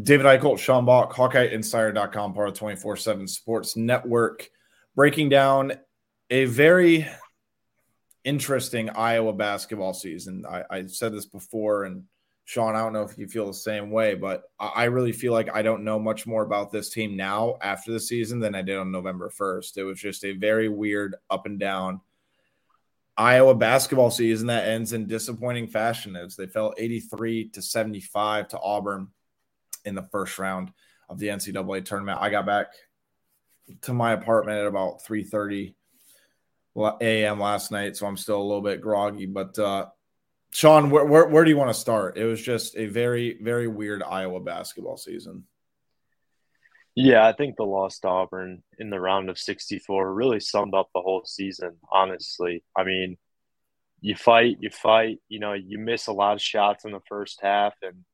David 0.00 0.26
Eickholt, 0.26 0.58
Sean 0.58 0.84
Bock, 0.84 1.12
HawkeyeInsider.com, 1.14 2.32
part 2.32 2.48
of 2.48 2.54
24 2.54 2.96
7 2.96 3.26
Sports 3.26 3.76
Network, 3.76 4.48
breaking 4.94 5.28
down 5.28 5.72
a 6.30 6.44
very 6.44 7.08
interesting 8.22 8.90
Iowa 8.90 9.32
basketball 9.32 9.92
season. 9.92 10.44
I, 10.48 10.62
I, 10.70 10.86
said 10.86 11.12
this 11.12 11.26
before, 11.26 11.84
and 11.84 12.04
Sean, 12.44 12.76
I 12.76 12.80
don't 12.80 12.92
know 12.92 13.02
if 13.02 13.18
you 13.18 13.26
feel 13.26 13.46
the 13.46 13.54
same 13.54 13.90
way, 13.90 14.14
but 14.14 14.44
I, 14.60 14.68
I 14.68 14.84
really 14.84 15.12
feel 15.12 15.32
like 15.32 15.54
I 15.54 15.62
don't 15.62 15.82
know 15.82 15.98
much 15.98 16.24
more 16.24 16.44
about 16.44 16.70
this 16.70 16.90
team 16.90 17.16
now 17.16 17.56
after 17.60 17.90
the 17.90 17.98
season 17.98 18.38
than 18.38 18.54
I 18.54 18.62
did 18.62 18.78
on 18.78 18.92
November 18.92 19.30
1st. 19.36 19.76
It 19.76 19.84
was 19.84 20.00
just 20.00 20.24
a 20.24 20.32
very 20.32 20.68
weird 20.68 21.16
up 21.30 21.46
and 21.46 21.58
down 21.58 22.00
Iowa 23.16 23.56
basketball 23.56 24.12
season 24.12 24.46
that 24.46 24.68
ends 24.68 24.92
in 24.92 25.06
disappointing 25.06 25.66
fashion 25.66 26.14
as 26.14 26.36
they 26.36 26.46
fell 26.46 26.74
83 26.78 27.48
to 27.50 27.60
75 27.60 28.48
to 28.48 28.60
Auburn 28.60 29.08
in 29.84 29.94
the 29.94 30.08
first 30.10 30.38
round 30.38 30.72
of 31.08 31.18
the 31.18 31.28
NCAA 31.28 31.84
tournament. 31.84 32.18
I 32.20 32.30
got 32.30 32.46
back 32.46 32.68
to 33.82 33.92
my 33.92 34.12
apartment 34.12 34.58
at 34.58 34.66
about 34.66 35.02
3:30 35.04 35.74
a.m. 37.00 37.40
last 37.40 37.70
night, 37.70 37.96
so 37.96 38.06
I'm 38.06 38.16
still 38.16 38.40
a 38.40 38.42
little 38.42 38.62
bit 38.62 38.80
groggy. 38.80 39.26
But 39.26 39.58
uh, 39.58 39.86
Sean, 40.50 40.90
where, 40.90 41.04
where, 41.04 41.26
where 41.26 41.44
do 41.44 41.50
you 41.50 41.56
want 41.56 41.70
to 41.70 41.80
start? 41.80 42.16
It 42.16 42.24
was 42.24 42.42
just 42.42 42.76
a 42.76 42.86
very 42.86 43.38
very 43.42 43.68
weird 43.68 44.02
Iowa 44.02 44.40
basketball 44.40 44.96
season. 44.96 45.44
Yeah, 46.96 47.26
I 47.26 47.32
think 47.32 47.56
the 47.56 47.64
loss 47.64 48.00
to 48.00 48.08
Auburn 48.08 48.62
in 48.78 48.90
the 48.90 49.00
round 49.00 49.30
of 49.30 49.38
64 49.38 50.12
really 50.12 50.40
summed 50.40 50.74
up 50.74 50.90
the 50.92 51.00
whole 51.00 51.22
season. 51.24 51.76
Honestly, 51.90 52.64
I 52.76 52.82
mean, 52.82 53.16
you 54.00 54.16
fight, 54.16 54.58
you 54.60 54.70
fight. 54.70 55.18
You 55.28 55.38
know, 55.38 55.52
you 55.52 55.78
miss 55.78 56.08
a 56.08 56.12
lot 56.12 56.34
of 56.34 56.42
shots 56.42 56.84
in 56.84 56.92
the 56.92 57.00
first 57.08 57.40
half, 57.42 57.74
and 57.82 58.04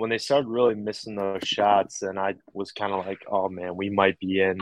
when 0.00 0.08
they 0.08 0.16
started 0.16 0.48
really 0.48 0.74
missing 0.74 1.14
those 1.14 1.42
shots, 1.44 2.00
and 2.00 2.18
I 2.18 2.36
was 2.54 2.72
kind 2.72 2.94
of 2.94 3.06
like, 3.06 3.20
oh 3.30 3.50
man, 3.50 3.76
we 3.76 3.90
might 3.90 4.18
be 4.18 4.40
in, 4.40 4.56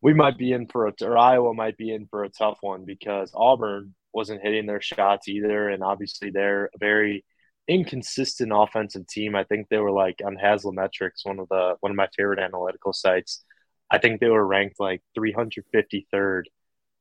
we 0.00 0.14
might 0.14 0.38
be 0.38 0.52
in 0.52 0.66
for 0.66 0.86
a, 0.86 0.94
or 1.02 1.18
Iowa 1.18 1.52
might 1.52 1.76
be 1.76 1.92
in 1.92 2.06
for 2.06 2.24
a 2.24 2.30
tough 2.30 2.56
one 2.62 2.86
because 2.86 3.30
Auburn 3.34 3.94
wasn't 4.14 4.40
hitting 4.40 4.64
their 4.64 4.80
shots 4.80 5.28
either, 5.28 5.68
and 5.68 5.82
obviously 5.82 6.30
they're 6.30 6.70
a 6.74 6.78
very 6.78 7.22
inconsistent 7.68 8.50
offensive 8.54 9.06
team. 9.06 9.36
I 9.36 9.44
think 9.44 9.68
they 9.68 9.76
were 9.76 9.90
like 9.90 10.22
on 10.24 10.38
Haslametrics, 10.42 11.24
one 11.24 11.38
of 11.38 11.50
the 11.50 11.76
one 11.80 11.92
of 11.92 11.96
my 11.96 12.08
favorite 12.16 12.38
analytical 12.38 12.94
sites. 12.94 13.44
I 13.90 13.98
think 13.98 14.20
they 14.20 14.30
were 14.30 14.46
ranked 14.46 14.80
like 14.80 15.02
353rd 15.18 16.44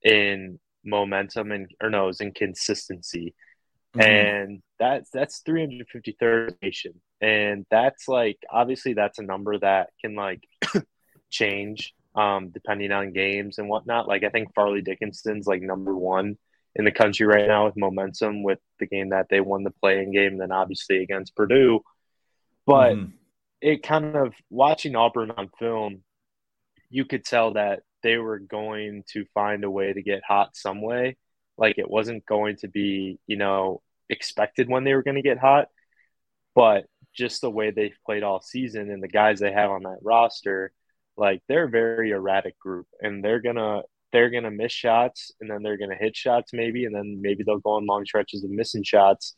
in 0.03 0.59
momentum 0.83 1.53
and 1.53 1.71
or 1.81 1.89
no, 1.89 2.03
it 2.03 2.07
was 2.07 2.19
in 2.19 2.33
consistency. 2.33 3.33
Mm-hmm. 3.95 4.01
And 4.01 4.61
that's 4.77 5.09
that's 5.09 5.41
353rd 5.47 6.55
nation 6.61 6.99
and 7.21 7.65
that's 7.69 8.07
like 8.07 8.39
obviously 8.49 8.93
that's 8.93 9.19
a 9.19 9.23
number 9.23 9.57
that 9.59 9.89
can 10.01 10.15
like 10.15 10.43
change 11.29 11.93
um, 12.15 12.49
depending 12.49 12.91
on 12.91 13.13
games 13.13 13.57
and 13.57 13.69
whatnot. 13.69 14.07
Like 14.07 14.23
I 14.23 14.29
think 14.29 14.53
Fairleigh 14.53 14.81
Dickinson's 14.81 15.47
like 15.47 15.61
number 15.61 15.95
one 15.95 16.37
in 16.75 16.85
the 16.85 16.91
country 16.91 17.25
right 17.25 17.47
now 17.47 17.65
with 17.65 17.77
momentum 17.77 18.43
with 18.43 18.59
the 18.79 18.87
game 18.87 19.09
that 19.09 19.27
they 19.29 19.41
won 19.41 19.63
the 19.63 19.71
play-in 19.71 20.11
game, 20.11 20.37
then 20.37 20.51
obviously 20.51 21.03
against 21.03 21.35
Purdue. 21.35 21.81
But 22.65 22.93
mm-hmm. 22.93 23.11
it 23.61 23.83
kind 23.83 24.15
of 24.15 24.33
watching 24.49 24.95
Auburn 24.95 25.31
on 25.31 25.49
film, 25.59 26.03
you 26.89 27.05
could 27.05 27.25
tell 27.25 27.53
that 27.53 27.81
they 28.03 28.17
were 28.17 28.39
going 28.39 29.03
to 29.13 29.25
find 29.33 29.63
a 29.63 29.71
way 29.71 29.93
to 29.93 30.01
get 30.01 30.23
hot 30.27 30.55
some 30.55 30.81
way. 30.81 31.17
Like 31.57 31.77
it 31.77 31.89
wasn't 31.89 32.25
going 32.25 32.57
to 32.57 32.67
be, 32.67 33.19
you 33.27 33.37
know, 33.37 33.81
expected 34.09 34.69
when 34.69 34.83
they 34.83 34.93
were 34.93 35.03
going 35.03 35.15
to 35.15 35.21
get 35.21 35.37
hot. 35.37 35.67
But 36.55 36.85
just 37.13 37.41
the 37.41 37.49
way 37.49 37.71
they've 37.71 37.97
played 38.05 38.23
all 38.23 38.41
season 38.41 38.89
and 38.89 39.03
the 39.03 39.07
guys 39.07 39.39
they 39.39 39.51
have 39.51 39.71
on 39.71 39.83
that 39.83 39.99
roster, 40.01 40.71
like 41.17 41.41
they're 41.47 41.65
a 41.65 41.69
very 41.69 42.11
erratic 42.11 42.57
group 42.59 42.87
and 43.01 43.23
they're 43.23 43.41
gonna 43.41 43.81
they're 44.11 44.29
gonna 44.29 44.51
miss 44.51 44.71
shots 44.71 45.31
and 45.39 45.49
then 45.49 45.63
they're 45.63 45.77
gonna 45.77 45.95
hit 45.95 46.15
shots 46.15 46.53
maybe 46.53 46.85
and 46.85 46.95
then 46.95 47.19
maybe 47.21 47.43
they'll 47.43 47.59
go 47.59 47.71
on 47.71 47.85
long 47.85 48.05
stretches 48.05 48.43
of 48.43 48.49
missing 48.49 48.83
shots. 48.83 49.35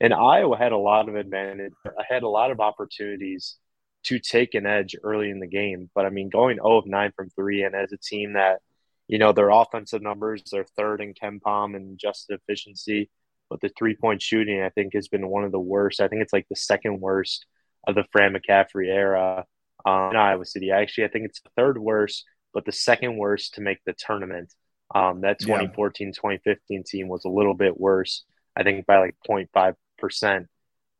And 0.00 0.12
Iowa 0.12 0.56
had 0.56 0.72
a 0.72 0.78
lot 0.78 1.08
of 1.08 1.14
advantage, 1.14 1.72
I 1.86 2.04
had 2.08 2.24
a 2.24 2.28
lot 2.28 2.50
of 2.50 2.60
opportunities 2.60 3.56
to 4.04 4.18
take 4.18 4.54
an 4.54 4.66
edge 4.66 4.94
early 5.02 5.30
in 5.30 5.40
the 5.40 5.46
game. 5.46 5.90
But 5.94 6.06
I 6.06 6.10
mean, 6.10 6.28
going 6.28 6.56
0 6.56 6.78
of 6.78 6.86
9 6.86 7.12
from 7.16 7.30
three, 7.30 7.62
and 7.62 7.74
as 7.74 7.92
a 7.92 7.96
team 7.96 8.34
that, 8.34 8.60
you 9.08 9.18
know, 9.18 9.32
their 9.32 9.50
offensive 9.50 10.02
numbers, 10.02 10.42
they're 10.50 10.66
third 10.76 11.00
in 11.00 11.14
KenPom 11.14 11.74
and 11.76 11.98
just 11.98 12.30
efficiency 12.30 13.10
but 13.50 13.60
the 13.60 13.70
three 13.76 13.96
point 13.96 14.22
shooting 14.22 14.62
I 14.62 14.70
think 14.70 14.94
has 14.94 15.08
been 15.08 15.28
one 15.28 15.44
of 15.44 15.52
the 15.52 15.60
worst. 15.60 16.00
I 16.00 16.08
think 16.08 16.22
it's 16.22 16.32
like 16.32 16.46
the 16.48 16.56
second 16.56 17.00
worst 17.00 17.46
of 17.86 17.94
the 17.94 18.04
Fran 18.12 18.34
McCaffery 18.34 18.88
era 18.88 19.44
um, 19.84 20.10
in 20.10 20.16
Iowa 20.16 20.44
City. 20.44 20.70
Actually, 20.70 21.04
I 21.04 21.08
think 21.08 21.26
it's 21.26 21.40
the 21.40 21.50
third 21.56 21.78
worst, 21.78 22.24
but 22.52 22.64
the 22.64 22.72
second 22.72 23.16
worst 23.16 23.54
to 23.54 23.60
make 23.60 23.78
the 23.84 23.94
tournament. 23.94 24.52
Um, 24.94 25.22
that 25.22 25.38
2014 25.40 26.12
2015 26.12 26.84
team 26.84 27.08
was 27.08 27.24
a 27.24 27.30
little 27.30 27.54
bit 27.54 27.78
worse, 27.78 28.24
I 28.54 28.62
think 28.62 28.86
by 28.86 28.98
like 28.98 29.16
0.5%. 29.28 30.46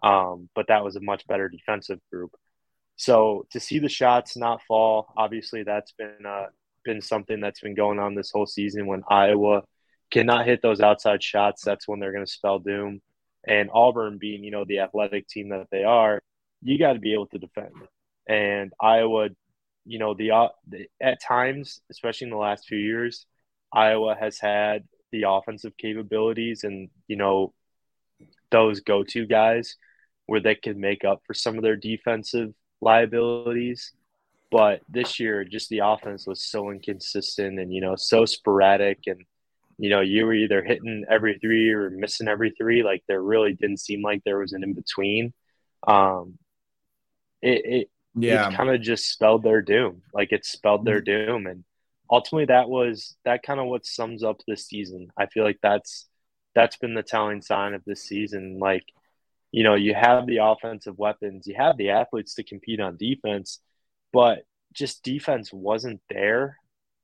Um, 0.03 0.49
but 0.55 0.69
that 0.69 0.84
was 0.84 0.97
a 0.97 1.00
much 1.00 1.26
better 1.26 1.49
defensive 1.49 2.00
group. 2.12 2.32
So 2.97 3.47
to 3.50 3.61
see 3.61 3.78
the 3.78 3.88
shots 3.88 4.37
not 4.37 4.62
fall, 4.66 5.12
obviously 5.16 5.62
that's 5.62 5.93
been 5.93 6.26
uh, 6.26 6.47
been 6.84 7.00
something 7.00 7.41
that's 7.41 7.61
been 7.61 7.75
going 7.75 7.99
on 7.99 8.15
this 8.15 8.31
whole 8.31 8.47
season 8.47 8.87
when 8.87 9.03
Iowa 9.09 9.62
cannot 10.14 10.47
hit 10.47 10.62
those 10.62 10.80
outside 10.80 11.22
shots, 11.22 11.62
that's 11.64 11.88
when 11.88 11.98
they're 11.98 12.12
going 12.12 12.25
to 12.25 12.30
spell 12.30 12.60
doom. 12.60 13.02
And 13.47 13.69
Auburn, 13.75 14.16
being 14.16 14.44
you 14.44 14.52
know 14.52 14.64
the 14.64 14.78
athletic 14.78 15.26
team 15.26 15.48
that 15.50 15.66
they 15.70 15.82
are, 15.82 16.22
you 16.62 16.78
got 16.78 16.94
to 16.94 17.00
be 17.00 17.12
able 17.12 17.26
to 17.26 17.38
defend. 17.38 17.75
And 18.26 18.72
Iowa, 18.80 19.30
you 19.84 19.98
know 19.98 20.14
the, 20.14 20.30
uh, 20.30 20.48
the 20.69 20.88
at 21.02 21.20
times, 21.20 21.80
especially 21.91 22.26
in 22.26 22.30
the 22.30 22.38
last 22.38 22.66
few 22.66 22.78
years, 22.78 23.26
Iowa 23.72 24.16
has 24.19 24.38
had 24.38 24.84
the 25.10 25.25
offensive 25.28 25.76
capabilities 25.76 26.62
and 26.64 26.88
you 27.08 27.16
know 27.16 27.52
those 28.50 28.81
go-to 28.81 29.26
guys 29.26 29.76
where 30.26 30.41
they 30.41 30.54
can 30.54 30.81
make 30.81 31.04
up 31.04 31.22
for 31.26 31.34
some 31.34 31.56
of 31.56 31.62
their 31.62 31.76
defensive 31.76 32.54
liabilities. 32.81 33.92
But 34.50 34.81
this 34.88 35.19
year, 35.19 35.44
just 35.44 35.69
the 35.69 35.81
offense 35.81 36.25
was 36.25 36.41
so 36.41 36.70
inconsistent 36.70 37.58
and 37.58 37.72
you 37.75 37.81
know 37.81 37.96
so 37.96 38.25
sporadic 38.25 39.00
and 39.06 39.25
you 39.78 39.90
know, 39.90 40.00
you 40.00 40.26
were 40.26 40.34
either 40.34 40.62
hitting 40.62 41.04
every 41.08 41.38
three 41.38 41.70
or 41.70 41.90
missing 41.90 42.28
every 42.28 42.50
three. 42.50 42.82
Like 42.82 43.02
there 43.08 43.22
really 43.22 43.54
didn't 43.54 43.81
seem 43.81 44.02
like 44.02 44.22
there 44.25 44.38
was 44.38 44.52
an 44.52 44.62
in 44.62 44.75
between. 44.75 45.32
Um, 45.87 46.38
it, 47.43 47.64
it 47.64 47.90
yeah, 48.14 48.50
kind 48.52 48.70
of 48.70 48.81
just 48.81 49.10
spelled 49.10 49.43
their 49.43 49.62
doom. 49.62 50.02
Like 50.12 50.32
it 50.32 50.44
spelled 50.44 50.84
their 50.84 51.02
mm-hmm. 51.02 51.26
doom, 51.26 51.46
and 51.46 51.64
ultimately 52.10 52.46
that 52.46 52.69
was 52.69 53.16
that 53.25 53.43
kind 53.43 53.60
of 53.60 53.66
what 53.66 53.87
sums 53.87 54.22
up 54.22 54.40
this 54.46 54.66
season. 54.66 55.08
I 55.16 55.26
feel 55.26 55.44
like 55.44 55.58
that's 55.62 56.08
that's 56.54 56.76
been 56.76 56.94
the 56.94 57.02
telling 57.02 57.43
sign 57.43 57.75
of 57.75 57.82
this 57.84 58.02
season. 58.02 58.58
Like, 58.60 58.84
you 59.50 59.64
know, 59.64 59.75
you 59.75 59.94
have 59.94 60.26
the 60.26 60.38
offensive 60.38 60.99
weapons, 60.99 61.46
you 61.46 61.54
have 61.56 61.76
the 61.76 61.90
athletes 61.90 62.34
to 62.34 62.44
compete 62.44 62.81
on 62.81 62.96
defense, 62.96 63.60
but 64.12 64.44
just 64.72 65.02
defense 65.02 65.52
wasn't 65.52 66.00
there 66.08 66.58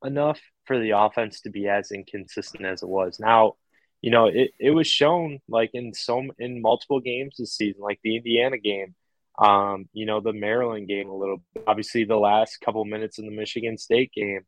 enough 0.05 0.41
for 0.71 0.79
the 0.79 0.91
offense 0.91 1.41
to 1.41 1.51
be 1.51 1.67
as 1.67 1.91
inconsistent 1.91 2.65
as 2.65 2.85
it 2.85 2.89
was. 2.89 3.19
Now, 3.19 3.55
you 4.03 4.13
know, 4.13 4.27
it, 4.27 4.53
it 4.61 4.71
was 4.71 4.87
shown 4.87 5.41
like 5.49 5.71
in 5.75 5.93
some 5.93 6.31
in 6.39 6.63
multiple 6.63 7.01
games 7.01 7.35
this 7.37 7.57
season, 7.57 7.83
like 7.83 7.99
the 8.05 8.19
Indiana 8.19 8.57
game, 8.57 8.95
um, 9.37 9.89
you 9.93 10.07
know, 10.07 10.21
the 10.21 10.33
Maryland 10.33 10.87
game 10.87 11.09
a 11.09 11.17
little 11.17 11.43
bit, 11.53 11.65
obviously 11.67 12.05
the 12.05 12.15
last 12.15 12.61
couple 12.61 12.85
minutes 12.85 13.19
in 13.19 13.27
the 13.27 13.33
Michigan 13.33 13.79
State 13.79 14.13
game, 14.13 14.43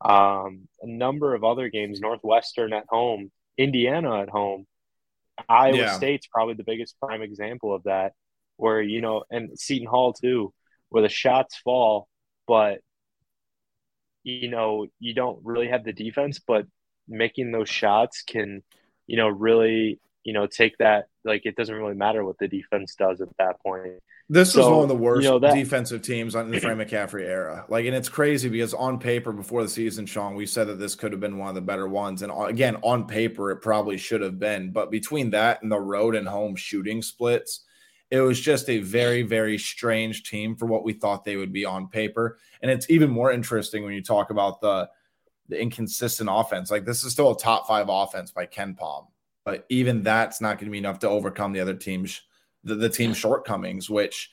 um, 0.00 0.66
a 0.82 0.88
number 0.88 1.36
of 1.36 1.44
other 1.44 1.68
games, 1.68 2.00
Northwestern 2.00 2.72
at 2.72 2.86
home, 2.88 3.30
Indiana 3.56 4.22
at 4.22 4.30
home. 4.30 4.66
Iowa 5.48 5.76
yeah. 5.76 5.92
State's 5.92 6.26
probably 6.26 6.54
the 6.54 6.64
biggest 6.64 6.98
prime 6.98 7.22
example 7.22 7.72
of 7.72 7.84
that, 7.84 8.14
where 8.56 8.82
you 8.82 9.00
know, 9.00 9.22
and 9.30 9.56
Seton 9.56 9.86
Hall 9.86 10.12
too, 10.12 10.52
where 10.88 11.04
the 11.04 11.08
shots 11.08 11.56
fall, 11.56 12.08
but 12.48 12.80
you 14.22 14.48
know 14.48 14.86
you 14.98 15.14
don't 15.14 15.38
really 15.44 15.68
have 15.68 15.84
the 15.84 15.92
defense, 15.92 16.38
but 16.38 16.66
making 17.08 17.52
those 17.52 17.68
shots 17.68 18.22
can, 18.22 18.62
you 19.06 19.16
know, 19.16 19.28
really 19.28 20.00
you 20.24 20.32
know 20.32 20.46
take 20.46 20.76
that 20.78 21.06
like 21.24 21.46
it 21.46 21.56
doesn't 21.56 21.74
really 21.74 21.94
matter 21.94 22.24
what 22.24 22.38
the 22.38 22.48
defense 22.48 22.94
does 22.94 23.20
at 23.20 23.28
that 23.38 23.60
point. 23.62 23.94
This 24.30 24.52
so, 24.52 24.60
was 24.60 24.68
one 24.68 24.82
of 24.82 24.88
the 24.88 24.96
worst 24.96 25.24
you 25.24 25.30
know, 25.30 25.38
that, 25.38 25.54
defensive 25.54 26.02
teams 26.02 26.34
in 26.34 26.50
the 26.50 26.60
Fran 26.60 26.76
McCaffery 26.76 27.22
era. 27.22 27.64
Like, 27.68 27.86
and 27.86 27.94
it's 27.94 28.10
crazy 28.10 28.50
because 28.50 28.74
on 28.74 28.98
paper 28.98 29.32
before 29.32 29.62
the 29.62 29.70
season, 29.70 30.04
Sean, 30.04 30.34
we 30.34 30.44
said 30.44 30.66
that 30.68 30.78
this 30.78 30.94
could 30.94 31.12
have 31.12 31.20
been 31.20 31.38
one 31.38 31.48
of 31.48 31.54
the 31.54 31.62
better 31.62 31.88
ones. 31.88 32.20
And 32.20 32.30
uh, 32.30 32.42
again, 32.42 32.76
on 32.82 33.06
paper, 33.06 33.50
it 33.50 33.62
probably 33.62 33.96
should 33.96 34.20
have 34.20 34.38
been. 34.38 34.70
But 34.70 34.90
between 34.90 35.30
that 35.30 35.62
and 35.62 35.72
the 35.72 35.80
road 35.80 36.14
and 36.14 36.28
home 36.28 36.56
shooting 36.56 37.00
splits, 37.00 37.64
it 38.10 38.20
was 38.20 38.40
just 38.40 38.68
a 38.70 38.78
very, 38.78 39.22
very 39.22 39.58
strange 39.58 40.22
team 40.22 40.56
for 40.56 40.66
what 40.66 40.84
we 40.84 40.92
thought 40.92 41.24
they 41.24 41.36
would 41.36 41.52
be 41.52 41.64
on 41.64 41.88
paper. 41.88 42.38
And 42.62 42.70
it's 42.70 42.88
even 42.88 43.10
more 43.10 43.30
interesting 43.30 43.84
when 43.84 43.92
you 43.92 44.02
talk 44.02 44.30
about 44.30 44.60
the 44.60 44.88
the 45.48 45.60
inconsistent 45.60 46.28
offense. 46.30 46.70
Like 46.70 46.84
this 46.84 47.04
is 47.04 47.12
still 47.12 47.30
a 47.30 47.38
top 47.38 47.66
five 47.66 47.86
offense 47.88 48.30
by 48.30 48.46
KenPom, 48.46 49.06
but 49.44 49.64
even 49.70 50.02
that's 50.02 50.40
not 50.40 50.58
going 50.58 50.66
to 50.66 50.70
be 50.70 50.78
enough 50.78 50.98
to 51.00 51.08
overcome 51.08 51.52
the 51.52 51.60
other 51.60 51.74
team's 51.74 52.20
the, 52.64 52.74
the 52.74 52.88
team's 52.88 53.16
shortcomings, 53.16 53.88
which, 53.88 54.30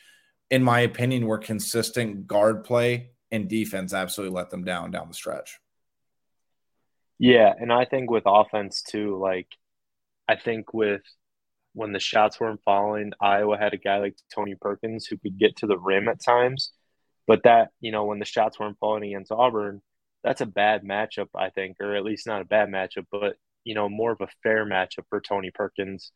in 0.50 0.63
my 0.63 0.81
opinion, 0.81 1.25
were 1.25 1.38
consistent 1.38 2.27
guard 2.27 2.63
play 2.63 3.12
and 3.31 3.48
defense 3.48 3.94
absolutely 3.94 4.36
let 4.36 4.50
them 4.50 4.63
down 4.63 4.92
down 4.92 5.07
the 5.07 5.13
stretch. 5.13 5.60
Yeah, 7.18 7.54
and 7.57 7.72
I 7.72 7.86
think 7.86 8.10
with 8.10 8.24
offense 8.25 8.81
too, 8.81 9.18
like 9.18 9.48
I 10.27 10.36
think 10.36 10.74
with 10.74 11.01
when 11.75 11.92
the 11.92 12.00
shots 12.00 12.39
weren't 12.39 12.63
falling, 12.63 13.12
Iowa 13.22 13.57
had 13.57 13.74
a 13.74 13.77
guy 13.77 13.98
like 13.98 14.18
Tony 14.33 14.56
Perkins 14.56 15.06
who 15.06 15.18
could 15.18 15.38
get 15.38 15.57
to 15.57 15.68
the 15.68 15.77
rim 15.77 16.07
at 16.07 16.24
times. 16.24 16.72
But 17.27 17.44
that, 17.44 17.69
you 17.81 17.92
know, 17.92 18.06
when 18.06 18.19
the 18.19 18.25
shots 18.25 18.60
weren't 18.60 18.80
falling 18.80 19.04
against 19.04 19.31
Auburn, 19.31 19.81
that's 20.24 20.42
a 20.42 20.45
bad 20.45 20.83
matchup, 20.83 21.27
I 21.36 21.50
think, 21.50 21.77
or 21.80 21.95
at 21.95 22.06
least 22.06 22.27
not 22.27 22.42
a 22.42 22.45
bad 22.45 22.69
matchup, 22.69 23.06
but 23.12 23.36
you 23.66 23.75
know, 23.75 23.89
more 23.89 24.12
of 24.12 24.22
a 24.22 24.30
fair 24.44 24.66
matchup 24.66 25.06
for 25.10 25.19
Tony 25.19 25.51
Perkins 25.51 26.12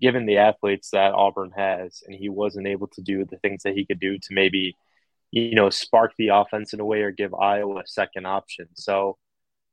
given 0.00 0.26
the 0.26 0.38
athletes 0.38 0.90
that 0.90 1.12
Auburn 1.12 1.52
has, 1.56 2.02
and 2.06 2.14
he 2.14 2.28
wasn't 2.28 2.66
able 2.66 2.88
to 2.88 3.02
do 3.02 3.24
the 3.24 3.38
things 3.38 3.62
that 3.62 3.74
he 3.74 3.86
could 3.86 4.00
do 4.00 4.18
to 4.18 4.28
maybe, 4.30 4.76
you 5.30 5.54
know, 5.54 5.70
spark 5.70 6.12
the 6.18 6.28
offense 6.28 6.72
in 6.72 6.80
a 6.80 6.84
way 6.84 7.02
or 7.02 7.12
give 7.12 7.32
Iowa 7.32 7.80
a 7.80 7.86
second 7.86 8.26
option. 8.26 8.66
So, 8.74 9.18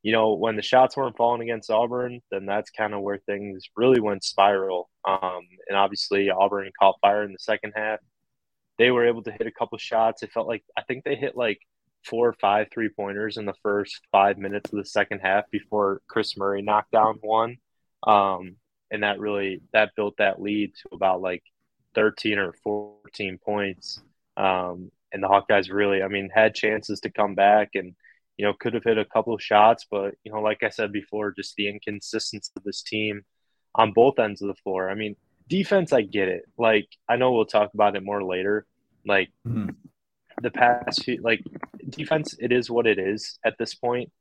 you 0.04 0.12
know, 0.12 0.34
when 0.34 0.56
the 0.56 0.62
shots 0.62 0.98
weren't 0.98 1.18
falling 1.18 1.42
against 1.42 1.70
Auburn, 1.70 2.22
then 2.32 2.46
that's 2.46 2.72
kind 2.72 2.94
of 2.94 3.02
where 3.02 3.20
things 3.20 3.66
really 3.76 4.00
went 4.00 4.24
spiral. 4.24 4.90
Um, 5.08 5.48
and 5.68 5.78
obviously, 5.78 6.30
Auburn 6.30 6.72
caught 6.80 7.00
fire 7.02 7.24
in 7.24 7.34
the 7.34 7.40
second 7.40 7.74
half. 7.76 8.00
They 8.78 8.90
were 8.90 9.06
able 9.08 9.22
to 9.24 9.32
hit 9.32 9.46
a 9.46 9.52
couple 9.52 9.78
shots. 9.78 10.24
It 10.24 10.32
felt 10.32 10.48
like 10.48 10.64
I 10.76 10.82
think 10.84 11.04
they 11.04 11.16
hit 11.16 11.38
like 11.38 11.60
four 12.04 12.30
or 12.30 12.34
five 12.34 12.68
three 12.74 12.90
pointers 12.90 13.38
in 13.38 13.46
the 13.46 13.54
first 13.62 14.02
five 14.12 14.40
minutes 14.40 14.72
of 14.72 14.80
the 14.80 14.86
second 14.86 15.20
half 15.20 15.50
before 15.52 16.02
Kris 16.08 16.36
Murray 16.36 16.64
knocked 16.64 16.92
down 16.92 17.20
one. 17.22 17.58
Um, 18.08 18.56
and 18.90 19.04
that 19.04 19.20
really 19.20 19.62
that 19.72 19.96
built 19.96 20.18
that 20.18 20.42
lead 20.42 20.74
to 20.76 20.96
about 20.96 21.22
like 21.22 21.44
13 21.94 22.40
or 22.40 22.54
14 22.64 23.38
points. 23.38 24.02
Um, 24.36 24.92
and 25.12 25.22
the 25.22 25.28
Hawkeyes 25.28 25.72
really, 25.72 26.02
I 26.02 26.08
mean, 26.08 26.30
had 26.34 26.56
chances 26.56 27.02
to 27.02 27.10
come 27.10 27.36
back 27.36 27.72
and 27.76 27.96
you 28.38 28.46
know 28.46 28.54
could 28.60 28.74
have 28.74 28.84
hit 28.84 28.98
a 28.98 29.06
couple 29.06 29.34
of 29.34 29.42
shots, 29.42 29.86
but 29.90 30.16
you 30.24 30.32
know, 30.32 30.42
like 30.42 30.64
I 30.64 30.70
said 30.70 30.92
before, 30.92 31.32
just 31.32 31.56
the 31.56 31.70
inconsistency 31.70 32.52
of 32.56 32.64
this 32.64 32.82
team 32.82 33.24
on 33.76 33.94
both 33.94 34.20
ends 34.20 34.42
of 34.42 34.48
the 34.48 34.56
floor. 34.56 34.90
I 34.90 34.96
mean, 34.96 35.16
defense, 35.48 35.94
I 35.94 36.02
get 36.02 36.28
it. 36.28 36.44
Like 36.58 36.88
I 37.08 37.16
know 37.18 37.32
we'll 37.32 37.46
talk 37.46 37.74
about 37.74 37.96
it 37.96 38.04
more 38.04 38.24
later. 38.24 38.66
Like 39.06 39.30
mm-hmm. 39.48 39.70
the 40.42 40.52
past 40.52 41.04
few, 41.04 41.22
like 41.22 41.44
defense, 41.90 42.36
it 42.40 42.52
is 42.52 42.70
what 42.70 42.88
it 42.88 43.00
is 43.00 43.40
at 43.46 43.58
this 43.58 43.74
point. 43.74 44.12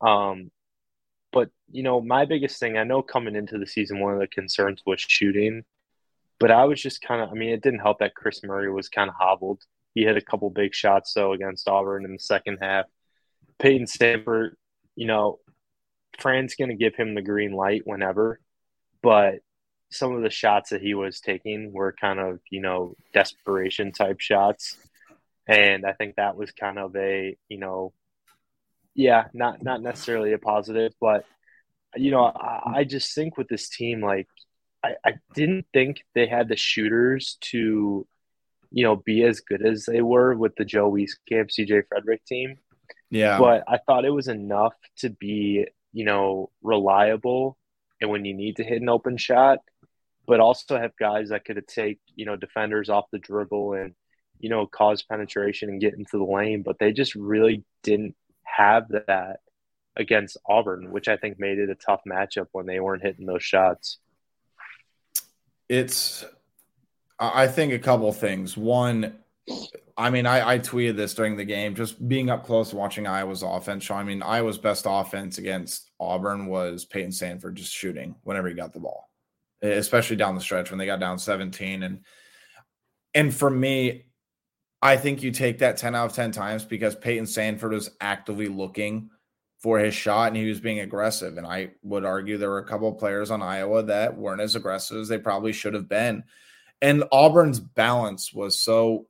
Um, 0.00 0.50
but 1.32 1.50
you 1.70 1.82
know, 1.82 2.00
my 2.00 2.24
biggest 2.24 2.58
thing, 2.58 2.76
I 2.76 2.84
know 2.84 3.02
coming 3.02 3.36
into 3.36 3.58
the 3.58 3.66
season, 3.66 4.00
one 4.00 4.14
of 4.14 4.20
the 4.20 4.26
concerns 4.26 4.82
was 4.86 5.00
shooting, 5.00 5.62
but 6.38 6.50
I 6.50 6.64
was 6.64 6.80
just 6.80 7.02
kind 7.02 7.20
of, 7.20 7.30
I 7.30 7.34
mean, 7.34 7.50
it 7.50 7.62
didn't 7.62 7.80
help 7.80 8.00
that 8.00 8.14
Kris 8.14 8.42
Murray 8.42 8.72
was 8.72 8.88
kind 8.88 9.08
of 9.08 9.16
hobbled. 9.16 9.62
He 9.94 10.02
hit 10.04 10.16
a 10.16 10.22
couple 10.22 10.50
big 10.50 10.74
shots 10.74 11.12
though 11.14 11.32
against 11.32 11.68
Auburn 11.68 12.04
in 12.04 12.12
the 12.12 12.18
second 12.18 12.58
half. 12.60 12.86
Payton 13.60 13.86
Sandfort, 13.86 14.52
you 14.96 15.06
know, 15.06 15.38
Fran's 16.18 16.54
going 16.54 16.70
to 16.70 16.76
give 16.76 16.96
him 16.96 17.14
the 17.14 17.22
green 17.22 17.52
light 17.52 17.82
whenever, 17.84 18.40
but 19.02 19.36
some 19.90 20.14
of 20.14 20.22
the 20.22 20.30
shots 20.30 20.70
that 20.70 20.82
he 20.82 20.94
was 20.94 21.20
taking 21.20 21.72
were 21.72 21.92
kind 21.92 22.18
of, 22.18 22.40
you 22.50 22.60
know, 22.60 22.96
desperation 23.12 23.92
type 23.92 24.20
shots. 24.20 24.76
And 25.46 25.84
I 25.84 25.92
think 25.92 26.16
that 26.16 26.36
was 26.36 26.52
kind 26.52 26.78
of 26.78 26.94
a, 26.96 27.36
you 27.48 27.58
know, 27.58 27.92
yeah, 28.94 29.24
not 29.32 29.62
not 29.62 29.82
necessarily 29.82 30.32
a 30.32 30.38
positive, 30.38 30.92
but 31.00 31.24
you 31.96 32.10
know, 32.10 32.24
I, 32.24 32.60
I 32.76 32.84
just 32.84 33.14
think 33.14 33.36
with 33.36 33.48
this 33.48 33.68
team, 33.68 34.00
like 34.00 34.28
I, 34.82 34.94
I 35.04 35.12
didn't 35.34 35.66
think 35.72 36.04
they 36.14 36.26
had 36.26 36.48
the 36.48 36.56
shooters 36.56 37.36
to, 37.42 38.06
you 38.70 38.84
know, 38.84 38.96
be 38.96 39.24
as 39.24 39.40
good 39.40 39.64
as 39.64 39.86
they 39.86 40.02
were 40.02 40.34
with 40.34 40.54
the 40.56 40.64
Joe 40.64 40.90
Wieskamp, 40.90 41.50
CJ 41.50 41.88
Frederick 41.88 42.24
team. 42.24 42.58
Yeah. 43.10 43.38
But 43.38 43.64
I 43.68 43.78
thought 43.78 44.04
it 44.04 44.10
was 44.10 44.28
enough 44.28 44.74
to 44.98 45.10
be, 45.10 45.66
you 45.92 46.04
know, 46.04 46.50
reliable 46.62 47.58
and 48.00 48.10
when 48.10 48.24
you 48.24 48.34
need 48.34 48.56
to 48.56 48.64
hit 48.64 48.80
an 48.80 48.88
open 48.88 49.16
shot, 49.16 49.58
but 50.26 50.40
also 50.40 50.78
have 50.78 50.96
guys 50.96 51.30
that 51.30 51.44
could 51.44 51.62
take, 51.66 51.98
you 52.14 52.24
know, 52.24 52.36
defenders 52.36 52.88
off 52.88 53.10
the 53.10 53.18
dribble 53.18 53.74
and, 53.74 53.94
you 54.38 54.48
know, 54.48 54.66
cause 54.66 55.02
penetration 55.02 55.68
and 55.68 55.80
get 55.80 55.94
into 55.94 56.16
the 56.18 56.24
lane. 56.24 56.62
But 56.62 56.78
they 56.78 56.92
just 56.92 57.14
really 57.14 57.64
didn't 57.82 58.14
have 58.44 58.88
that 58.88 59.40
against 59.96 60.36
Auburn, 60.48 60.92
which 60.92 61.08
I 61.08 61.16
think 61.16 61.38
made 61.38 61.58
it 61.58 61.68
a 61.68 61.74
tough 61.74 62.02
matchup 62.08 62.46
when 62.52 62.66
they 62.66 62.80
weren't 62.80 63.02
hitting 63.02 63.26
those 63.26 63.42
shots. 63.42 63.98
It's, 65.68 66.24
I 67.18 67.48
think, 67.48 67.72
a 67.72 67.78
couple 67.78 68.12
things. 68.12 68.56
One, 68.56 69.18
I 69.96 70.10
mean, 70.10 70.26
I, 70.26 70.54
I, 70.54 70.58
tweeted 70.58 70.96
this 70.96 71.14
during 71.14 71.36
the 71.36 71.44
game, 71.44 71.74
just 71.74 72.08
being 72.08 72.30
up 72.30 72.46
close 72.46 72.72
watching 72.72 73.06
Iowa's 73.06 73.42
offense. 73.42 73.86
So, 73.86 73.94
I 73.94 74.02
mean, 74.02 74.22
Iowa's 74.22 74.58
best 74.58 74.86
offense 74.88 75.38
against 75.38 75.90
Auburn 76.00 76.46
was 76.46 76.84
Payton 76.84 77.10
Sandfort 77.10 77.54
just 77.54 77.72
shooting 77.72 78.14
whenever 78.22 78.48
he 78.48 78.54
got 78.54 78.72
the 78.72 78.80
ball, 78.80 79.10
especially 79.62 80.16
down 80.16 80.34
the 80.34 80.40
stretch 80.40 80.70
when 80.70 80.78
they 80.78 80.86
got 80.86 81.00
down 81.00 81.18
17. 81.18 81.82
And 81.82 82.00
and 83.14 83.34
for 83.34 83.50
me, 83.50 84.06
I 84.82 84.96
think 84.96 85.22
you 85.22 85.30
take 85.30 85.58
that 85.58 85.76
10 85.76 85.94
out 85.94 86.06
of 86.06 86.16
10 86.16 86.32
times 86.32 86.64
because 86.64 86.94
Payton 86.94 87.26
Sandfort 87.26 87.70
was 87.70 87.90
actively 88.00 88.48
looking 88.48 89.10
for 89.58 89.78
his 89.78 89.94
shot 89.94 90.28
and 90.28 90.36
he 90.36 90.48
was 90.48 90.60
being 90.60 90.80
aggressive. 90.80 91.36
And 91.36 91.46
I 91.46 91.72
would 91.82 92.04
argue 92.04 92.38
there 92.38 92.48
were 92.48 92.58
a 92.58 92.66
couple 92.66 92.90
players 92.94 93.30
on 93.30 93.42
Iowa 93.42 93.82
that 93.84 94.16
weren't 94.16 94.40
as 94.40 94.54
aggressive 94.54 94.96
as 94.96 95.08
they 95.08 95.18
probably 95.18 95.52
should 95.52 95.74
have 95.74 95.88
been. 95.88 96.24
And 96.80 97.04
Auburn's 97.12 97.60
balance 97.60 98.32
was 98.32 98.58
so, 98.58 99.06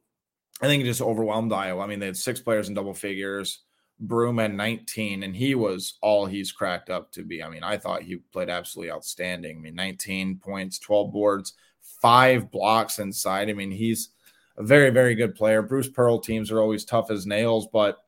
I 0.60 0.66
think 0.66 0.82
it 0.82 0.86
just 0.86 1.02
overwhelmed 1.02 1.52
Iowa. 1.52 1.82
I 1.82 1.86
mean, 1.86 2.00
they 2.00 2.06
had 2.06 2.16
six 2.16 2.40
players 2.40 2.68
in 2.68 2.74
double 2.74 2.94
figures. 2.94 3.60
Broome 3.98 4.38
had 4.38 4.54
19, 4.54 5.22
and 5.22 5.36
he 5.36 5.54
was 5.54 5.94
all 6.00 6.26
he's 6.26 6.52
cracked 6.52 6.90
up 6.90 7.12
to 7.12 7.22
be. 7.22 7.42
I 7.42 7.48
mean, 7.48 7.62
I 7.62 7.76
thought 7.76 8.02
he 8.02 8.16
played 8.16 8.48
absolutely 8.48 8.90
outstanding. 8.90 9.58
I 9.58 9.60
mean, 9.60 9.74
19 9.74 10.38
points, 10.38 10.78
12 10.78 11.12
boards, 11.12 11.54
five 12.00 12.50
blocks 12.50 12.98
inside. 12.98 13.50
I 13.50 13.52
mean, 13.52 13.70
he's 13.70 14.10
a 14.56 14.62
very, 14.62 14.90
very 14.90 15.14
good 15.14 15.34
player. 15.34 15.62
Bruce 15.62 15.88
Pearl 15.88 16.18
teams 16.18 16.50
are 16.50 16.60
always 16.60 16.84
tough 16.84 17.10
as 17.10 17.26
nails, 17.26 17.68
but 17.70 17.98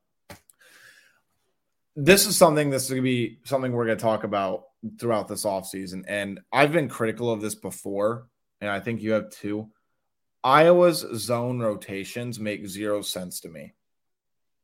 this 1.94 2.26
is 2.26 2.37
something 2.37 2.71
that's 2.71 2.88
going 2.88 3.00
to 3.00 3.02
be 3.02 3.38
something 3.44 3.73
we're 3.73 3.87
going 3.87 3.99
to 3.99 4.02
talk 4.02 4.25
about 4.25 4.64
throughout 4.99 5.28
this 5.28 5.44
offseason. 5.44 6.04
And 6.09 6.40
I've 6.52 6.73
been 6.73 6.88
critical 6.88 7.30
of 7.30 7.40
this 7.40 7.54
before, 7.54 8.28
and 8.61 8.71
I 8.71 8.80
think 8.80 9.02
you 9.02 9.12
have 9.12 9.30
too. 9.30 9.71
Iowa's 10.44 11.06
zone 11.14 11.61
rotations 11.61 12.40
make 12.40 12.66
zero 12.66 13.02
sense 13.02 13.40
to 13.40 13.49
me. 13.49 13.75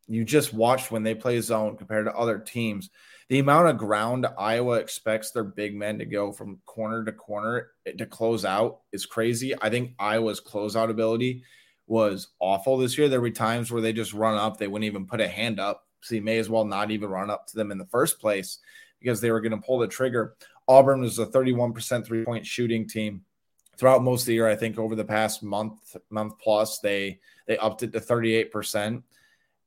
You 0.09 0.25
just 0.25 0.55
watched 0.55 0.91
when 0.91 1.03
they 1.03 1.15
play 1.15 1.41
zone 1.41 1.77
compared 1.77 2.07
to 2.07 2.15
other 2.15 2.39
teams. 2.39 2.91
The 3.29 3.39
amount 3.41 3.69
of 3.69 3.77
ground 3.77 4.27
Iowa 4.39 4.79
expects 4.79 5.31
their 5.31 5.45
big 5.45 5.77
men 5.77 5.99
to 5.99 6.07
go 6.07 6.33
from 6.33 6.61
corner 6.65 7.05
to 7.05 7.13
corner 7.13 7.73
to 7.97 8.07
close 8.07 8.45
out 8.45 8.81
is 8.91 9.05
crazy. 9.05 9.55
I 9.61 9.69
think 9.69 9.93
Iowa's 9.99 10.41
closeout 10.41 10.89
ability 10.89 11.45
was 11.87 12.29
awful 12.41 12.79
this 12.79 12.97
year. 12.97 13.09
There 13.09 13.21
were 13.21 13.31
times 13.31 13.71
where 13.71 13.83
they 13.83 13.93
just 13.93 14.15
run 14.15 14.37
up, 14.37 14.57
they 14.57 14.67
wouldn't 14.67 14.87
even 14.87 15.07
put 15.07 15.21
a 15.21 15.29
hand 15.29 15.61
up. 15.61 15.85
So 16.01 16.15
you 16.15 16.23
may 16.23 16.39
as 16.39 16.49
well 16.49 16.65
not 16.65 16.91
even 16.91 17.11
run 17.11 17.31
up 17.31 17.47
to 17.49 17.57
them 17.57 17.71
in 17.71 17.79
the 17.79 17.87
first 17.87 18.21
place 18.21 18.59
because 19.01 19.21
they 19.21 19.31
were 19.31 19.41
going 19.41 19.53
to 19.53 19.67
pull 19.67 19.79
the 19.79 19.89
trigger. 19.89 20.35
Auburn 20.67 21.01
was 21.01 21.19
a 21.19 21.27
31% 21.27 22.07
three 22.07 22.25
point 22.25 22.47
shooting 22.47 22.89
team 22.89 23.25
throughout 23.79 24.03
most 24.03 24.23
of 24.23 24.27
the 24.27 24.35
year. 24.35 24.49
I 24.49 24.57
think 24.57 24.79
over 24.79 24.95
the 24.95 25.05
past 25.05 25.43
month, 25.43 25.97
month 26.11 26.35
plus, 26.39 26.81
they 26.81 27.21
they 27.47 27.57
upped 27.59 27.83
it 27.83 27.93
to 27.93 28.01
38%. 28.01 29.03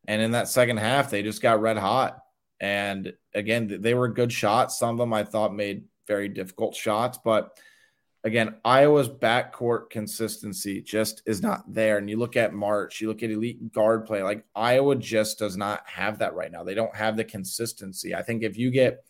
And 0.08 0.22
in 0.22 0.32
that 0.32 0.48
second 0.48 0.78
half, 0.78 1.10
they 1.10 1.24
just 1.24 1.42
got 1.42 1.62
red 1.62 1.78
hot. 1.78 2.20
And 2.60 3.14
again, 3.34 3.78
they 3.82 3.94
were 3.94 4.08
good 4.08 4.32
shots. 4.32 4.78
Some 4.78 4.92
of 4.92 4.98
them 4.98 5.14
I 5.14 5.24
thought 5.24 5.56
made 5.56 5.86
very 6.08 6.28
difficult 6.28 6.76
shots, 6.76 7.18
but 7.24 7.58
again, 8.24 8.56
Iowa's 8.64 9.10
backcourt 9.10 9.90
consistency 9.90 10.82
just 10.82 11.24
is 11.26 11.42
not 11.42 11.72
there. 11.74 11.98
And 11.98 12.10
you 12.10 12.18
look 12.18 12.38
at 12.38 12.54
March, 12.54 13.02
you 13.02 13.08
look 13.08 13.24
at 13.24 13.32
elite 13.32 13.72
guard 13.72 14.06
play, 14.06 14.22
like 14.22 14.46
Iowa 14.56 14.96
just 14.96 15.40
does 15.40 15.58
not 15.58 15.82
have 15.88 16.20
that 16.20 16.36
right 16.36 16.52
now. 16.52 16.64
They 16.64 16.76
don't 16.76 16.96
have 16.96 17.18
the 17.18 17.24
consistency. 17.24 18.14
I 18.14 18.22
think 18.22 18.44
if 18.44 18.58
you 18.58 18.70
get 18.70 19.04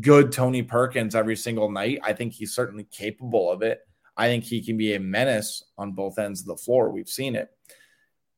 good 0.00 0.32
Tony 0.32 0.62
Perkins 0.62 1.14
every 1.14 1.36
single 1.36 1.70
night, 1.70 2.00
I 2.02 2.12
think 2.12 2.32
he's 2.32 2.54
certainly 2.54 2.84
capable 2.84 3.50
of 3.50 3.62
it. 3.62 3.80
I 4.16 4.28
think 4.28 4.44
he 4.44 4.62
can 4.62 4.76
be 4.76 4.94
a 4.94 5.00
menace 5.00 5.64
on 5.78 5.92
both 5.92 6.18
ends 6.18 6.40
of 6.40 6.46
the 6.46 6.56
floor. 6.56 6.90
We've 6.90 7.08
seen 7.08 7.34
it, 7.34 7.50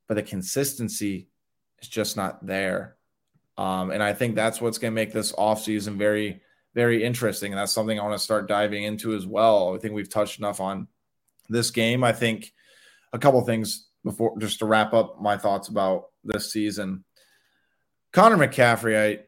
but 0.09 0.14
the 0.14 0.23
consistency 0.23 1.28
is 1.81 1.88
just 1.88 2.16
not 2.16 2.47
there. 2.47 2.97
Um, 3.57 3.90
and 3.90 4.02
I 4.02 4.12
think 4.12 4.35
that's 4.35 4.61
what's 4.61 4.78
going 4.78 4.93
to 4.93 4.95
make 4.95 5.12
this 5.12 5.33
offseason 5.33 5.97
very 5.97 6.43
very 6.75 7.04
interesting. 7.04 7.52
And 7.52 7.59
that's 7.59 7.73
something 7.73 7.99
I 7.99 8.02
want 8.02 8.19
to 8.19 8.25
start 8.25 8.49
diving 8.49 8.83
into 8.83 9.14
as 9.14 9.26
well. 9.26 9.75
I 9.75 9.78
think 9.78 9.95
we've 9.95 10.09
touched 10.09 10.38
enough 10.38 10.61
on 10.61 10.88
this 11.49 11.71
game. 11.71 12.02
I 12.02 12.12
think 12.12 12.52
a 13.12 13.19
couple 13.19 13.40
things 13.43 13.87
before 14.04 14.37
just 14.38 14.59
to 14.59 14.66
wrap 14.66 14.93
up 14.93 15.21
my 15.21 15.37
thoughts 15.37 15.69
about 15.69 16.07
this 16.25 16.52
season. 16.52 17.04
Connor 18.12 18.37
McCaffery, 18.37 18.99
I 18.99 19.23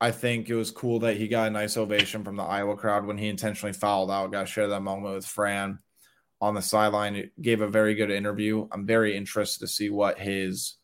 I 0.00 0.12
think 0.12 0.48
it 0.48 0.54
was 0.54 0.70
cool 0.70 1.00
that 1.00 1.16
he 1.16 1.26
got 1.26 1.48
a 1.48 1.50
nice 1.50 1.76
ovation 1.76 2.22
from 2.24 2.36
the 2.36 2.44
Iowa 2.44 2.76
crowd 2.76 3.04
when 3.04 3.18
he 3.18 3.28
intentionally 3.28 3.72
fouled 3.72 4.10
out. 4.10 4.30
Got 4.30 4.42
to 4.42 4.46
share 4.46 4.68
that 4.68 4.82
moment 4.82 5.14
with 5.14 5.26
Fran 5.26 5.80
on 6.40 6.54
the 6.54 6.62
sideline. 6.62 7.16
It 7.16 7.42
gave 7.42 7.60
a 7.60 7.68
very 7.68 7.94
good 7.94 8.10
interview. 8.10 8.68
I'm 8.70 8.86
very 8.86 9.16
interested 9.16 9.60
to 9.60 9.68
see 9.68 9.90
what 9.90 10.18
his 10.18 10.76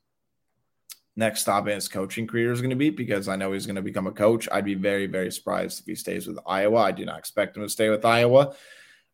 next 1.16 1.42
stop 1.42 1.68
in 1.68 1.76
his 1.76 1.87
coaching 1.87 2.26
career 2.26 2.50
is 2.50 2.61
going 2.61 2.71
to 2.71 2.76
be 2.76 2.90
because 2.90 3.28
I 3.28 3.37
know 3.37 3.52
he's 3.52 3.66
going 3.66 3.76
to 3.76 3.83
become 3.83 4.09
a 4.09 4.12
coach. 4.12 4.49
I'd 4.50 4.64
be 4.64 4.75
very, 4.75 5.06
very 5.06 5.30
surprised 5.30 5.80
if 5.80 5.87
he 5.87 5.94
stays 5.94 6.26
with 6.26 6.38
Iowa. 6.44 6.78
I 6.78 6.90
do 6.90 7.04
not 7.04 7.18
expect 7.21 7.56
him 7.56 7.62
to 7.62 7.68
stay 7.68 7.90
with 7.90 8.04
Iowa. 8.04 8.54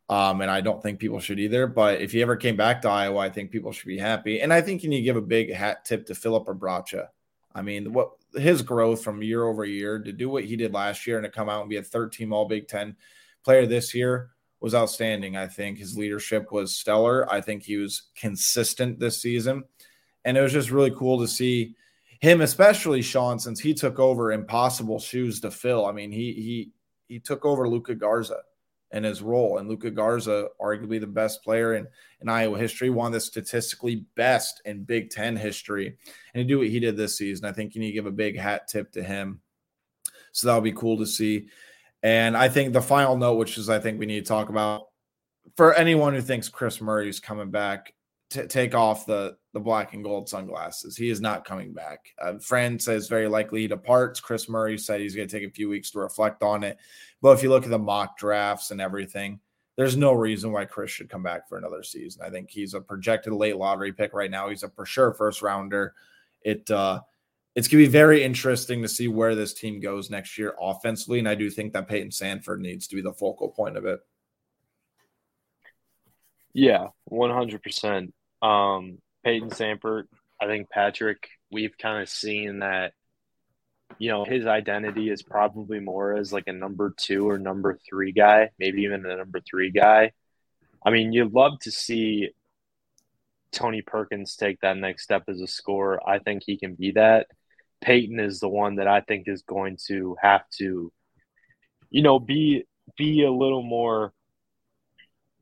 Um, 0.08 0.40
and 0.40 0.50
I 0.50 0.60
don't 0.60 0.82
think 0.82 0.98
people 0.98 1.20
should 1.20 1.38
either. 1.38 1.66
But 1.66 2.00
if 2.00 2.12
he 2.12 2.22
ever 2.22 2.36
came 2.36 2.56
back 2.56 2.82
to 2.82 2.88
Iowa, 2.88 3.20
I 3.20 3.30
think 3.30 3.50
people 3.50 3.70
should 3.70 3.86
be 3.86 3.98
happy. 3.98 4.40
And 4.40 4.52
I 4.52 4.62
think 4.62 4.82
you 4.82 4.88
need 4.88 5.00
to 5.00 5.04
give 5.04 5.16
a 5.16 5.22
big 5.22 5.52
hat 5.52 5.84
tip 5.84 6.06
to 6.06 6.14
Filip 6.14 6.46
Rebraca. 6.46 7.08
I 7.54 7.62
mean, 7.62 7.92
what 7.92 8.10
his 8.34 8.62
growth 8.62 9.02
from 9.02 9.22
year 9.22 9.44
over 9.44 9.64
year 9.64 9.98
to 9.98 10.12
do 10.12 10.28
what 10.28 10.44
he 10.44 10.56
did 10.56 10.72
last 10.72 11.06
year 11.06 11.16
and 11.16 11.24
to 11.24 11.30
come 11.30 11.48
out 11.48 11.62
and 11.62 11.70
be 11.70 11.76
a 11.76 11.82
third 11.82 12.12
team 12.12 12.32
All 12.32 12.46
Big 12.46 12.68
Ten 12.68 12.96
player 13.44 13.66
this 13.66 13.94
year 13.94 14.30
was 14.60 14.74
outstanding. 14.74 15.36
I 15.36 15.46
think 15.46 15.78
his 15.78 15.96
leadership 15.96 16.52
was 16.52 16.76
stellar. 16.76 17.30
I 17.32 17.40
think 17.40 17.62
he 17.62 17.76
was 17.76 18.02
consistent 18.14 19.00
this 19.00 19.20
season. 19.20 19.64
And 20.24 20.36
it 20.36 20.42
was 20.42 20.52
just 20.52 20.70
really 20.70 20.90
cool 20.92 21.18
to 21.20 21.26
see 21.26 21.74
him 22.20 22.42
especially 22.42 23.00
Sean 23.00 23.38
since 23.38 23.58
he 23.58 23.72
took 23.72 23.98
over 23.98 24.32
impossible 24.32 24.98
shoes 24.98 25.40
to 25.40 25.50
fill. 25.50 25.86
I 25.86 25.92
mean, 25.92 26.12
he 26.12 26.34
he 26.34 26.72
he 27.08 27.18
took 27.18 27.44
over 27.44 27.68
Luka 27.68 27.94
Garza 27.94 28.40
in 28.92 29.04
his 29.04 29.22
role, 29.22 29.58
and 29.58 29.68
Luka 29.68 29.90
Garza, 29.90 30.48
arguably 30.60 30.98
the 31.00 31.06
best 31.06 31.44
player 31.44 31.74
in, 31.74 31.86
in 32.20 32.28
Iowa 32.28 32.58
history, 32.58 32.88
of 32.88 33.12
the 33.12 33.20
statistically 33.20 34.04
best 34.16 34.60
in 34.64 34.84
Big 34.84 35.10
Ten 35.10 35.36
history, 35.36 35.96
and 36.34 36.42
to 36.42 36.44
do 36.44 36.58
what 36.58 36.68
he 36.68 36.80
did 36.80 36.96
this 36.96 37.16
season, 37.16 37.46
I 37.46 37.52
think 37.52 37.74
you 37.74 37.80
need 37.80 37.88
to 37.88 37.94
give 37.94 38.06
a 38.06 38.12
big 38.12 38.38
hat 38.38 38.68
tip 38.68 38.92
to 38.92 39.02
him. 39.02 39.40
So 40.32 40.46
that'll 40.46 40.60
be 40.60 40.72
cool 40.72 40.98
to 40.98 41.06
see. 41.06 41.48
And 42.02 42.36
I 42.36 42.48
think 42.48 42.72
the 42.72 42.80
final 42.80 43.16
note, 43.16 43.34
which 43.34 43.58
is 43.58 43.68
I 43.68 43.78
think 43.78 43.98
we 43.98 44.06
need 44.06 44.24
to 44.24 44.28
talk 44.28 44.48
about 44.48 44.88
for 45.56 45.74
anyone 45.74 46.14
who 46.14 46.20
thinks 46.20 46.48
Kris 46.48 46.80
Murray 46.80 47.08
is 47.08 47.20
coming 47.20 47.50
back, 47.50 47.94
t- 48.30 48.46
take 48.46 48.74
off 48.74 49.06
the 49.06 49.36
the 49.52 49.60
black 49.60 49.94
and 49.94 50.04
gold 50.04 50.28
sunglasses. 50.28 50.96
He 50.96 51.10
is 51.10 51.20
not 51.20 51.44
coming 51.44 51.72
back. 51.72 52.14
Uh, 52.20 52.38
Fran 52.38 52.78
says 52.78 53.08
very 53.08 53.26
likely 53.26 53.62
he 53.62 53.68
departs. 53.68 54.20
Kris 54.20 54.48
Murray 54.48 54.78
said 54.78 55.00
he's 55.00 55.16
going 55.16 55.28
to 55.28 55.38
take 55.38 55.48
a 55.48 55.52
few 55.52 55.68
weeks 55.68 55.90
to 55.90 55.98
reflect 55.98 56.42
on 56.42 56.62
it. 56.62 56.78
But 57.20 57.32
if 57.32 57.42
you 57.42 57.50
look 57.50 57.64
at 57.64 57.70
the 57.70 57.78
mock 57.78 58.16
drafts 58.16 58.70
and 58.70 58.80
everything, 58.80 59.40
there's 59.76 59.96
no 59.96 60.12
reason 60.12 60.52
why 60.52 60.66
Kris 60.66 60.90
should 60.90 61.10
come 61.10 61.22
back 61.22 61.48
for 61.48 61.58
another 61.58 61.82
season. 61.82 62.22
I 62.24 62.30
think 62.30 62.50
he's 62.50 62.74
a 62.74 62.80
projected 62.80 63.32
late 63.32 63.56
lottery 63.56 63.92
pick 63.92 64.14
right 64.14 64.30
now. 64.30 64.48
He's 64.48 64.62
a 64.62 64.68
for 64.68 64.86
sure 64.86 65.12
first 65.12 65.42
rounder. 65.42 65.94
It 66.42 66.70
uh, 66.70 67.00
it's 67.56 67.66
going 67.66 67.82
to 67.82 67.88
be 67.88 67.92
very 67.92 68.22
interesting 68.22 68.82
to 68.82 68.88
see 68.88 69.08
where 69.08 69.34
this 69.34 69.52
team 69.52 69.80
goes 69.80 70.10
next 70.10 70.38
year 70.38 70.54
offensively, 70.60 71.18
and 71.18 71.28
I 71.28 71.34
do 71.34 71.50
think 71.50 71.72
that 71.72 71.88
Payton 71.88 72.10
Sandfort 72.10 72.60
needs 72.60 72.86
to 72.86 72.94
be 72.94 73.02
the 73.02 73.12
focal 73.12 73.48
point 73.48 73.76
of 73.76 73.84
it. 73.84 74.00
Yeah, 76.52 76.88
one 77.04 77.30
hundred 77.30 77.62
percent. 77.62 78.14
Um, 78.42 78.98
Payton 79.24 79.50
Sandfort, 79.50 80.04
I 80.40 80.46
think 80.46 80.70
Patrick, 80.70 81.28
we've 81.50 81.76
kind 81.76 82.02
of 82.02 82.08
seen 82.08 82.60
that, 82.60 82.92
you 83.98 84.10
know, 84.10 84.24
his 84.24 84.46
identity 84.46 85.10
is 85.10 85.22
probably 85.22 85.80
more 85.80 86.16
as 86.16 86.32
like 86.32 86.44
a 86.46 86.52
number 86.52 86.94
two 86.96 87.28
or 87.28 87.38
number 87.38 87.78
three 87.88 88.12
guy, 88.12 88.50
maybe 88.58 88.82
even 88.82 89.04
a 89.04 89.16
number 89.16 89.40
three 89.40 89.70
guy. 89.70 90.12
I 90.84 90.90
mean, 90.90 91.12
you'd 91.12 91.34
love 91.34 91.58
to 91.60 91.70
see 91.70 92.30
Tony 93.52 93.82
Perkins 93.82 94.36
take 94.36 94.60
that 94.60 94.76
next 94.76 95.02
step 95.02 95.24
as 95.28 95.40
a 95.40 95.46
scorer. 95.46 96.00
I 96.08 96.18
think 96.18 96.42
he 96.44 96.56
can 96.56 96.74
be 96.74 96.92
that. 96.92 97.26
Payton 97.80 98.20
is 98.20 98.40
the 98.40 98.48
one 98.48 98.76
that 98.76 98.86
I 98.86 99.00
think 99.00 99.26
is 99.26 99.42
going 99.42 99.78
to 99.88 100.16
have 100.22 100.48
to, 100.58 100.92
you 101.90 102.02
know, 102.02 102.18
be 102.18 102.64
be 102.96 103.24
a 103.24 103.30
little 103.30 103.62
more, 103.62 104.12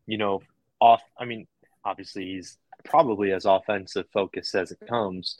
you 0.06 0.18
know, 0.18 0.40
off. 0.80 1.02
I 1.18 1.24
mean, 1.24 1.46
obviously 1.84 2.24
he's 2.26 2.58
probably 2.88 3.32
as 3.32 3.44
offensive 3.44 4.06
focused 4.12 4.54
as 4.54 4.72
it 4.72 4.78
comes, 4.88 5.36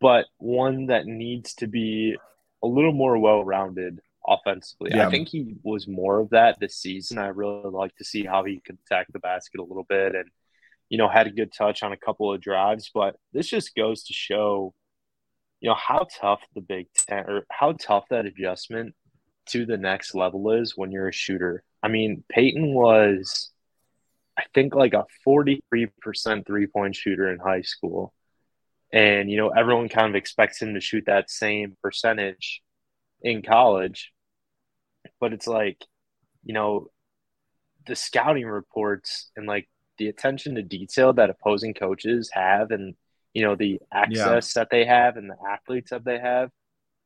but 0.00 0.26
one 0.38 0.86
that 0.86 1.06
needs 1.06 1.54
to 1.54 1.66
be 1.66 2.16
a 2.62 2.66
little 2.66 2.92
more 2.92 3.18
well 3.18 3.44
rounded 3.44 4.00
offensively. 4.26 4.90
Yeah. 4.94 5.06
I 5.06 5.10
think 5.10 5.28
he 5.28 5.56
was 5.62 5.86
more 5.86 6.20
of 6.20 6.30
that 6.30 6.58
this 6.58 6.76
season. 6.76 7.18
I 7.18 7.28
really 7.28 7.70
like 7.70 7.94
to 7.96 8.04
see 8.04 8.24
how 8.24 8.44
he 8.44 8.60
could 8.64 8.78
attack 8.86 9.06
the 9.12 9.18
basket 9.18 9.60
a 9.60 9.64
little 9.64 9.86
bit 9.88 10.14
and, 10.14 10.28
you 10.88 10.98
know, 10.98 11.08
had 11.08 11.26
a 11.26 11.30
good 11.30 11.52
touch 11.52 11.82
on 11.82 11.92
a 11.92 11.96
couple 11.96 12.32
of 12.32 12.40
drives. 12.40 12.90
But 12.92 13.16
this 13.32 13.48
just 13.48 13.74
goes 13.74 14.04
to 14.04 14.12
show, 14.12 14.74
you 15.60 15.68
know, 15.68 15.76
how 15.76 16.06
tough 16.20 16.40
the 16.54 16.62
Big 16.62 16.86
Ten 16.94 17.24
or 17.28 17.46
how 17.50 17.72
tough 17.72 18.04
that 18.10 18.26
adjustment 18.26 18.94
to 19.46 19.66
the 19.66 19.76
next 19.76 20.14
level 20.14 20.50
is 20.52 20.74
when 20.76 20.90
you're 20.90 21.08
a 21.08 21.12
shooter. 21.12 21.62
I 21.82 21.88
mean, 21.88 22.24
Payton 22.30 22.72
was 22.74 23.50
I 24.38 24.44
think 24.52 24.74
like 24.74 24.94
a 24.94 25.06
43% 25.26 26.46
three 26.46 26.66
point 26.66 26.96
shooter 26.96 27.30
in 27.30 27.38
high 27.38 27.62
school. 27.62 28.12
And, 28.92 29.30
you 29.30 29.36
know, 29.36 29.48
everyone 29.48 29.88
kind 29.88 30.08
of 30.08 30.14
expects 30.14 30.60
him 30.60 30.74
to 30.74 30.80
shoot 30.80 31.04
that 31.06 31.30
same 31.30 31.76
percentage 31.82 32.62
in 33.22 33.42
college. 33.42 34.12
But 35.20 35.32
it's 35.32 35.46
like, 35.46 35.84
you 36.44 36.54
know, 36.54 36.88
the 37.86 37.96
scouting 37.96 38.46
reports 38.46 39.30
and 39.36 39.46
like 39.46 39.68
the 39.98 40.08
attention 40.08 40.54
to 40.54 40.62
detail 40.62 41.12
that 41.14 41.30
opposing 41.30 41.74
coaches 41.74 42.30
have 42.32 42.70
and, 42.70 42.94
you 43.32 43.42
know, 43.42 43.56
the 43.56 43.80
access 43.92 44.54
yeah. 44.54 44.60
that 44.60 44.68
they 44.70 44.84
have 44.84 45.16
and 45.16 45.28
the 45.28 45.36
athletes 45.48 45.90
that 45.90 46.04
they 46.04 46.18
have, 46.18 46.50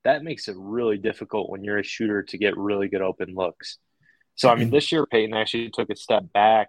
that 0.04 0.22
makes 0.22 0.48
it 0.48 0.56
really 0.58 0.98
difficult 0.98 1.50
when 1.50 1.64
you're 1.64 1.78
a 1.78 1.82
shooter 1.82 2.22
to 2.22 2.38
get 2.38 2.56
really 2.56 2.88
good 2.88 3.02
open 3.02 3.34
looks. 3.34 3.78
So, 4.34 4.48
I 4.48 4.54
mean, 4.54 4.66
mm-hmm. 4.66 4.74
this 4.74 4.92
year 4.92 5.04
Payton 5.06 5.34
actually 5.34 5.70
took 5.70 5.90
a 5.90 5.96
step 5.96 6.32
back 6.32 6.68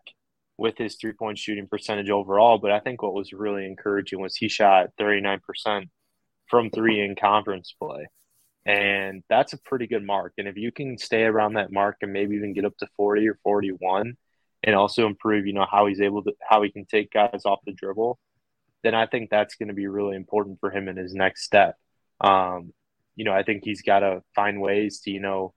with 0.60 0.78
his 0.78 0.96
three 0.96 1.14
point 1.14 1.38
shooting 1.38 1.68
percentage 1.68 2.10
overall. 2.10 2.58
But 2.58 2.72
I 2.72 2.80
think 2.80 3.02
what 3.02 3.14
was 3.14 3.34
really 3.34 3.66
encouraging 3.66 4.22
was 4.22 4.36
he 4.36 4.50
shot 4.50 4.90
39% 5.00 5.90
from 6.48 6.70
three 6.70 7.00
in 7.00 7.16
conference 7.16 7.74
play. 7.82 8.08
And 8.66 9.24
that's 9.30 9.54
a 9.54 9.58
pretty 9.58 9.88
good 9.88 10.06
mark. 10.06 10.34
And 10.38 10.48
if 10.48 10.58
you 10.58 10.72
can 10.72 10.98
stay 10.98 11.24
around 11.24 11.54
that 11.54 11.72
mark 11.72 11.98
and 12.02 12.14
maybe 12.14 12.36
even 12.36 12.54
get 12.54 12.66
up 12.66 12.78
to 12.78 12.88
40 12.98 13.28
or 13.30 13.40
41 13.44 14.16
and 14.64 14.76
also 14.76 15.08
improve, 15.08 15.48
you 15.48 15.54
know, 15.54 15.66
how 15.70 15.88
he's 15.88 16.02
able 16.02 16.24
to, 16.24 16.34
how 16.48 16.62
he 16.62 16.70
can 16.70 16.86
take 16.86 17.12
guys 17.12 17.42
off 17.46 17.60
the 17.66 17.72
dribble, 17.72 18.20
then 18.84 18.96
I 18.96 19.06
think 19.06 19.30
that's 19.30 19.56
going 19.56 19.70
to 19.70 19.74
be 19.74 19.88
really 19.88 20.16
important 20.16 20.60
for 20.60 20.72
him 20.72 20.88
in 20.88 20.98
his 20.98 21.14
next 21.14 21.44
step. 21.44 21.76
Um, 22.22 22.74
you 23.16 23.26
know, 23.26 23.34
I 23.34 23.44
think 23.44 23.64
he's 23.64 23.82
got 23.82 24.00
to 24.00 24.22
find 24.36 24.62
ways 24.62 25.00
to, 25.02 25.12
you 25.12 25.20
know, 25.20 25.54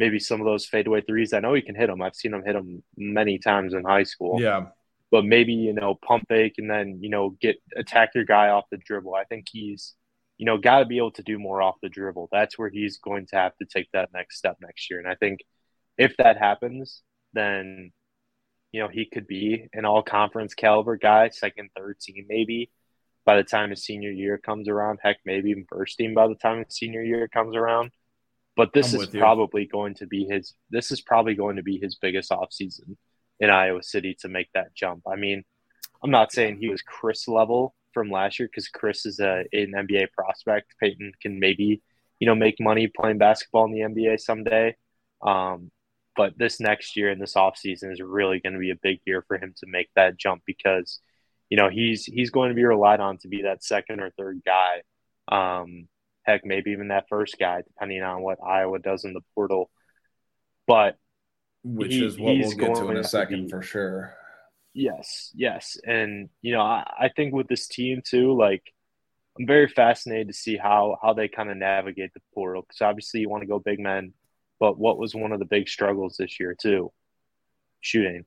maybe 0.00 0.18
some 0.18 0.40
of 0.40 0.46
those 0.46 0.64
fadeaway 0.64 1.02
threes. 1.02 1.34
I 1.34 1.40
know 1.40 1.52
he 1.52 1.60
can 1.60 1.74
hit 1.74 1.88
them. 1.88 2.00
I've 2.00 2.16
seen 2.16 2.32
him 2.32 2.42
hit 2.42 2.54
them 2.54 2.82
many 2.96 3.38
times 3.38 3.74
in 3.74 3.84
high 3.84 4.04
school. 4.04 4.40
Yeah. 4.40 4.68
But 5.10 5.26
maybe, 5.26 5.52
you 5.52 5.74
know, 5.74 5.94
pump 5.94 6.24
fake 6.26 6.54
and 6.56 6.70
then, 6.70 7.00
you 7.02 7.10
know, 7.10 7.36
get 7.38 7.56
attack 7.76 8.14
your 8.14 8.24
guy 8.24 8.48
off 8.48 8.64
the 8.70 8.78
dribble. 8.78 9.14
I 9.14 9.24
think 9.24 9.46
he's, 9.52 9.94
you 10.38 10.46
know, 10.46 10.56
got 10.56 10.78
to 10.78 10.86
be 10.86 10.96
able 10.96 11.10
to 11.12 11.22
do 11.22 11.38
more 11.38 11.60
off 11.60 11.74
the 11.82 11.90
dribble. 11.90 12.30
That's 12.32 12.58
where 12.58 12.70
he's 12.70 12.96
going 12.96 13.26
to 13.26 13.36
have 13.36 13.54
to 13.58 13.66
take 13.66 13.88
that 13.92 14.08
next 14.14 14.38
step 14.38 14.56
next 14.62 14.88
year. 14.90 15.00
And 15.00 15.08
I 15.08 15.16
think 15.16 15.40
if 15.98 16.16
that 16.16 16.38
happens, 16.38 17.02
then, 17.34 17.92
you 18.72 18.80
know, 18.80 18.88
he 18.88 19.04
could 19.04 19.26
be 19.26 19.68
an 19.74 19.84
all 19.84 20.02
conference 20.02 20.54
caliber 20.54 20.96
guy, 20.96 21.28
second, 21.28 21.68
third 21.76 22.00
team, 22.00 22.24
maybe 22.26 22.70
by 23.26 23.36
the 23.36 23.44
time 23.44 23.68
his 23.68 23.84
senior 23.84 24.12
year 24.12 24.38
comes 24.38 24.66
around. 24.66 25.00
Heck, 25.02 25.18
maybe 25.26 25.50
even 25.50 25.66
first 25.68 25.98
team 25.98 26.14
by 26.14 26.26
the 26.26 26.36
time 26.36 26.64
his 26.64 26.74
senior 26.74 27.02
year 27.02 27.28
comes 27.28 27.54
around. 27.54 27.90
But 28.56 28.72
this 28.72 28.94
I'm 28.94 29.00
is 29.00 29.06
probably 29.08 29.66
going 29.66 29.94
to 29.94 30.06
be 30.06 30.26
his. 30.28 30.54
This 30.70 30.90
is 30.90 31.00
probably 31.00 31.34
going 31.34 31.56
to 31.56 31.62
be 31.62 31.78
his 31.78 31.96
biggest 31.96 32.30
offseason 32.30 32.96
in 33.38 33.50
Iowa 33.50 33.82
City 33.82 34.16
to 34.20 34.28
make 34.28 34.48
that 34.54 34.74
jump. 34.74 35.02
I 35.10 35.16
mean, 35.16 35.44
I'm 36.02 36.10
not 36.10 36.32
saying 36.32 36.58
he 36.58 36.68
was 36.68 36.82
Kris 36.82 37.28
level 37.28 37.74
from 37.94 38.10
last 38.10 38.38
year 38.38 38.48
because 38.48 38.68
Kris 38.68 39.06
is 39.06 39.20
a 39.20 39.44
an 39.52 39.72
NBA 39.76 40.12
prospect. 40.12 40.74
Payton 40.80 41.12
can 41.22 41.40
maybe 41.40 41.82
you 42.18 42.26
know 42.26 42.34
make 42.34 42.60
money 42.60 42.86
playing 42.88 43.18
basketball 43.18 43.66
in 43.66 43.72
the 43.72 43.80
NBA 43.80 44.20
someday. 44.20 44.76
Um, 45.22 45.70
but 46.16 46.36
this 46.36 46.60
next 46.60 46.96
year 46.96 47.10
and 47.10 47.20
this 47.20 47.34
offseason 47.34 47.92
is 47.92 48.00
really 48.00 48.40
going 48.40 48.52
to 48.52 48.58
be 48.58 48.70
a 48.70 48.76
big 48.76 49.00
year 49.06 49.24
for 49.26 49.38
him 49.38 49.54
to 49.58 49.66
make 49.66 49.88
that 49.96 50.18
jump 50.18 50.42
because, 50.44 51.00
you 51.48 51.56
know, 51.56 51.68
he's 51.68 52.04
he's 52.04 52.30
going 52.30 52.50
to 52.50 52.54
be 52.54 52.64
relied 52.64 53.00
on 53.00 53.18
to 53.18 53.28
be 53.28 53.42
that 53.42 53.64
second 53.64 54.00
or 54.00 54.10
third 54.10 54.42
guy. 54.44 54.82
Um, 55.28 55.88
heck, 56.30 56.44
maybe 56.44 56.70
even 56.70 56.88
that 56.88 57.08
first 57.08 57.36
guy, 57.38 57.62
depending 57.62 58.02
on 58.02 58.22
what 58.22 58.38
Iowa 58.44 58.78
does 58.78 59.04
in 59.04 59.12
the 59.12 59.20
portal. 59.34 59.70
But 60.66 60.96
which 61.62 61.92
he, 61.92 62.04
is 62.04 62.18
what 62.18 62.36
we'll 62.36 62.52
get 62.52 62.74
to 62.76 62.90
in 62.90 62.96
a 62.96 63.04
second 63.04 63.44
be, 63.44 63.50
for 63.50 63.62
sure. 63.62 64.14
Yes, 64.72 65.30
yes, 65.34 65.76
and 65.84 66.28
you 66.42 66.52
know, 66.52 66.62
I, 66.62 66.84
I 66.98 67.10
think 67.14 67.34
with 67.34 67.48
this 67.48 67.66
team 67.66 68.02
too, 68.04 68.36
like 68.36 68.62
I'm 69.38 69.46
very 69.46 69.68
fascinated 69.68 70.28
to 70.28 70.34
see 70.34 70.56
how 70.56 70.98
how 71.02 71.12
they 71.12 71.28
kind 71.28 71.50
of 71.50 71.56
navigate 71.56 72.14
the 72.14 72.20
portal 72.34 72.62
because 72.62 72.80
obviously 72.80 73.20
you 73.20 73.28
want 73.28 73.42
to 73.42 73.48
go 73.48 73.58
big 73.58 73.80
men, 73.80 74.12
but 74.58 74.78
what 74.78 74.98
was 74.98 75.14
one 75.14 75.32
of 75.32 75.38
the 75.38 75.44
big 75.44 75.68
struggles 75.68 76.16
this 76.16 76.38
year 76.38 76.54
too? 76.54 76.92
Shooting. 77.80 78.24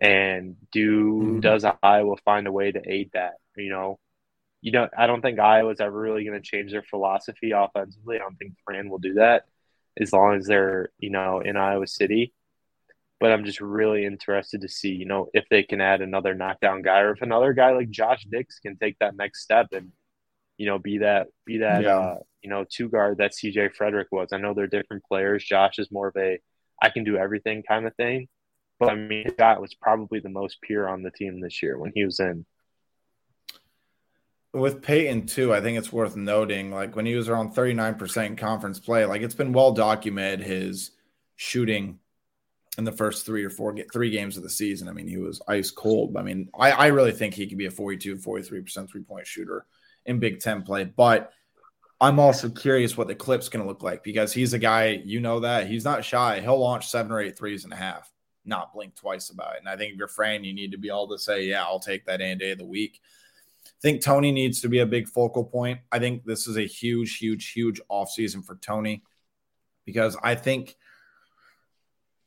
And 0.00 0.56
do 0.72 1.20
mm-hmm. 1.22 1.40
does 1.40 1.64
Iowa 1.82 2.16
find 2.24 2.46
a 2.46 2.52
way 2.52 2.72
to 2.72 2.80
aid 2.84 3.10
that? 3.14 3.34
You 3.56 3.70
know, 3.70 3.98
you 4.64 4.72
know, 4.72 4.88
I 4.96 5.06
don't 5.06 5.20
think 5.20 5.38
Iowa's 5.38 5.78
ever 5.78 6.00
really 6.00 6.24
going 6.24 6.40
to 6.40 6.48
change 6.48 6.72
their 6.72 6.82
philosophy 6.82 7.50
offensively. 7.50 8.16
I 8.16 8.20
don't 8.20 8.36
think 8.36 8.54
Fran 8.64 8.88
will 8.88 8.98
do 8.98 9.14
that 9.14 9.44
as 10.00 10.10
long 10.10 10.36
as 10.36 10.46
they're, 10.46 10.88
you 10.98 11.10
know, 11.10 11.40
in 11.40 11.58
Iowa 11.58 11.86
City. 11.86 12.32
But 13.20 13.30
I'm 13.30 13.44
just 13.44 13.60
really 13.60 14.06
interested 14.06 14.62
to 14.62 14.68
see, 14.70 14.94
you 14.94 15.04
know, 15.04 15.28
if 15.34 15.44
they 15.50 15.64
can 15.64 15.82
add 15.82 16.00
another 16.00 16.34
knockdown 16.34 16.80
guy 16.80 17.00
or 17.00 17.10
if 17.12 17.20
another 17.20 17.52
guy 17.52 17.72
like 17.72 17.90
Josh 17.90 18.24
Dix 18.24 18.58
can 18.58 18.78
take 18.78 18.98
that 19.00 19.14
next 19.14 19.42
step 19.42 19.68
and, 19.72 19.92
you 20.56 20.64
know, 20.64 20.78
be 20.78 20.96
that 20.98 21.26
be 21.44 21.58
that 21.58 21.82
yeah. 21.82 21.98
uh, 21.98 22.18
you 22.40 22.48
know, 22.48 22.64
two 22.66 22.88
guard 22.88 23.18
that 23.18 23.32
CJ 23.32 23.74
Frederick 23.74 24.08
was. 24.10 24.30
I 24.32 24.38
know 24.38 24.54
they're 24.54 24.66
different 24.66 25.04
players. 25.04 25.44
Josh 25.44 25.78
is 25.78 25.92
more 25.92 26.08
of 26.08 26.16
a 26.16 26.38
I 26.82 26.88
can 26.88 27.04
do 27.04 27.18
everything 27.18 27.64
kind 27.68 27.86
of 27.86 27.94
thing. 27.96 28.28
But 28.80 28.88
I 28.88 28.94
mean, 28.94 29.26
that 29.36 29.60
was 29.60 29.74
probably 29.74 30.20
the 30.20 30.30
most 30.30 30.62
pure 30.62 30.88
on 30.88 31.02
the 31.02 31.10
team 31.10 31.40
this 31.40 31.62
year 31.62 31.78
when 31.78 31.92
he 31.94 32.06
was 32.06 32.18
in. 32.18 32.46
With 34.54 34.82
Payton 34.82 35.26
too, 35.26 35.52
I 35.52 35.60
think 35.60 35.76
it's 35.76 35.92
worth 35.92 36.16
noting, 36.16 36.70
like 36.70 36.94
when 36.96 37.06
he 37.06 37.16
was 37.16 37.28
around 37.28 37.54
39% 37.54 38.38
conference 38.38 38.78
play, 38.78 39.04
like 39.04 39.20
it's 39.20 39.34
been 39.34 39.52
well 39.52 39.72
documented 39.72 40.40
his 40.40 40.92
shooting 41.36 41.98
in 42.78 42.84
the 42.84 42.92
first 42.92 43.26
three 43.26 43.44
or 43.44 43.50
four 43.50 43.76
three 43.92 44.10
games 44.10 44.36
of 44.36 44.42
the 44.42 44.50
season. 44.50 44.88
I 44.88 44.92
mean, 44.92 45.08
he 45.08 45.16
was 45.16 45.42
ice 45.48 45.70
cold. 45.70 46.16
I 46.16 46.22
mean, 46.22 46.48
I, 46.58 46.70
I 46.70 46.86
really 46.88 47.12
think 47.12 47.34
he 47.34 47.46
could 47.46 47.58
be 47.58 47.66
a 47.66 47.70
42, 47.70 48.16
43% 48.16 48.88
three 48.88 49.02
point 49.02 49.26
shooter 49.26 49.66
in 50.06 50.18
Big 50.18 50.40
Ten 50.40 50.62
play. 50.62 50.84
But 50.84 51.32
I'm 52.00 52.18
also 52.18 52.48
curious 52.48 52.96
what 52.96 53.08
the 53.08 53.14
clip's 53.14 53.48
going 53.48 53.62
to 53.62 53.68
look 53.68 53.82
like 53.82 54.02
because 54.02 54.32
he's 54.32 54.52
a 54.52 54.58
guy, 54.58 55.02
you 55.04 55.20
know, 55.20 55.40
that 55.40 55.66
he's 55.66 55.84
not 55.84 56.04
shy. 56.04 56.40
He'll 56.40 56.58
launch 56.58 56.88
seven 56.88 57.12
or 57.12 57.20
eight 57.20 57.38
threes 57.38 57.64
and 57.64 57.72
a 57.72 57.76
half, 57.76 58.12
not 58.44 58.72
blink 58.72 58.94
twice 58.94 59.30
about 59.30 59.54
it. 59.54 59.60
And 59.60 59.68
I 59.68 59.76
think 59.76 59.92
if 59.92 59.98
you're 59.98 60.08
Fran, 60.08 60.44
you 60.44 60.52
need 60.52 60.72
to 60.72 60.78
be 60.78 60.88
able 60.88 61.08
to 61.08 61.18
say, 61.18 61.44
yeah, 61.44 61.62
I'll 61.62 61.80
take 61.80 62.04
that 62.06 62.20
any 62.20 62.38
day 62.38 62.50
of 62.50 62.58
the 62.58 62.66
week. 62.66 63.00
Think 63.82 64.02
Tony 64.02 64.32
needs 64.32 64.60
to 64.62 64.68
be 64.68 64.78
a 64.78 64.86
big 64.86 65.08
focal 65.08 65.44
point. 65.44 65.80
I 65.92 65.98
think 65.98 66.24
this 66.24 66.46
is 66.46 66.56
a 66.56 66.66
huge, 66.66 67.18
huge, 67.18 67.52
huge 67.52 67.80
offseason 67.90 68.44
for 68.44 68.56
Tony 68.56 69.02
because 69.84 70.16
I 70.22 70.34
think 70.34 70.74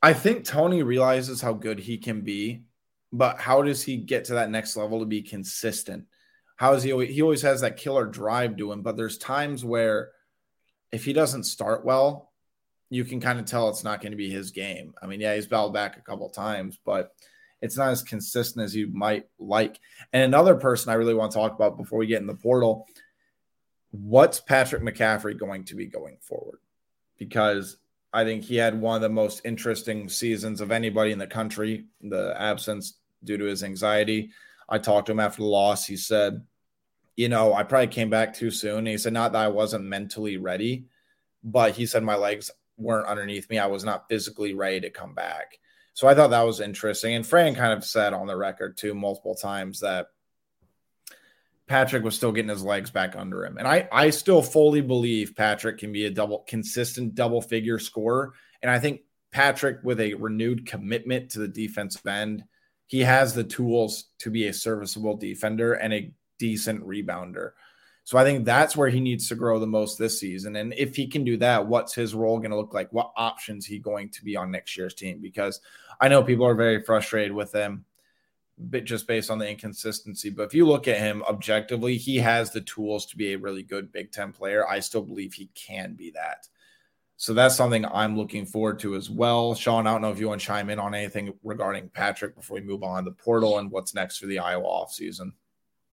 I 0.01 0.13
think 0.13 0.45
Tony 0.45 0.83
realizes 0.83 1.41
how 1.41 1.53
good 1.53 1.79
he 1.79 1.97
can 1.97 2.21
be, 2.21 2.63
but 3.11 3.39
how 3.39 3.63
does 3.63 3.81
he 3.81 3.97
get 3.97 4.25
to 4.25 4.35
that 4.35 4.51
next 4.51 4.77
level 4.77 4.99
to 4.99 5.05
be 5.05 5.23
consistent? 5.23 6.05
how 6.57 6.73
is 6.73 6.83
he? 6.83 6.91
Always, 6.91 7.13
he 7.13 7.21
always 7.21 7.43
has 7.43 7.61
that 7.61 7.77
killer 7.77 8.05
drive 8.05 8.57
to 8.57 8.71
him, 8.71 8.81
but 8.81 8.97
there's 8.97 9.17
times 9.17 9.63
where 9.63 10.09
if 10.91 11.05
he 11.05 11.13
doesn't 11.13 11.43
start 11.43 11.85
well, 11.85 12.33
you 12.89 13.05
can 13.05 13.21
kind 13.21 13.39
of 13.39 13.45
tell 13.45 13.69
it's 13.69 13.83
not 13.83 14.01
going 14.01 14.11
to 14.11 14.17
be 14.17 14.29
his 14.29 14.51
game. 14.51 14.93
I 15.01 15.05
mean, 15.05 15.21
yeah, 15.21 15.35
he's 15.35 15.47
battled 15.47 15.73
back 15.73 15.97
a 15.97 16.01
couple 16.01 16.29
times, 16.29 16.79
but 16.83 17.11
it's 17.61 17.77
not 17.77 17.89
as 17.89 18.03
consistent 18.03 18.63
as 18.63 18.75
you 18.75 18.87
might 18.93 19.27
like. 19.39 19.79
And 20.13 20.23
another 20.23 20.55
person 20.55 20.91
I 20.91 20.95
really 20.95 21.13
want 21.13 21.31
to 21.31 21.37
talk 21.37 21.53
about 21.53 21.77
before 21.77 21.99
we 21.99 22.07
get 22.07 22.21
in 22.21 22.27
the 22.27 22.35
portal, 22.35 22.87
what's 23.91 24.39
Patrick 24.39 24.83
McCaffery 24.83 25.37
going 25.37 25.63
to 25.65 25.75
be 25.75 25.87
going 25.87 26.17
forward? 26.21 26.59
Because 27.17 27.77
I 28.13 28.23
think 28.23 28.43
he 28.43 28.55
had 28.55 28.79
one 28.79 28.95
of 28.95 29.01
the 29.01 29.09
most 29.09 29.41
interesting 29.43 30.07
seasons 30.09 30.61
of 30.61 30.71
anybody 30.71 31.11
in 31.11 31.19
the 31.19 31.27
country, 31.27 31.85
the 32.01 32.35
absence 32.39 32.93
due 33.23 33.37
to 33.37 33.45
his 33.45 33.63
anxiety. 33.63 34.31
I 34.69 34.77
talked 34.77 35.07
to 35.07 35.11
him 35.11 35.19
after 35.19 35.41
the 35.41 35.47
loss. 35.47 35.85
He 35.85 35.97
said, 35.97 36.43
you 37.15 37.29
know, 37.29 37.53
I 37.53 37.63
probably 37.63 37.87
came 37.87 38.09
back 38.09 38.33
too 38.33 38.51
soon. 38.51 38.85
He 38.85 38.97
said, 38.97 39.13
not 39.13 39.31
that 39.31 39.43
I 39.45 39.47
wasn't 39.47 39.85
mentally 39.85 40.37
ready, 40.37 40.85
but 41.43 41.73
he 41.73 41.85
said 41.85 42.03
my 42.03 42.15
legs 42.15 42.51
weren't 42.77 43.07
underneath 43.07 43.49
me. 43.49 43.57
I 43.57 43.65
was 43.65 43.83
not 43.83 44.07
physically 44.07 44.53
ready 44.53 44.79
to 44.81 44.89
come 44.89 45.15
back. 45.15 45.57
So 45.97 46.07
I 46.07 46.13
thought 46.13 46.29
that 46.29 46.45
was 46.45 46.61
interesting. 46.61 47.15
And 47.15 47.25
Fran 47.25 47.55
kind 47.55 47.73
of 47.73 47.83
said 47.83 48.13
on 48.13 48.27
the 48.27 48.37
record 48.37 48.77
too 48.77 48.93
multiple 48.93 49.33
times 49.33 49.79
that 49.79 50.09
Patrick 51.65 52.03
was 52.03 52.15
still 52.15 52.31
getting 52.31 52.49
his 52.49 52.63
legs 52.63 52.91
back 52.91 53.15
under 53.15 53.43
him. 53.43 53.57
And 53.57 53.67
I, 53.67 53.89
I 53.91 54.11
still 54.11 54.43
fully 54.43 54.81
believe 54.81 55.35
Patrick 55.35 55.79
can 55.79 55.91
be 55.91 56.05
a 56.05 56.11
double 56.11 56.45
consistent 56.47 57.15
double 57.15 57.41
figure 57.41 57.79
scorer. 57.79 58.33
And 58.61 58.69
I 58.69 58.77
think 58.77 59.01
Patrick 59.31 59.79
with 59.81 59.99
a 59.99 60.13
renewed 60.13 60.67
commitment 60.67 61.31
to 61.31 61.39
the 61.39 61.47
defensive 61.47 62.05
end– 62.05 62.43
he 62.87 63.01
has 63.01 63.33
the 63.33 63.43
tools 63.43 64.05
to 64.19 64.31
be 64.31 64.47
a 64.47 64.53
serviceable 64.53 65.17
defender 65.17 65.73
and 65.73 65.93
a 65.93 66.11
decent 66.39 66.85
rebounder. 66.85 67.51
So 68.05 68.17
I 68.17 68.23
think 68.23 68.45
that's 68.45 68.77
where 68.77 68.87
he 68.87 69.01
needs 69.01 69.27
to 69.27 69.35
grow 69.35 69.59
the 69.59 69.67
most 69.67 69.97
this 69.97 70.21
season. 70.21 70.55
And 70.55 70.73
if 70.77 70.95
he 70.95 71.07
can 71.07 71.25
do 71.25 71.35
that, 71.37 71.67
what's 71.67 71.93
his 71.93 72.15
role 72.15 72.37
going 72.39 72.51
to 72.51 72.57
look 72.57 72.73
like? 72.73 72.91
What 72.93 73.11
options 73.17 73.65
he 73.65 73.79
going 73.79 74.09
to 74.11 74.23
be 74.23 74.37
on 74.37 74.49
next 74.49 74.77
year's 74.77 74.93
team? 74.93 75.19
Because 75.21 75.59
I 75.99 76.07
know 76.07 76.23
people 76.23 76.45
are 76.45 76.55
very 76.55 76.81
frustrated 76.81 77.31
with 77.31 77.53
him, 77.53 77.85
but 78.57 78.83
just 78.83 79.07
based 79.07 79.29
on 79.29 79.39
the 79.39 79.49
inconsistency. 79.49 80.29
But 80.29 80.43
if 80.43 80.53
you 80.53 80.65
look 80.65 80.87
at 80.87 80.99
him 80.99 81.23
objectively, 81.23 81.97
he 81.97 82.17
has 82.17 82.51
the 82.51 82.61
tools 82.61 83.05
to 83.07 83.17
be 83.17 83.33
a 83.33 83.37
really 83.37 83.63
good 83.63 83.91
Big 83.91 84.11
Ten 84.11 84.31
player. 84.31 84.67
I 84.67 84.79
still 84.79 85.01
believe 85.01 85.33
he 85.33 85.49
can 85.53 85.93
be 85.93 86.11
that. 86.11 86.47
So 87.19 87.33
that's 87.33 87.55
something 87.55 87.83
I'm 87.85 88.15
looking 88.15 88.45
forward 88.45 88.77
to 88.79 88.95
as 88.95 89.09
well. 89.09 89.55
Sean, 89.55 89.87
I 89.87 89.91
don't 89.91 90.03
know 90.03 90.11
if 90.11 90.19
you 90.19 90.27
want 90.27 90.39
to 90.39 90.47
chime 90.47 90.69
in 90.69 90.77
on 90.77 90.93
anything 90.93 91.33
regarding 91.43 91.89
Patrick 91.89 92.35
before 92.35 92.55
we 92.55 92.61
move 92.61 92.83
on 92.83 93.03
to 93.03 93.09
the 93.09 93.15
portal 93.15 93.57
and 93.57 93.71
what's 93.71 93.95
next 93.95 94.19
for 94.19 94.27
the 94.27 94.37
Iowa 94.37 94.65
offseason. 94.65 95.31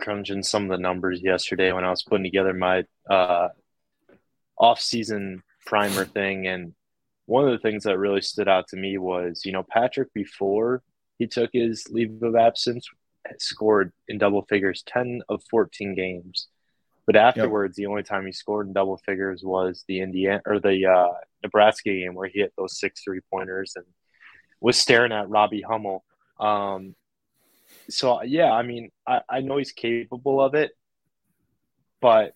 crunching 0.00 0.42
some 0.42 0.64
of 0.64 0.70
the 0.70 0.82
numbers 0.82 1.20
yesterday 1.22 1.72
when 1.72 1.84
I 1.84 1.90
was 1.90 2.02
putting 2.02 2.24
together 2.24 2.52
my 2.52 2.84
uh, 3.08 3.48
off-season 4.58 5.42
primer 5.66 6.04
thing, 6.04 6.46
and 6.46 6.74
one 7.26 7.44
of 7.44 7.52
the 7.52 7.58
things 7.58 7.84
that 7.84 7.98
really 7.98 8.22
stood 8.22 8.48
out 8.48 8.68
to 8.68 8.76
me 8.76 8.98
was, 8.98 9.42
you 9.44 9.52
know, 9.52 9.64
Patrick 9.68 10.12
before 10.12 10.82
he 11.18 11.26
took 11.26 11.50
his 11.52 11.86
leave 11.90 12.22
of 12.22 12.34
absence 12.34 12.88
scored 13.38 13.92
in 14.08 14.18
double 14.18 14.42
figures 14.42 14.82
10 14.86 15.22
of 15.28 15.42
14 15.50 15.94
games. 15.94 16.48
But 17.06 17.16
afterwards, 17.16 17.78
yep. 17.78 17.84
the 17.84 17.90
only 17.90 18.02
time 18.02 18.26
he 18.26 18.32
scored 18.32 18.66
in 18.66 18.72
double 18.72 18.96
figures 18.98 19.42
was 19.44 19.84
the 19.88 20.00
Indiana 20.00 20.40
or 20.46 20.60
the 20.60 20.86
uh, 20.86 21.14
Nebraska 21.42 21.90
game 21.90 22.14
where 22.14 22.28
he 22.28 22.40
hit 22.40 22.52
those 22.56 22.78
six 22.78 23.02
three 23.02 23.20
pointers 23.30 23.72
and 23.76 23.84
was 24.60 24.78
staring 24.78 25.12
at 25.12 25.28
Robbie 25.28 25.62
Hummel. 25.62 26.04
Um, 26.38 26.94
so 27.90 28.22
yeah, 28.22 28.52
I 28.52 28.62
mean, 28.62 28.90
I, 29.06 29.20
I 29.28 29.40
know 29.40 29.56
he's 29.56 29.72
capable 29.72 30.40
of 30.40 30.54
it, 30.54 30.72
but 32.00 32.34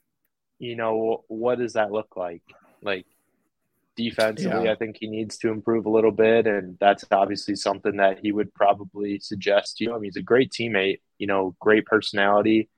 you 0.58 0.76
know, 0.76 1.24
what 1.28 1.58
does 1.58 1.74
that 1.74 1.92
look 1.92 2.16
like? 2.16 2.42
Like, 2.82 3.06
defensively, 3.96 4.64
yeah. 4.64 4.72
I 4.72 4.76
think 4.76 4.96
he 4.98 5.06
needs 5.06 5.38
to 5.38 5.50
improve 5.50 5.86
a 5.86 5.90
little 5.90 6.10
bit, 6.10 6.46
and 6.46 6.76
that's 6.80 7.04
obviously 7.10 7.56
something 7.56 7.96
that 7.96 8.18
he 8.20 8.32
would 8.32 8.54
probably 8.54 9.18
suggest. 9.18 9.80
You 9.80 9.88
know, 9.88 9.96
I 9.96 9.98
mean, 9.98 10.10
he's 10.10 10.16
a 10.16 10.22
great 10.22 10.52
teammate. 10.52 11.00
You 11.18 11.26
know, 11.26 11.54
great 11.60 11.86
personality. 11.86 12.68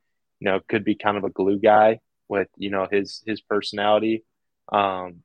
You 0.40 0.44
know, 0.44 0.60
could 0.68 0.84
be 0.84 0.94
kind 0.94 1.16
of 1.16 1.24
a 1.24 1.30
glue 1.30 1.58
guy 1.58 2.00
with 2.28 2.48
you 2.56 2.70
know 2.70 2.86
his 2.90 3.22
his 3.26 3.40
personality, 3.40 4.24
um, 4.70 5.22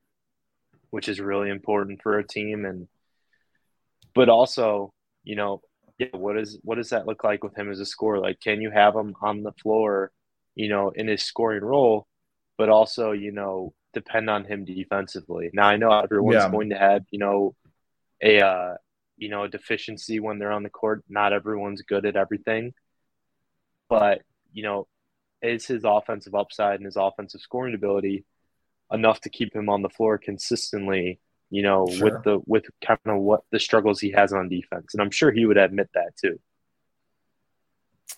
which 0.89 1.09
is 1.09 1.19
really 1.19 1.49
important 1.49 2.01
for 2.01 2.17
a 2.17 2.27
team. 2.27 2.65
And 2.65 2.87
but 4.13 4.29
also, 4.29 4.93
you 5.23 5.35
know, 5.35 5.61
yeah, 6.01 6.17
what 6.17 6.37
is 6.37 6.57
what 6.63 6.75
does 6.75 6.89
that 6.89 7.05
look 7.05 7.23
like 7.23 7.43
with 7.43 7.55
him 7.55 7.69
as 7.69 7.79
a 7.79 7.85
scorer? 7.85 8.19
Like, 8.19 8.39
can 8.39 8.59
you 8.59 8.71
have 8.71 8.95
him 8.95 9.15
on 9.21 9.43
the 9.43 9.51
floor, 9.53 10.11
you 10.55 10.67
know, 10.67 10.89
in 10.89 11.07
his 11.07 11.23
scoring 11.23 11.63
role, 11.63 12.07
but 12.57 12.69
also, 12.69 13.11
you 13.11 13.31
know, 13.31 13.73
depend 13.93 14.27
on 14.29 14.45
him 14.45 14.65
defensively. 14.65 15.51
Now 15.53 15.67
I 15.67 15.77
know 15.77 15.91
everyone's 15.91 16.35
yeah. 16.35 16.49
going 16.49 16.69
to 16.71 16.77
have, 16.77 17.03
you 17.11 17.19
know, 17.19 17.55
a 18.21 18.41
uh, 18.41 18.73
you 19.17 19.29
know, 19.29 19.43
a 19.43 19.49
deficiency 19.49 20.19
when 20.19 20.39
they're 20.39 20.51
on 20.51 20.63
the 20.63 20.69
court. 20.69 21.03
Not 21.07 21.33
everyone's 21.33 21.83
good 21.83 22.07
at 22.07 22.15
everything. 22.15 22.73
But, 23.87 24.23
you 24.51 24.63
know, 24.63 24.87
is 25.43 25.67
his 25.67 25.83
offensive 25.85 26.33
upside 26.33 26.77
and 26.77 26.85
his 26.85 26.95
offensive 26.95 27.41
scoring 27.41 27.75
ability 27.75 28.25
enough 28.91 29.21
to 29.21 29.29
keep 29.29 29.55
him 29.55 29.69
on 29.69 29.83
the 29.83 29.89
floor 29.89 30.17
consistently, 30.17 31.19
you 31.51 31.61
know, 31.61 31.85
sure. 31.87 32.05
with 32.05 32.23
the 32.23 32.39
with 32.47 32.65
kind 32.83 32.99
of 33.05 33.17
what 33.17 33.43
the 33.51 33.59
struggles 33.59 33.99
he 33.99 34.09
has 34.11 34.33
on 34.33 34.49
defense. 34.49 34.93
And 34.93 35.01
I'm 35.01 35.11
sure 35.11 35.31
he 35.31 35.45
would 35.45 35.57
admit 35.57 35.89
that 35.93 36.15
too. 36.19 36.39
I 38.09 38.15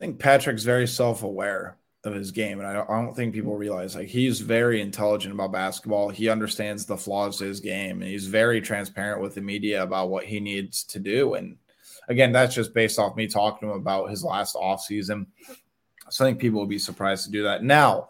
think 0.00 0.18
Patrick's 0.18 0.64
very 0.64 0.88
self-aware 0.88 1.76
of 2.04 2.14
his 2.14 2.30
game, 2.30 2.58
and 2.58 2.66
I 2.66 2.72
don't, 2.72 2.88
I 2.88 3.02
don't, 3.02 3.14
think 3.14 3.34
people 3.34 3.54
realize 3.54 3.94
like 3.94 4.08
he's 4.08 4.40
very 4.40 4.80
intelligent 4.80 5.34
about 5.34 5.52
basketball. 5.52 6.08
He 6.08 6.30
understands 6.30 6.86
the 6.86 6.96
flaws 6.96 7.38
of 7.42 7.48
his 7.48 7.60
game, 7.60 8.00
and 8.00 8.10
he's 8.10 8.26
very 8.26 8.62
transparent 8.62 9.20
with 9.20 9.34
the 9.34 9.42
media 9.42 9.82
about 9.82 10.08
what 10.08 10.24
he 10.24 10.40
needs 10.40 10.84
to 10.84 10.98
do. 10.98 11.34
And 11.34 11.58
again, 12.08 12.32
that's 12.32 12.54
just 12.54 12.72
based 12.72 12.98
off 12.98 13.14
me 13.14 13.26
talking 13.26 13.68
to 13.68 13.74
him 13.74 13.80
about 13.80 14.08
his 14.08 14.24
last 14.24 14.54
offseason. 14.54 15.26
So 16.08 16.24
I 16.24 16.28
think 16.28 16.38
people 16.38 16.60
will 16.60 16.66
be 16.66 16.78
surprised 16.78 17.26
to 17.26 17.30
do 17.30 17.42
that. 17.42 17.62
Now, 17.62 18.08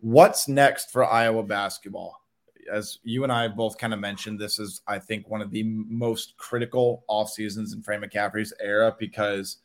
what's 0.00 0.48
next 0.48 0.90
for 0.90 1.04
Iowa 1.04 1.44
basketball? 1.44 2.23
As 2.72 2.98
you 3.02 3.22
and 3.22 3.32
I 3.32 3.48
both 3.48 3.78
kind 3.78 3.92
of 3.92 4.00
mentioned, 4.00 4.38
this 4.38 4.58
is 4.58 4.82
I 4.86 4.98
think 4.98 5.28
one 5.28 5.40
of 5.42 5.50
the 5.50 5.62
most 5.62 6.36
critical 6.36 7.04
off 7.08 7.30
seasons 7.30 7.72
in 7.72 7.82
Fran 7.82 8.02
McCaffery's 8.02 8.52
era 8.60 8.94
because 8.98 9.58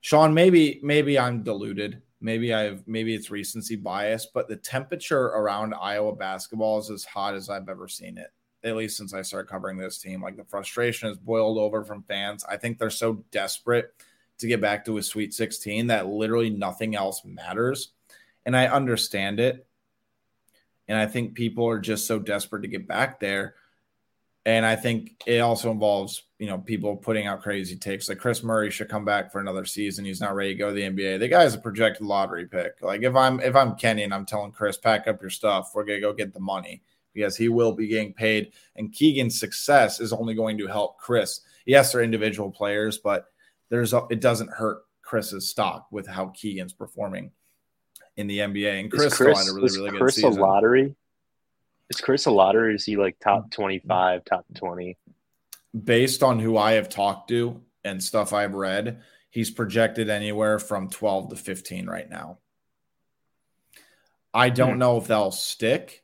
Sean, 0.00 0.34
maybe 0.34 0.80
maybe 0.82 1.18
I'm 1.18 1.42
deluded 1.42 2.02
Maybe 2.24 2.54
I've 2.54 2.88
maybe 2.88 3.14
it's 3.14 3.30
recency 3.30 3.76
bias, 3.76 4.26
but 4.32 4.48
the 4.48 4.56
temperature 4.56 5.26
around 5.26 5.74
Iowa 5.74 6.16
basketball 6.16 6.78
is 6.78 6.88
as 6.88 7.04
hot 7.04 7.34
as 7.34 7.50
I've 7.50 7.68
ever 7.68 7.86
seen 7.86 8.16
it. 8.16 8.32
At 8.66 8.76
least 8.76 8.96
since 8.96 9.12
I 9.12 9.20
started 9.20 9.50
covering 9.50 9.76
this 9.76 9.98
team, 9.98 10.22
like 10.22 10.38
the 10.38 10.44
frustration 10.44 11.08
has 11.08 11.18
boiled 11.18 11.58
over 11.58 11.84
from 11.84 12.02
fans. 12.04 12.42
I 12.48 12.56
think 12.56 12.78
they're 12.78 12.88
so 12.88 13.22
desperate 13.30 13.92
to 14.38 14.46
get 14.46 14.62
back 14.62 14.86
to 14.86 14.96
a 14.96 15.02
Sweet 15.02 15.34
16 15.34 15.88
that 15.88 16.06
literally 16.06 16.48
nothing 16.48 16.96
else 16.96 17.20
matters. 17.26 17.90
And 18.46 18.56
I 18.56 18.68
understand 18.68 19.38
it. 19.38 19.66
And 20.88 20.98
I 20.98 21.06
think 21.06 21.34
people 21.34 21.66
are 21.66 21.78
just 21.78 22.06
so 22.06 22.18
desperate 22.18 22.62
to 22.62 22.68
get 22.68 22.86
back 22.86 23.20
there 23.20 23.54
and 24.46 24.66
I 24.66 24.76
think 24.76 25.22
it 25.26 25.38
also 25.38 25.70
involves, 25.70 26.22
you 26.38 26.46
know, 26.46 26.58
people 26.58 26.96
putting 26.96 27.26
out 27.26 27.40
crazy 27.40 27.76
takes. 27.76 28.08
Like 28.08 28.18
Kris 28.18 28.42
Murray 28.42 28.70
should 28.70 28.90
come 28.90 29.04
back 29.04 29.32
for 29.32 29.40
another 29.40 29.64
season. 29.64 30.04
He's 30.04 30.20
not 30.20 30.34
ready 30.34 30.52
to 30.52 30.58
go 30.58 30.68
to 30.68 30.74
the 30.74 30.82
NBA. 30.82 31.18
The 31.18 31.28
guy's 31.28 31.54
a 31.54 31.58
projected 31.58 32.06
lottery 32.06 32.46
pick. 32.46 32.82
Like 32.82 33.02
if 33.02 33.16
I'm 33.16 33.40
if 33.40 33.56
I'm 33.56 33.74
Kenny 33.76 34.02
and 34.02 34.12
I'm 34.12 34.26
telling 34.26 34.52
Kris, 34.52 34.76
pack 34.76 35.08
up 35.08 35.22
your 35.22 35.30
stuff, 35.30 35.72
we're 35.74 35.84
gonna 35.84 36.00
go 36.00 36.12
get 36.12 36.34
the 36.34 36.40
money 36.40 36.82
because 37.14 37.36
he 37.36 37.48
will 37.48 37.72
be 37.72 37.86
getting 37.86 38.12
paid. 38.12 38.52
And 38.76 38.92
Keegan's 38.92 39.40
success 39.40 39.98
is 39.98 40.12
only 40.12 40.34
going 40.34 40.58
to 40.58 40.66
help 40.66 40.98
Kris. 40.98 41.40
Yes, 41.64 41.92
they're 41.92 42.02
individual 42.02 42.50
players, 42.50 42.98
but 42.98 43.26
there's 43.70 43.94
a, 43.94 44.06
it 44.10 44.20
doesn't 44.20 44.50
hurt 44.50 44.82
Kris's 45.00 45.48
stock 45.48 45.86
with 45.90 46.06
how 46.06 46.26
Keegan's 46.28 46.74
performing 46.74 47.30
in 48.16 48.26
the 48.26 48.38
NBA. 48.38 48.80
And 48.80 48.90
Kris, 48.90 49.16
Kris 49.16 49.38
had 49.38 49.50
a 49.50 49.54
really, 49.54 49.76
really 49.76 49.90
Kris 49.90 50.16
good 50.16 50.22
season. 50.22 50.40
a 50.40 50.44
lottery? 50.44 50.94
Is 51.90 52.00
Kris 52.00 52.26
a 52.26 52.30
lottery? 52.30 52.74
Is 52.74 52.84
he 52.84 52.96
like 52.96 53.18
top 53.18 53.50
25, 53.50 54.24
top 54.24 54.46
20? 54.54 54.96
Based 55.82 56.22
on 56.22 56.38
who 56.38 56.56
I 56.56 56.72
have 56.72 56.88
talked 56.88 57.28
to 57.28 57.60
and 57.84 58.02
stuff 58.02 58.32
I've 58.32 58.54
read, 58.54 59.02
he's 59.30 59.50
projected 59.50 60.08
anywhere 60.08 60.58
from 60.58 60.88
12 60.88 61.30
to 61.30 61.36
15 61.36 61.86
right 61.86 62.08
now. 62.08 62.38
I 64.32 64.50
don't 64.50 64.74
hmm. 64.74 64.78
know 64.78 64.96
if 64.98 65.06
they'll 65.06 65.30
stick. 65.30 66.02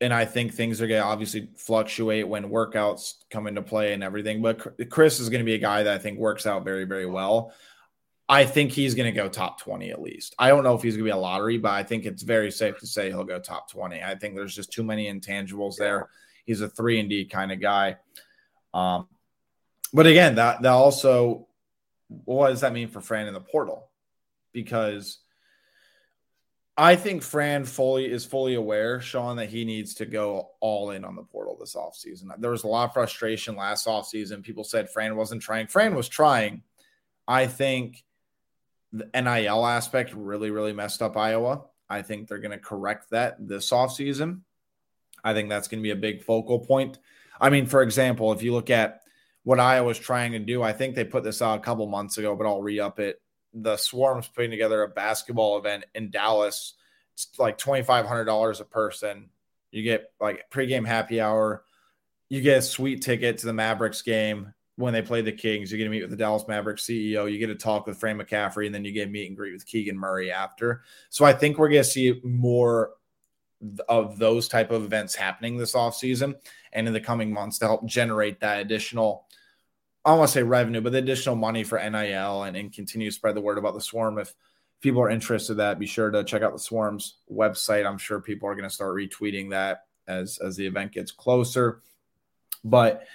And 0.00 0.12
I 0.12 0.24
think 0.24 0.52
things 0.52 0.82
are 0.82 0.86
going 0.86 1.00
to 1.00 1.06
obviously 1.06 1.48
fluctuate 1.56 2.28
when 2.28 2.50
workouts 2.50 3.14
come 3.30 3.46
into 3.46 3.62
play 3.62 3.94
and 3.94 4.02
everything. 4.02 4.42
But 4.42 4.90
Kris 4.90 5.20
is 5.20 5.30
going 5.30 5.40
to 5.40 5.46
be 5.46 5.54
a 5.54 5.58
guy 5.58 5.84
that 5.84 5.94
I 5.94 5.98
think 5.98 6.18
works 6.18 6.46
out 6.46 6.64
very, 6.64 6.84
very 6.84 7.06
well. 7.06 7.54
I 8.28 8.46
think 8.46 8.72
he's 8.72 8.94
going 8.94 9.12
to 9.12 9.16
go 9.16 9.28
top 9.28 9.60
20 9.60 9.90
at 9.90 10.00
least. 10.00 10.34
I 10.38 10.48
don't 10.48 10.64
know 10.64 10.74
if 10.74 10.82
he's 10.82 10.94
going 10.94 11.04
to 11.04 11.12
be 11.12 11.16
a 11.16 11.16
lottery, 11.16 11.58
but 11.58 11.72
I 11.72 11.82
think 11.82 12.06
it's 12.06 12.22
very 12.22 12.50
safe 12.50 12.78
to 12.78 12.86
say 12.86 13.08
he'll 13.08 13.24
go 13.24 13.38
top 13.38 13.70
20. 13.70 14.02
I 14.02 14.14
think 14.14 14.34
there's 14.34 14.54
just 14.54 14.72
too 14.72 14.82
many 14.82 15.12
intangibles 15.12 15.76
there. 15.76 16.08
He's 16.46 16.62
a 16.62 16.68
3 16.68 17.00
and 17.00 17.10
D 17.10 17.26
kind 17.26 17.52
of 17.52 17.60
guy. 17.60 17.96
Um, 18.72 19.08
but 19.92 20.06
again, 20.06 20.36
that 20.36 20.62
that 20.62 20.72
also 20.72 21.46
what 22.08 22.48
does 22.48 22.60
that 22.60 22.72
mean 22.72 22.88
for 22.88 23.00
Fran 23.00 23.28
in 23.28 23.34
the 23.34 23.40
portal? 23.40 23.88
Because 24.52 25.18
I 26.76 26.96
think 26.96 27.22
Fran 27.22 27.64
fully 27.64 28.10
is 28.10 28.24
fully 28.24 28.54
aware, 28.54 29.00
Sean, 29.00 29.36
that 29.36 29.48
he 29.48 29.64
needs 29.64 29.94
to 29.94 30.06
go 30.06 30.50
all 30.60 30.90
in 30.90 31.04
on 31.04 31.14
the 31.14 31.22
portal 31.22 31.56
this 31.58 31.76
offseason. 31.76 32.28
There 32.38 32.50
was 32.50 32.64
a 32.64 32.68
lot 32.68 32.86
of 32.86 32.94
frustration 32.94 33.56
last 33.56 33.86
offseason. 33.86 34.42
People 34.42 34.64
said 34.64 34.90
Fran 34.90 35.16
wasn't 35.16 35.42
trying. 35.42 35.68
Fran 35.68 35.94
was 35.94 36.08
trying. 36.08 36.62
I 37.28 37.46
think 37.46 38.02
the 38.94 39.10
NIL 39.12 39.66
aspect 39.66 40.14
really, 40.14 40.50
really 40.50 40.72
messed 40.72 41.02
up 41.02 41.16
Iowa. 41.16 41.64
I 41.90 42.02
think 42.02 42.28
they're 42.28 42.38
going 42.38 42.52
to 42.52 42.58
correct 42.58 43.10
that 43.10 43.36
this 43.46 43.70
offseason. 43.70 44.40
I 45.22 45.34
think 45.34 45.48
that's 45.48 45.68
going 45.68 45.80
to 45.80 45.82
be 45.82 45.90
a 45.90 45.96
big 45.96 46.22
focal 46.22 46.60
point. 46.60 46.98
I 47.40 47.50
mean, 47.50 47.66
for 47.66 47.82
example, 47.82 48.32
if 48.32 48.42
you 48.42 48.52
look 48.52 48.70
at 48.70 49.00
what 49.42 49.58
Iowa's 49.58 49.98
trying 49.98 50.32
to 50.32 50.38
do, 50.38 50.62
I 50.62 50.72
think 50.72 50.94
they 50.94 51.04
put 51.04 51.24
this 51.24 51.42
out 51.42 51.58
a 51.58 51.62
couple 51.62 51.86
months 51.88 52.18
ago, 52.18 52.36
but 52.36 52.46
I'll 52.46 52.62
re 52.62 52.78
up 52.78 53.00
it. 53.00 53.20
The 53.52 53.76
Swarm's 53.76 54.28
putting 54.28 54.52
together 54.52 54.82
a 54.82 54.88
basketball 54.88 55.58
event 55.58 55.84
in 55.94 56.10
Dallas. 56.10 56.74
It's 57.14 57.28
like 57.38 57.58
$2,500 57.58 58.60
a 58.60 58.64
person. 58.64 59.30
You 59.72 59.82
get 59.82 60.12
like 60.20 60.50
pregame 60.50 60.86
happy 60.86 61.20
hour. 61.20 61.64
You 62.28 62.40
get 62.40 62.58
a 62.58 62.62
sweet 62.62 63.02
ticket 63.02 63.38
to 63.38 63.46
the 63.46 63.52
Mavericks 63.52 64.02
game 64.02 64.53
when 64.76 64.92
they 64.92 65.02
play 65.02 65.20
the 65.20 65.32
Kings. 65.32 65.70
You 65.70 65.78
get 65.78 65.84
to 65.84 65.90
meet 65.90 66.02
with 66.02 66.10
the 66.10 66.16
Dallas 66.16 66.48
Mavericks 66.48 66.84
CEO. 66.84 67.30
You 67.30 67.38
get 67.38 67.46
to 67.46 67.54
talk 67.54 67.86
with 67.86 67.98
Fran 67.98 68.18
McCaffery, 68.18 68.66
and 68.66 68.74
then 68.74 68.84
you 68.84 68.92
get 68.92 69.10
meet 69.10 69.28
and 69.28 69.36
greet 69.36 69.52
with 69.52 69.66
Keegan 69.66 69.98
Murray 69.98 70.30
after. 70.30 70.82
So 71.10 71.24
I 71.24 71.32
think 71.32 71.58
we're 71.58 71.68
going 71.68 71.82
to 71.82 71.88
see 71.88 72.20
more 72.24 72.92
of 73.88 74.18
those 74.18 74.48
type 74.48 74.70
of 74.70 74.84
events 74.84 75.14
happening 75.14 75.56
this 75.56 75.74
offseason 75.74 76.34
and 76.72 76.86
in 76.86 76.92
the 76.92 77.00
coming 77.00 77.32
months 77.32 77.58
to 77.58 77.66
help 77.66 77.86
generate 77.86 78.40
that 78.40 78.60
additional 78.60 79.26
I 80.04 80.10
don't 80.10 80.18
want 80.18 80.28
to 80.28 80.34
say 80.34 80.42
revenue, 80.42 80.82
but 80.82 80.92
the 80.92 80.98
additional 80.98 81.34
money 81.34 81.64
for 81.64 81.78
NIL 81.78 82.42
and, 82.42 82.56
and 82.56 82.70
continue 82.70 83.08
to 83.08 83.14
spread 83.14 83.34
the 83.34 83.40
word 83.40 83.56
about 83.56 83.72
the 83.72 83.80
swarm. 83.80 84.18
If 84.18 84.34
people 84.82 85.00
are 85.00 85.08
interested 85.08 85.52
in 85.52 85.58
that, 85.58 85.78
be 85.78 85.86
sure 85.86 86.10
to 86.10 86.22
check 86.24 86.42
out 86.42 86.52
the 86.52 86.58
swarm's 86.58 87.20
website. 87.32 87.86
I'm 87.86 87.96
sure 87.96 88.20
people 88.20 88.46
are 88.46 88.54
going 88.54 88.68
to 88.68 88.74
start 88.74 88.94
retweeting 88.94 89.50
that 89.50 89.86
as 90.06 90.38
as 90.44 90.56
the 90.56 90.66
event 90.66 90.92
gets 90.92 91.10
closer. 91.10 91.80
But 92.62 93.06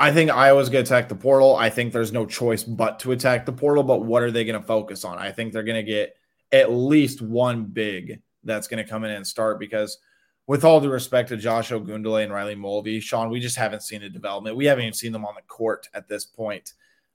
I 0.00 0.12
think 0.12 0.30
Iowa's 0.30 0.70
going 0.70 0.82
to 0.82 0.90
attack 0.90 1.10
the 1.10 1.14
portal. 1.14 1.56
I 1.56 1.68
think 1.68 1.92
there's 1.92 2.10
no 2.10 2.24
choice 2.24 2.64
but 2.64 2.98
to 3.00 3.12
attack 3.12 3.44
the 3.44 3.52
portal. 3.52 3.82
But 3.82 4.02
what 4.02 4.22
are 4.22 4.30
they 4.30 4.46
going 4.46 4.58
to 4.58 4.66
focus 4.66 5.04
on? 5.04 5.18
I 5.18 5.30
think 5.30 5.52
they're 5.52 5.62
going 5.62 5.84
to 5.84 5.92
get 5.92 6.16
at 6.50 6.72
least 6.72 7.20
one 7.20 7.66
big 7.66 8.22
that's 8.42 8.66
going 8.66 8.82
to 8.82 8.90
come 8.90 9.04
in 9.04 9.10
and 9.10 9.26
start 9.26 9.60
because, 9.60 9.98
with 10.46 10.64
all 10.64 10.80
due 10.80 10.90
respect 10.90 11.28
to 11.28 11.36
Josh 11.36 11.70
Ogundele 11.70 12.24
and 12.24 12.32
Riley 12.32 12.54
Mulvey, 12.54 12.98
Sean, 13.00 13.28
we 13.28 13.40
just 13.40 13.56
haven't 13.56 13.82
seen 13.82 14.00
the 14.00 14.08
development. 14.08 14.56
We 14.56 14.64
haven't 14.64 14.84
even 14.84 14.94
seen 14.94 15.12
them 15.12 15.26
on 15.26 15.34
the 15.36 15.42
court 15.42 15.86
at 15.92 16.08
this 16.08 16.24
point. 16.24 16.72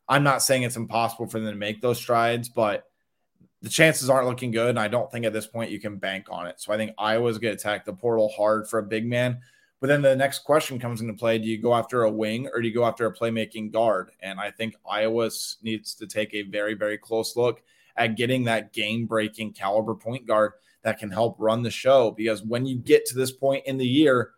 I'm 0.07 0.23
not 0.23 0.43
saying 0.43 0.61
it's 0.61 0.77
impossible 0.77 1.25
for 1.25 1.39
them 1.39 1.49
to 1.49 1.57
make 1.57 1.81
those 1.81 1.97
strides, 1.97 2.49
but 2.49 2.85
the 3.63 3.69
chances 3.69 4.11
aren't 4.11 4.27
looking 4.27 4.51
good. 4.51 4.69
And 4.69 4.79
I 4.79 4.87
don't 4.87 5.11
think 5.11 5.25
at 5.25 5.33
this 5.33 5.47
point 5.47 5.71
you 5.71 5.79
can 5.79 5.97
bank 5.97 6.27
on 6.29 6.45
it. 6.45 6.61
So 6.61 6.71
I 6.71 6.77
think 6.77 6.91
Iowa's 6.99 7.39
going 7.39 7.57
to 7.57 7.59
attack 7.59 7.83
the 7.83 7.93
portal 7.93 8.29
hard 8.29 8.69
for 8.69 8.77
a 8.77 8.83
big 8.83 9.07
man. 9.07 9.39
But 9.85 9.89
then 9.89 10.01
the 10.01 10.15
next 10.15 10.39
question 10.39 10.79
comes 10.79 10.99
into 10.99 11.13
play 11.13 11.37
do 11.37 11.47
you 11.47 11.59
go 11.59 11.75
after 11.75 12.01
a 12.01 12.09
wing 12.09 12.49
or 12.51 12.59
do 12.59 12.67
you 12.67 12.73
go 12.73 12.85
after 12.85 13.05
a 13.05 13.13
playmaking 13.13 13.71
guard? 13.71 14.09
And 14.19 14.39
I 14.39 14.49
think 14.49 14.75
Iowa 14.89 15.29
needs 15.61 15.93
to 15.93 16.07
take 16.07 16.33
a 16.33 16.41
very, 16.41 16.73
very 16.73 16.97
close 16.97 17.35
look 17.35 17.61
at 17.95 18.17
getting 18.17 18.45
that 18.45 18.73
game 18.73 19.05
breaking 19.05 19.53
caliber 19.53 19.93
point 19.93 20.25
guard 20.25 20.53
that 20.81 20.97
can 20.97 21.11
help 21.11 21.35
run 21.37 21.61
the 21.61 21.69
show. 21.69 22.09
Because 22.09 22.41
when 22.41 22.65
you 22.65 22.77
get 22.77 23.05
to 23.05 23.15
this 23.15 23.31
point 23.31 23.67
in 23.67 23.77
the 23.77 23.85
year, 23.85 24.31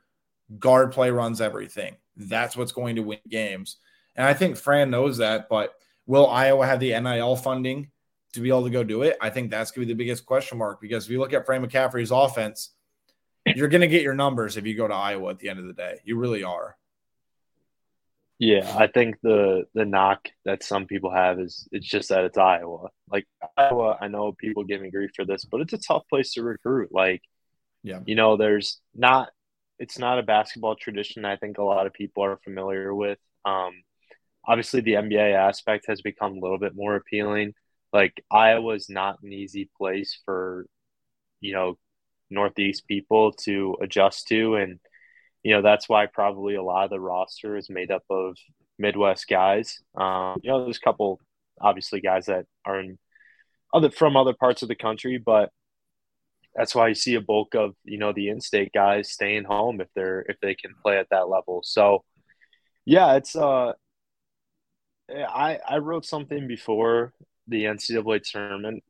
guard 0.60 0.92
play 0.92 1.12
runs 1.12 1.40
everything. 1.40 1.96
That's 2.18 2.58
what's 2.58 2.74
going 2.74 2.98
to 2.98 3.04
win 3.04 3.20
games. 3.30 3.78
And 4.18 4.28
I 4.28 4.34
think 4.34 4.58
Fran 4.58 4.90
knows 4.90 5.16
that. 5.20 5.48
But 5.48 5.76
will 6.08 6.28
Iowa 6.28 6.66
have 6.66 6.82
the 6.82 7.00
NIL 7.00 7.38
funding 7.38 7.90
to 8.34 8.42
be 8.42 8.50
able 8.50 8.66
to 8.66 8.70
go 8.70 8.84
do 8.84 9.04
it? 9.04 9.16
I 9.22 9.30
think 9.30 9.50
that's 9.50 9.72
going 9.72 9.88
to 9.88 9.88
be 9.88 9.94
the 9.94 10.04
biggest 10.04 10.26
question 10.26 10.58
mark 10.58 10.82
because 10.82 11.06
if 11.06 11.12
you 11.12 11.20
look 11.20 11.32
at 11.32 11.46
Fran 11.46 11.66
McCaffery's 11.66 12.12
offense, 12.12 12.72
you're 13.56 13.68
going 13.68 13.82
to 13.82 13.88
get 13.88 14.02
your 14.02 14.14
numbers 14.14 14.58
if 14.58 14.66
you 14.66 14.76
go 14.76 14.88
to 14.88 14.94
Iowa 14.94 15.32
at 15.32 15.40
the 15.40 15.50
end 15.50 15.60
of 15.60 15.66
the 15.66 15.74
day. 15.74 16.00
You 16.04 16.18
really 16.18 16.44
are. 16.44 16.76
Yeah, 18.40 18.72
I 18.78 18.86
think 18.86 19.16
the 19.24 19.64
the 19.74 19.86
knock 19.86 20.30
that 20.46 20.64
some 20.64 20.86
people 20.86 21.12
have 21.12 21.40
is 21.40 21.68
it's 21.72 21.88
just 21.88 22.10
that 22.10 22.24
it's 22.24 22.38
Iowa. 22.38 22.90
Like 23.12 23.26
Iowa, 23.58 23.98
I 24.00 24.10
know 24.10 24.32
people 24.32 24.64
give 24.64 24.80
me 24.80 24.92
grief 24.92 25.10
for 25.16 25.26
this, 25.26 25.44
but 25.44 25.62
it's 25.62 25.74
a 25.74 25.80
tough 25.80 26.04
place 26.08 26.34
to 26.34 26.44
recruit. 26.44 26.90
Like, 26.92 27.24
yeah, 27.82 28.02
you 28.06 28.14
know, 28.14 28.38
there's 28.38 28.80
not 28.94 29.30
it's 29.80 29.98
not 29.98 30.20
a 30.20 30.24
basketball 30.24 30.76
tradition 30.76 31.26
I 31.26 31.38
think 31.38 31.58
a 31.58 31.64
lot 31.64 31.88
of 31.88 31.94
people 31.94 32.24
are 32.24 32.38
familiar 32.44 32.94
with. 32.94 33.18
Um, 33.44 33.72
obviously, 34.48 34.82
the 34.82 34.94
NBA 34.94 35.34
aspect 35.36 35.86
has 35.88 36.02
become 36.02 36.34
a 36.34 36.40
little 36.40 36.60
bit 36.60 36.76
more 36.76 36.96
appealing. 36.96 37.54
Like 37.92 38.24
Iowa's 38.30 38.90
not 38.90 39.18
an 39.24 39.34
easy 39.34 39.70
place 39.78 40.20
for, 40.26 40.68
you 41.42 41.54
know, 41.54 41.78
Northeast 42.30 42.88
people 42.88 43.32
to 43.44 43.78
adjust 43.82 44.28
to, 44.28 44.56
and 44.56 44.80
you 45.44 45.54
know 45.54 45.62
that's 45.62 45.88
why 45.88 46.06
probably 46.08 46.56
a 46.56 46.64
lot 46.64 46.86
of 46.86 46.90
the 46.90 47.00
roster 47.00 47.58
is 47.58 47.70
made 47.70 47.92
up 47.92 48.04
of 48.10 48.38
Midwest 48.80 49.28
guys. 49.28 49.82
Um, 49.96 50.38
you 50.44 50.52
know, 50.52 50.64
there's 50.64 50.78
a 50.78 50.82
couple 50.82 51.20
obviously 51.60 52.02
guys 52.02 52.28
that 52.28 52.46
are 52.66 52.80
in 52.80 52.98
other 53.74 53.92
from 53.92 54.16
other 54.16 54.34
parts 54.34 54.62
of 54.62 54.68
the 54.68 54.76
country, 54.76 55.18
but 55.18 55.52
that's 56.56 56.74
why 56.74 56.88
you 56.88 56.96
see 56.96 57.16
a 57.16 57.22
bulk 57.22 57.56
of 57.56 57.76
you 57.84 57.98
know 57.98 58.14
the 58.14 58.30
in-state 58.30 58.72
guys 58.74 59.12
staying 59.12 59.44
home 59.44 59.80
if 59.82 59.88
they're 59.96 60.26
if 60.28 60.38
they 60.42 60.56
can 60.56 60.74
play 60.82 60.98
at 60.98 61.10
that 61.12 61.30
level. 61.30 61.62
So 61.64 62.04
yeah, 62.86 63.16
it's 63.16 63.36
uh, 63.36 63.74
I 65.10 65.60
I 65.68 65.78
wrote 65.78 66.06
something 66.06 66.48
before 66.48 67.14
the 67.48 67.66
NCAA 67.66 68.24
tournament. 68.24 68.84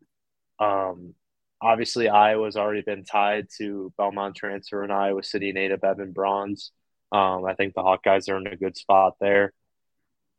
Um, 0.60 1.13
obviously, 1.62 2.10
Iowa's 2.10 2.56
already 2.56 2.82
been 2.82 3.04
tied 3.04 3.48
to 3.58 3.93
Belmont 3.98 4.36
transfer 4.36 4.84
and 4.84 4.91
Iowa 4.91 5.24
City 5.24 5.52
native 5.52 5.82
Even 5.84 6.13
Brauns. 6.13 6.72
Um, 7.12 7.46
I 7.46 7.54
think 7.54 7.74
the 7.74 7.82
Hawkeyes 7.82 8.30
are 8.30 8.38
in 8.38 8.48
a 8.48 8.58
good 8.58 8.78
spot 8.78 9.13
there. 9.20 9.54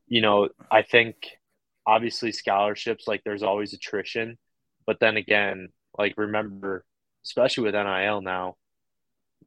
You 0.06 0.22
know, 0.22 0.48
I 0.70 0.82
think 0.82 1.16
obviously 1.86 2.32
scholarships 2.32 3.06
like 3.06 3.22
there's 3.24 3.42
always 3.42 3.72
attrition, 3.72 4.38
but 4.86 5.00
then 5.00 5.16
again, 5.16 5.68
like 5.96 6.14
remember 6.16 6.84
especially 7.24 7.64
with 7.64 7.74
NIL 7.74 8.22
now, 8.22 8.56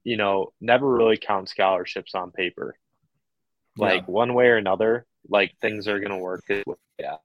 you 0.03 0.17
know, 0.17 0.53
never 0.61 0.89
really 0.89 1.17
count 1.17 1.49
scholarships 1.49 2.13
on 2.15 2.31
paper. 2.31 2.75
Like 3.77 4.01
yeah. 4.01 4.11
one 4.11 4.33
way 4.33 4.47
or 4.47 4.57
another, 4.57 5.05
like 5.29 5.53
things 5.61 5.87
are 5.87 5.99
going 5.99 6.11
to 6.11 6.17
work. 6.17 6.43
Yeah. 6.99 7.17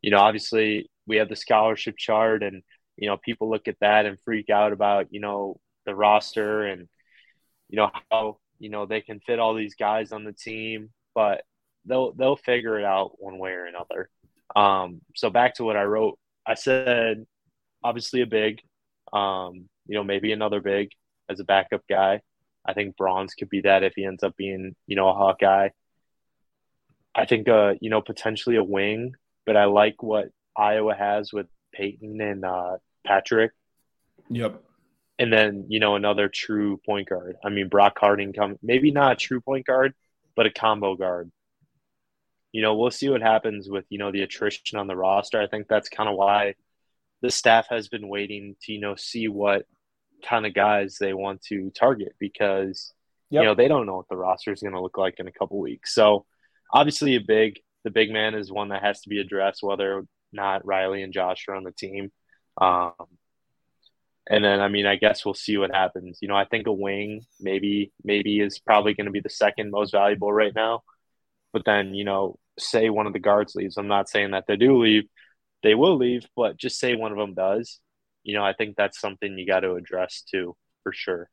You 0.00 0.10
know, 0.10 0.18
obviously 0.18 0.90
we 1.06 1.16
have 1.16 1.28
the 1.28 1.36
scholarship 1.36 1.96
chart 1.96 2.42
and, 2.42 2.62
you 2.96 3.08
know, 3.08 3.16
people 3.16 3.50
look 3.50 3.68
at 3.68 3.80
that 3.80 4.06
and 4.06 4.18
freak 4.24 4.50
out 4.50 4.72
about, 4.72 5.06
you 5.10 5.20
know, 5.20 5.58
the 5.86 5.94
roster 5.94 6.64
and, 6.64 6.88
you 7.68 7.76
know, 7.76 7.90
how, 8.10 8.38
you 8.58 8.70
know, 8.70 8.86
they 8.86 9.00
can 9.00 9.20
fit 9.20 9.38
all 9.38 9.54
these 9.54 9.74
guys 9.74 10.12
on 10.12 10.24
the 10.24 10.32
team, 10.32 10.90
but 11.14 11.42
they'll, 11.84 12.12
they'll 12.12 12.36
figure 12.36 12.78
it 12.78 12.84
out 12.84 13.12
one 13.18 13.38
way 13.38 13.50
or 13.50 13.66
another. 13.66 14.08
Um, 14.54 15.00
so 15.14 15.30
back 15.30 15.54
to 15.54 15.64
what 15.64 15.76
I 15.76 15.84
wrote, 15.84 16.18
I 16.46 16.54
said, 16.54 17.26
obviously 17.82 18.22
a 18.22 18.26
big, 18.26 18.60
um, 19.12 19.68
you 19.86 19.96
know, 19.96 20.04
maybe 20.04 20.32
another 20.32 20.60
big 20.60 20.90
as 21.28 21.40
a 21.40 21.44
backup 21.44 21.82
guy. 21.88 22.20
I 22.64 22.72
think 22.72 22.96
Brauns 22.96 23.34
could 23.34 23.50
be 23.50 23.62
that 23.62 23.82
if 23.82 23.92
he 23.94 24.04
ends 24.04 24.22
up 24.22 24.36
being, 24.36 24.74
you 24.86 24.96
know, 24.96 25.08
a 25.08 25.14
Hawkeye. 25.14 25.68
I 27.14 27.26
think, 27.26 27.48
uh, 27.48 27.74
you 27.80 27.90
know, 27.90 28.00
potentially 28.00 28.56
a 28.56 28.64
wing, 28.64 29.14
but 29.46 29.56
I 29.56 29.66
like 29.66 30.02
what 30.02 30.28
Iowa 30.56 30.94
has 30.94 31.32
with 31.32 31.46
Payton 31.72 32.20
and 32.20 32.44
uh, 32.44 32.78
Patrick. 33.04 33.52
Yep. 34.30 34.62
And 35.18 35.32
then, 35.32 35.66
you 35.68 35.80
know, 35.80 35.94
another 35.94 36.28
true 36.28 36.80
point 36.84 37.08
guard. 37.08 37.36
I 37.44 37.50
mean, 37.50 37.68
Brock 37.68 37.98
Harding 37.98 38.32
come 38.32 38.56
maybe 38.62 38.90
not 38.90 39.12
a 39.12 39.16
true 39.16 39.40
point 39.40 39.66
guard, 39.66 39.94
but 40.34 40.46
a 40.46 40.50
combo 40.50 40.96
guard. 40.96 41.30
You 42.52 42.62
know, 42.62 42.74
we'll 42.74 42.90
see 42.90 43.08
what 43.08 43.22
happens 43.22 43.68
with, 43.68 43.84
you 43.90 43.98
know, 43.98 44.12
the 44.12 44.22
attrition 44.22 44.78
on 44.78 44.86
the 44.86 44.96
roster. 44.96 45.40
I 45.40 45.46
think 45.46 45.66
that's 45.68 45.88
kind 45.88 46.08
of 46.08 46.16
why 46.16 46.54
the 47.20 47.30
staff 47.30 47.66
has 47.70 47.88
been 47.88 48.08
waiting 48.08 48.56
to, 48.62 48.72
you 48.72 48.80
know, 48.80 48.96
see 48.96 49.28
what 49.28 49.66
kind 50.24 50.46
of 50.46 50.54
guys 50.54 50.96
they 50.98 51.12
want 51.12 51.42
to 51.42 51.70
target 51.70 52.14
because 52.18 52.92
yep. 53.30 53.42
you 53.42 53.46
know 53.46 53.54
they 53.54 53.68
don't 53.68 53.86
know 53.86 53.96
what 53.96 54.08
the 54.08 54.16
roster 54.16 54.52
is 54.52 54.60
going 54.60 54.72
to 54.72 54.80
look 54.80 54.98
like 54.98 55.16
in 55.18 55.28
a 55.28 55.32
couple 55.32 55.58
weeks. 55.60 55.94
So 55.94 56.24
obviously, 56.72 57.14
a 57.16 57.20
big 57.20 57.60
the 57.84 57.90
big 57.90 58.10
man 58.10 58.34
is 58.34 58.50
one 58.50 58.70
that 58.70 58.82
has 58.82 59.02
to 59.02 59.08
be 59.08 59.20
addressed, 59.20 59.62
whether 59.62 59.98
or 59.98 60.02
not 60.32 60.66
Riley 60.66 61.02
and 61.02 61.12
Josh 61.12 61.44
are 61.48 61.54
on 61.54 61.64
the 61.64 61.72
team. 61.72 62.10
Um, 62.60 62.92
and 64.28 64.44
then, 64.44 64.60
I 64.60 64.68
mean, 64.68 64.86
I 64.86 64.96
guess 64.96 65.24
we'll 65.24 65.34
see 65.34 65.58
what 65.58 65.74
happens. 65.74 66.18
You 66.22 66.28
know, 66.28 66.36
I 66.36 66.46
think 66.46 66.66
a 66.66 66.72
wing 66.72 67.26
maybe 67.40 67.92
maybe 68.02 68.40
is 68.40 68.58
probably 68.58 68.94
going 68.94 69.06
to 69.06 69.12
be 69.12 69.20
the 69.20 69.28
second 69.30 69.70
most 69.70 69.92
valuable 69.92 70.32
right 70.32 70.54
now. 70.54 70.82
But 71.52 71.64
then, 71.66 71.94
you 71.94 72.04
know, 72.04 72.38
say 72.58 72.88
one 72.90 73.06
of 73.06 73.12
the 73.12 73.18
guards 73.18 73.54
leaves. 73.54 73.76
I'm 73.76 73.88
not 73.88 74.08
saying 74.08 74.30
that 74.30 74.46
they 74.46 74.56
do 74.56 74.82
leave; 74.82 75.04
they 75.62 75.74
will 75.74 75.96
leave. 75.96 76.26
But 76.36 76.56
just 76.56 76.78
say 76.78 76.94
one 76.96 77.12
of 77.12 77.18
them 77.18 77.34
does 77.34 77.80
you 78.24 78.34
know, 78.34 78.42
I 78.42 78.54
think 78.54 78.76
that's 78.76 78.98
something 78.98 79.38
you 79.38 79.46
got 79.46 79.60
to 79.60 79.74
address 79.74 80.22
too, 80.28 80.56
for 80.82 80.92
sure. 80.92 81.28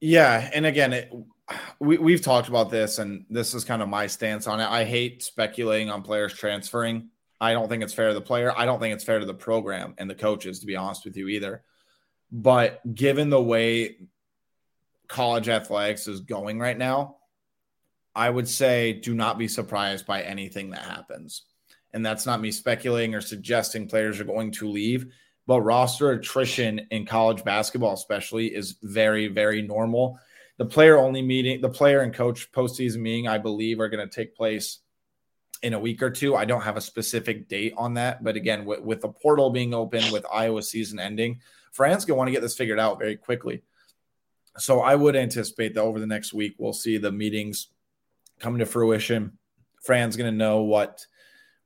Yeah, 0.00 0.50
and 0.54 0.66
again, 0.66 0.92
it, 0.92 1.12
we 1.80 1.96
we've 1.96 2.20
talked 2.20 2.48
about 2.48 2.70
this, 2.70 2.98
and 2.98 3.24
this 3.30 3.54
is 3.54 3.64
kind 3.64 3.80
of 3.80 3.88
my 3.88 4.06
stance 4.06 4.46
on 4.46 4.60
it. 4.60 4.68
I 4.68 4.84
hate 4.84 5.22
speculating 5.22 5.90
on 5.90 6.02
players 6.02 6.34
transferring. 6.34 7.08
I 7.44 7.52
don't 7.52 7.68
think 7.68 7.82
it's 7.82 7.94
fair 7.94 8.08
to 8.08 8.14
the 8.14 8.20
player. 8.20 8.52
I 8.56 8.64
don't 8.64 8.80
think 8.80 8.94
it's 8.94 9.04
fair 9.04 9.18
to 9.18 9.26
the 9.26 9.34
program 9.34 9.94
and 9.98 10.08
the 10.08 10.14
coaches, 10.14 10.60
to 10.60 10.66
be 10.66 10.76
honest 10.76 11.04
with 11.04 11.16
you, 11.16 11.28
either. 11.28 11.62
But 12.32 12.94
given 12.94 13.30
the 13.30 13.42
way 13.42 13.96
college 15.08 15.48
athletics 15.48 16.08
is 16.08 16.20
going 16.20 16.58
right 16.58 16.78
now, 16.78 17.16
I 18.14 18.30
would 18.30 18.48
say 18.48 18.92
do 18.92 19.14
not 19.14 19.38
be 19.38 19.48
surprised 19.48 20.06
by 20.06 20.22
anything 20.22 20.70
that 20.70 20.82
happens 20.82 21.42
and 21.94 22.04
that's 22.04 22.26
not 22.26 22.40
me 22.40 22.50
speculating 22.50 23.14
or 23.14 23.20
suggesting 23.20 23.88
players 23.88 24.20
are 24.20 24.24
going 24.24 24.50
to 24.50 24.68
leave, 24.68 25.06
but 25.46 25.60
roster 25.60 26.10
attrition 26.10 26.80
in 26.90 27.06
college 27.06 27.44
basketball, 27.44 27.94
especially, 27.94 28.48
is 28.48 28.76
very, 28.82 29.28
very 29.28 29.62
normal. 29.62 30.18
The 30.58 30.64
player 30.66 30.98
only 30.98 31.22
meeting, 31.22 31.60
the 31.60 31.68
player 31.68 32.00
and 32.00 32.12
coach 32.12 32.50
postseason 32.50 32.98
meeting, 32.98 33.28
I 33.28 33.38
believe, 33.38 33.78
are 33.78 33.88
going 33.88 34.06
to 34.06 34.12
take 34.14 34.36
place 34.36 34.80
in 35.64 35.72
a 35.72 35.78
week 35.78 36.02
or 36.02 36.10
two. 36.10 36.36
I 36.36 36.44
don't 36.44 36.60
have 36.60 36.76
a 36.76 36.80
specific 36.80 37.48
date 37.48 37.72
on 37.78 37.94
that, 37.94 38.22
but 38.22 38.36
again, 38.36 38.66
with, 38.66 38.80
with 38.80 39.00
the 39.00 39.08
portal 39.08 39.48
being 39.48 39.72
open, 39.72 40.12
with 40.12 40.26
Iowa 40.30 40.62
season 40.62 41.00
ending, 41.00 41.40
Fran's 41.72 42.04
to 42.04 42.14
want 42.14 42.28
to 42.28 42.32
get 42.32 42.42
this 42.42 42.54
figured 42.54 42.78
out 42.78 42.98
very 42.98 43.16
quickly. 43.16 43.62
So 44.58 44.82
I 44.82 44.94
would 44.94 45.16
anticipate 45.16 45.72
that 45.74 45.80
over 45.80 45.98
the 45.98 46.06
next 46.06 46.34
week, 46.34 46.54
we'll 46.58 46.74
see 46.74 46.98
the 46.98 47.10
meetings 47.10 47.68
come 48.38 48.58
to 48.58 48.66
fruition. 48.66 49.38
Fran's 49.82 50.16
to 50.30 50.36
know 50.36 50.62
what 50.62 51.06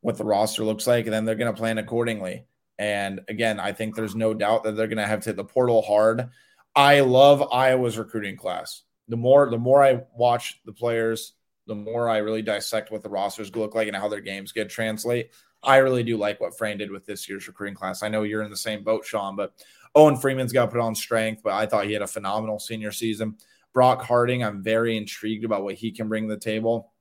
what 0.00 0.16
the 0.16 0.24
roster 0.24 0.62
looks 0.62 0.86
like, 0.86 1.06
and 1.06 1.12
then 1.12 1.24
they're 1.24 1.34
to 1.52 1.58
plan 1.58 1.78
accordingly. 1.78 2.46
And 2.78 3.20
again, 3.28 3.58
I 3.58 3.72
think 3.72 3.96
there's 3.96 4.14
no 4.14 4.32
doubt 4.32 4.62
that 4.62 4.76
they're 4.76 4.86
to 4.98 5.06
have 5.06 5.22
to 5.22 5.30
hit 5.30 5.36
the 5.36 5.44
portal 5.44 5.82
hard. 5.82 6.30
I 6.76 7.00
love 7.00 7.42
Iowa's 7.52 7.98
recruiting 7.98 8.36
class. 8.36 8.82
The 9.08 9.16
more 9.16 9.50
the 9.50 9.58
more 9.58 9.82
I 9.82 10.02
watch 10.16 10.60
the 10.64 10.72
players, 10.72 11.32
the 11.68 11.74
more 11.74 12.08
I 12.08 12.18
really 12.18 12.42
dissect 12.42 12.90
what 12.90 13.02
the 13.02 13.08
rosters 13.08 13.54
look 13.54 13.74
like 13.74 13.86
and 13.86 13.96
how 13.96 14.08
their 14.08 14.20
games 14.20 14.52
get 14.52 14.70
translate. 14.70 15.30
I 15.62 15.76
really 15.76 16.02
do 16.02 16.16
like 16.16 16.40
what 16.40 16.56
Fran 16.56 16.78
did 16.78 16.90
with 16.90 17.04
this 17.04 17.28
year's 17.28 17.46
recruiting 17.46 17.74
class. 17.74 18.02
I 18.02 18.08
know 18.08 18.22
you're 18.22 18.42
in 18.42 18.50
the 18.50 18.56
same 18.56 18.82
boat, 18.82 19.04
Sean, 19.04 19.36
but 19.36 19.52
Owen 19.94 20.16
Freeman's 20.16 20.52
got 20.52 20.70
put 20.70 20.80
on 20.80 20.94
strength, 20.94 21.42
but 21.44 21.52
I 21.52 21.66
thought 21.66 21.86
he 21.86 21.92
had 21.92 22.02
a 22.02 22.06
phenomenal 22.06 22.58
senior 22.58 22.90
season. 22.90 23.36
Brock 23.74 24.02
Harding, 24.02 24.42
I'm 24.42 24.62
very 24.62 24.96
intrigued 24.96 25.44
about 25.44 25.62
what 25.62 25.74
he 25.74 25.92
can 25.92 26.08
bring 26.08 26.28
to 26.28 26.34
the 26.34 26.40
table. 26.40 26.92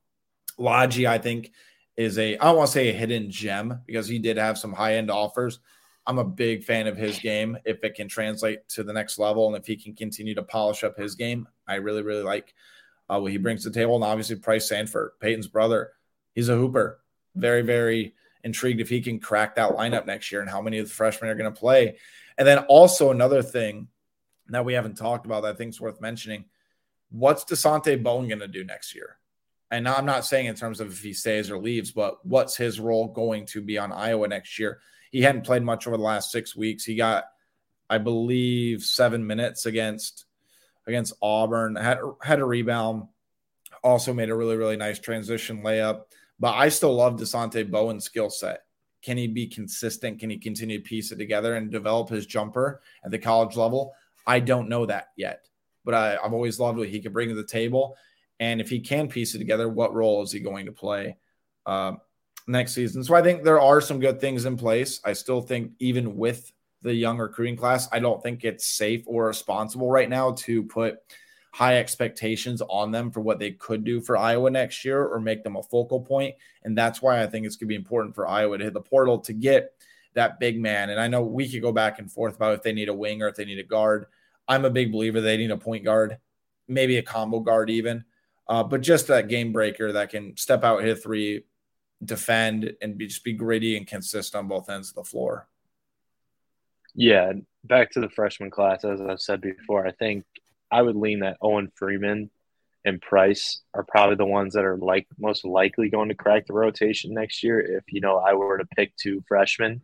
Ladji, 0.59 1.07
I 1.07 1.17
think, 1.17 1.51
is 1.95 2.17
a 2.17 2.37
I 2.37 2.45
don't 2.45 2.57
want 2.57 2.67
to 2.67 2.73
say 2.73 2.89
a 2.89 2.93
hidden 2.93 3.31
gem 3.31 3.81
because 3.85 4.07
he 4.07 4.19
did 4.19 4.37
have 4.37 4.57
some 4.57 4.73
high 4.73 4.95
end 4.95 5.09
offers. 5.09 5.59
I'm 6.05 6.19
a 6.19 6.23
big 6.23 6.63
fan 6.63 6.87
of 6.87 6.97
his 6.97 7.19
game 7.19 7.57
if 7.65 7.83
it 7.83 7.95
can 7.95 8.07
translate 8.07 8.67
to 8.69 8.83
the 8.83 8.93
next 8.93 9.19
level 9.19 9.47
and 9.47 9.57
if 9.57 9.67
he 9.67 9.75
can 9.75 9.93
continue 9.93 10.35
to 10.35 10.43
polish 10.43 10.83
up 10.83 10.97
his 10.97 11.15
game. 11.15 11.47
I 11.67 11.75
really 11.75 12.01
really 12.01 12.23
like 12.23 12.53
uh, 13.09 13.19
what 13.19 13.31
he 13.31 13.37
brings 13.37 13.63
to 13.63 13.69
the 13.69 13.79
table 13.79 13.95
and 13.95 14.03
obviously 14.03 14.35
Pryce 14.35 14.69
Sandfort, 14.69 15.11
Payton's 15.19 15.47
brother. 15.47 15.91
He's 16.33 16.49
a 16.49 16.55
hooper. 16.55 16.99
Very 17.35 17.61
very 17.61 18.13
intrigued 18.43 18.81
if 18.81 18.89
he 18.89 19.01
can 19.01 19.19
crack 19.19 19.55
that 19.55 19.71
lineup 19.71 20.05
next 20.05 20.31
year 20.31 20.41
and 20.41 20.49
how 20.49 20.61
many 20.61 20.77
of 20.77 20.87
the 20.87 20.93
freshmen 20.93 21.29
are 21.29 21.35
going 21.35 21.51
to 21.51 21.59
play. 21.59 21.97
And 22.37 22.47
then 22.47 22.59
also 22.69 23.11
another 23.11 23.41
thing 23.41 23.87
that 24.49 24.63
we 24.63 24.73
haven't 24.73 24.95
talked 24.95 25.25
about 25.25 25.43
that 25.43 25.55
I 25.55 25.57
think 25.57 25.69
is 25.69 25.81
worth 25.81 25.99
mentioning. 25.99 26.45
What's 27.09 27.45
Dasonte 27.45 28.01
Bowen 28.01 28.27
going 28.27 28.39
to 28.39 28.47
do 28.47 28.63
next 28.63 28.95
year? 28.95 29.17
and 29.69 29.83
now 29.83 29.95
I'm 29.95 30.05
not 30.05 30.25
saying 30.25 30.45
in 30.45 30.55
terms 30.55 30.79
of 30.79 30.91
if 30.91 31.01
he 31.01 31.13
stays 31.13 31.51
or 31.51 31.57
leaves, 31.57 31.91
but 31.91 32.25
what's 32.25 32.55
his 32.55 32.79
role 32.79 33.07
going 33.07 33.45
to 33.47 33.61
be 33.61 33.77
on 33.77 33.91
Iowa 33.91 34.27
next 34.27 34.57
year? 34.59 34.79
He 35.11 35.21
hadn't 35.21 35.45
played 35.45 35.63
much 35.63 35.87
over 35.87 35.97
the 35.97 36.03
last 36.03 36.31
six 36.31 36.55
weeks. 36.55 36.85
He 36.85 36.95
got, 36.95 37.25
I 37.89 37.97
believe, 37.97 38.83
seven 38.83 39.27
minutes 39.27 39.65
against 39.65 40.25
against 40.87 41.13
Auburn. 41.21 41.75
Had 41.75 41.99
had 42.21 42.39
a 42.39 42.45
rebound. 42.45 43.03
Also 43.83 44.13
made 44.13 44.29
a 44.29 44.35
really 44.35 44.57
really 44.57 44.77
nice 44.77 44.99
transition 44.99 45.61
layup. 45.61 46.03
But 46.39 46.55
I 46.55 46.69
still 46.69 46.95
love 46.95 47.19
Dasonte 47.19 47.69
Bowen's 47.69 48.05
skill 48.05 48.29
set. 48.29 48.61
Can 49.03 49.17
he 49.17 49.27
be 49.27 49.47
consistent? 49.47 50.19
Can 50.19 50.29
he 50.29 50.37
continue 50.37 50.79
to 50.79 50.83
piece 50.83 51.11
it 51.11 51.17
together 51.17 51.55
and 51.55 51.71
develop 51.71 52.09
his 52.09 52.25
jumper 52.25 52.81
at 53.03 53.11
the 53.11 53.19
college 53.19 53.55
level? 53.55 53.93
I 54.25 54.39
don't 54.39 54.69
know 54.69 54.85
that 54.85 55.09
yet, 55.15 55.47
but 55.85 55.93
I, 55.93 56.17
have 56.21 56.33
always 56.33 56.59
loved 56.59 56.77
what 56.77 56.89
he 56.89 56.99
could 56.99 57.13
bring 57.13 57.29
to 57.29 57.35
the 57.35 57.45
table. 57.45 57.95
And 58.39 58.59
if 58.61 58.69
he 58.69 58.79
can 58.79 59.07
piece 59.07 59.33
it 59.33 59.39
together, 59.39 59.69
what 59.69 59.93
role 59.93 60.21
is 60.21 60.31
he 60.31 60.39
going 60.39 60.65
to 60.65 60.71
play 60.71 61.17
uh, 61.65 61.93
next 62.47 62.73
season? 62.73 63.03
So 63.03 63.15
I 63.15 63.21
think 63.21 63.43
there 63.43 63.61
are 63.61 63.81
some 63.81 63.99
good 63.99 64.19
things 64.19 64.45
in 64.45 64.57
place. 64.57 64.99
I 65.03 65.13
still 65.13 65.41
think, 65.41 65.71
even 65.79 66.17
with 66.17 66.51
the 66.81 66.93
young 66.93 67.17
recruiting 67.17 67.57
class, 67.57 67.87
I 67.91 67.99
don't 67.99 68.21
think 68.21 68.43
it's 68.43 68.67
safe 68.67 69.03
or 69.05 69.27
responsible 69.27 69.89
right 69.89 70.09
now 70.09 70.33
to 70.33 70.63
put 70.63 70.99
high 71.51 71.77
expectations 71.77 72.61
on 72.69 72.91
them 72.91 73.09
for 73.09 73.21
what 73.21 73.39
they 73.39 73.51
could 73.51 73.83
do 73.83 73.99
for 73.99 74.15
Iowa 74.15 74.49
next 74.51 74.85
year 74.85 75.03
or 75.03 75.19
make 75.19 75.43
them 75.43 75.55
a 75.55 75.63
focal 75.63 75.99
point. 75.99 76.35
And 76.63 76.77
that's 76.77 77.01
why 77.01 77.23
I 77.23 77.27
think 77.27 77.45
it's 77.45 77.55
going 77.55 77.67
to 77.67 77.71
be 77.71 77.75
important 77.75 78.13
for 78.13 78.27
Iowa 78.27 78.57
to 78.57 78.63
hit 78.63 78.73
the 78.73 78.81
portal 78.81 79.17
to 79.19 79.33
get 79.33 79.73
that 80.13 80.39
big 80.39 80.59
man. 80.59 80.91
And 80.91 80.99
I 80.99 81.07
know 81.07 81.23
we 81.23 81.49
could 81.49 81.61
go 81.61 81.71
back 81.71 81.99
and 81.99 82.11
forth 82.11 82.35
about 82.35 82.53
if 82.53 82.63
they 82.63 82.73
need 82.73 82.89
a 82.89 82.93
wing 82.93 83.21
or 83.21 83.27
if 83.27 83.35
they 83.35 83.45
need 83.45 83.59
a 83.59 83.63
guard. 83.63 84.05
I'm 84.47 84.65
a 84.65 84.69
big 84.69 84.91
believer 84.91 85.19
they 85.19 85.37
need 85.37 85.51
a 85.51 85.57
point 85.57 85.83
guard, 85.83 86.19
maybe 86.67 86.97
a 86.97 87.03
combo 87.03 87.39
guard 87.39 87.69
even, 87.69 88.05
uh, 88.47 88.63
but 88.63 88.81
just 88.81 89.07
that 89.07 89.27
game 89.27 89.51
breaker 89.51 89.91
that 89.91 90.09
can 90.09 90.37
step 90.37 90.63
out, 90.63 90.83
hit 90.83 91.01
three, 91.01 91.43
defend, 92.03 92.73
and 92.81 92.97
be, 92.97 93.07
just 93.07 93.23
be 93.23 93.33
gritty 93.33 93.77
and 93.77 93.87
consistent 93.87 94.39
on 94.39 94.47
both 94.47 94.69
ends 94.69 94.89
of 94.89 94.95
the 94.95 95.03
floor. 95.03 95.47
Yeah, 96.97 97.33
back 97.63 97.91
to 97.91 98.01
the 98.01 98.09
freshman 98.09 98.49
class, 98.49 98.83
as 98.83 98.99
I've 98.99 99.21
said 99.21 99.39
before, 99.39 99.85
I 99.85 99.91
think 99.91 100.25
I 100.71 100.81
would 100.81 100.95
lean 100.95 101.19
that 101.19 101.37
Owen 101.41 101.71
Freeman 101.75 102.31
and 102.83 102.99
Pryce 102.99 103.61
are 103.75 103.83
probably 103.83 104.15
the 104.15 104.25
ones 104.25 104.53
that 104.53 104.65
are 104.65 104.77
like 104.77 105.07
most 105.19 105.45
likely 105.45 105.89
going 105.89 106.09
to 106.09 106.15
crack 106.15 106.47
the 106.47 106.53
rotation 106.53 107.13
next 107.13 107.43
year. 107.43 107.59
If 107.59 107.83
you 107.89 108.01
know 108.01 108.17
I 108.17 108.33
were 108.33 108.57
to 108.57 108.65
pick 108.75 108.95
two 108.95 109.23
freshmen, 109.27 109.81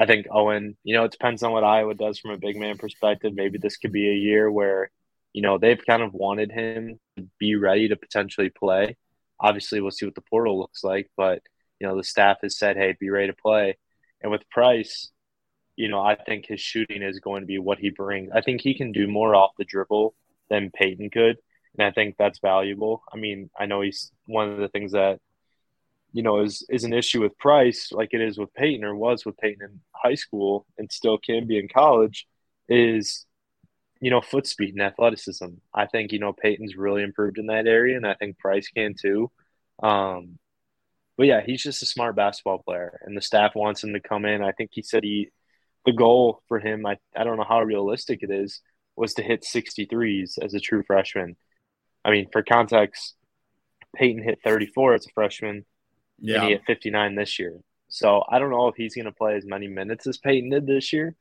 I 0.00 0.06
think 0.06 0.26
Owen, 0.30 0.76
you 0.84 0.96
know, 0.96 1.04
it 1.04 1.12
depends 1.12 1.42
on 1.42 1.52
what 1.52 1.64
Iowa 1.64 1.94
does 1.94 2.18
from 2.18 2.30
a 2.30 2.38
big 2.38 2.56
man 2.56 2.78
perspective. 2.78 3.34
Maybe 3.34 3.58
this 3.58 3.76
could 3.76 3.92
be 3.92 4.08
a 4.08 4.14
year 4.14 4.50
where, 4.50 4.90
you 5.34 5.42
know, 5.42 5.58
they've 5.58 5.84
kind 5.84 6.02
of 6.02 6.14
wanted 6.14 6.50
him 6.50 6.98
to 7.18 7.28
be 7.38 7.56
ready 7.56 7.88
to 7.88 7.96
potentially 7.96 8.48
play. 8.48 8.96
Obviously, 9.38 9.82
we'll 9.82 9.90
see 9.90 10.06
what 10.06 10.14
the 10.14 10.22
portal 10.22 10.58
looks 10.58 10.82
like, 10.82 11.10
but, 11.14 11.42
you 11.78 11.86
know, 11.86 11.96
the 11.96 12.04
staff 12.04 12.38
has 12.42 12.56
said, 12.56 12.76
hey, 12.76 12.96
be 12.98 13.10
ready 13.10 13.26
to 13.26 13.36
play. 13.36 13.76
And 14.22 14.32
with 14.32 14.48
Pryce, 14.48 15.10
you 15.76 15.88
know, 15.88 16.00
I 16.00 16.16
think 16.16 16.46
his 16.46 16.60
shooting 16.60 17.02
is 17.02 17.20
going 17.20 17.42
to 17.42 17.46
be 17.46 17.58
what 17.58 17.78
he 17.78 17.90
brings. 17.90 18.30
I 18.34 18.40
think 18.40 18.60
he 18.60 18.74
can 18.74 18.92
do 18.92 19.06
more 19.06 19.34
off 19.34 19.52
the 19.58 19.64
dribble 19.64 20.14
than 20.50 20.70
Payton 20.70 21.10
could. 21.10 21.38
And 21.78 21.86
I 21.86 21.90
think 21.90 22.16
that's 22.18 22.40
valuable. 22.40 23.02
I 23.12 23.16
mean, 23.16 23.50
I 23.58 23.66
know 23.66 23.80
he's 23.80 24.12
one 24.26 24.50
of 24.50 24.58
the 24.58 24.68
things 24.68 24.92
that 24.92 25.20
you 26.12 26.22
know, 26.22 26.40
is 26.40 26.64
is 26.68 26.84
an 26.84 26.92
issue 26.92 27.22
with 27.22 27.38
Pryce, 27.38 27.90
like 27.90 28.10
it 28.12 28.20
is 28.20 28.38
with 28.38 28.52
Payton 28.54 28.84
or 28.84 28.94
was 28.94 29.24
with 29.24 29.36
Payton 29.38 29.62
in 29.64 29.80
high 29.94 30.14
school 30.14 30.66
and 30.78 30.92
still 30.92 31.18
can 31.18 31.46
be 31.46 31.58
in 31.58 31.68
college, 31.68 32.26
is 32.68 33.26
you 34.00 34.10
know, 34.10 34.20
foot 34.20 34.46
speed 34.46 34.74
and 34.74 34.82
athleticism. 34.82 35.46
I 35.72 35.86
think, 35.86 36.10
you 36.12 36.18
know, 36.18 36.32
Payton's 36.32 36.76
really 36.76 37.04
improved 37.04 37.38
in 37.38 37.46
that 37.46 37.68
area 37.68 37.96
and 37.96 38.06
I 38.06 38.14
think 38.14 38.36
Pryce 38.36 38.68
can 38.68 38.94
too. 39.00 39.30
Um, 39.80 40.38
but 41.16 41.26
yeah, 41.26 41.40
he's 41.44 41.62
just 41.62 41.84
a 41.84 41.86
smart 41.86 42.16
basketball 42.16 42.58
player 42.58 42.98
and 43.02 43.16
the 43.16 43.22
staff 43.22 43.54
wants 43.54 43.84
him 43.84 43.92
to 43.92 44.00
come 44.00 44.24
in. 44.24 44.42
I 44.42 44.52
think 44.52 44.70
he 44.72 44.82
said 44.82 45.04
he 45.04 45.30
the 45.84 45.92
goal 45.92 46.42
for 46.48 46.58
him, 46.58 46.86
I, 46.86 46.96
I 47.16 47.24
don't 47.24 47.36
know 47.36 47.46
how 47.48 47.62
realistic 47.62 48.20
it 48.22 48.30
is, 48.30 48.60
was 48.96 49.14
to 49.14 49.22
hit 49.22 49.42
63s 49.42 50.38
as 50.42 50.54
a 50.54 50.60
true 50.60 50.82
freshman. 50.86 51.36
I 52.04 52.10
mean, 52.10 52.28
for 52.32 52.42
context, 52.42 53.14
Payton 53.94 54.22
hit 54.22 54.40
34 54.44 54.94
as 54.94 55.06
a 55.06 55.10
freshman 55.14 55.64
yeah. 56.18 56.36
and 56.36 56.44
he 56.44 56.50
hit 56.50 56.62
59 56.66 57.14
this 57.14 57.38
year. 57.38 57.58
So 57.88 58.24
I 58.28 58.38
don't 58.38 58.50
know 58.50 58.68
if 58.68 58.76
he's 58.76 58.94
going 58.94 59.06
to 59.06 59.12
play 59.12 59.36
as 59.36 59.44
many 59.44 59.68
minutes 59.68 60.06
as 60.06 60.18
Payton 60.18 60.50
did 60.50 60.66
this 60.66 60.92
year, 60.92 61.14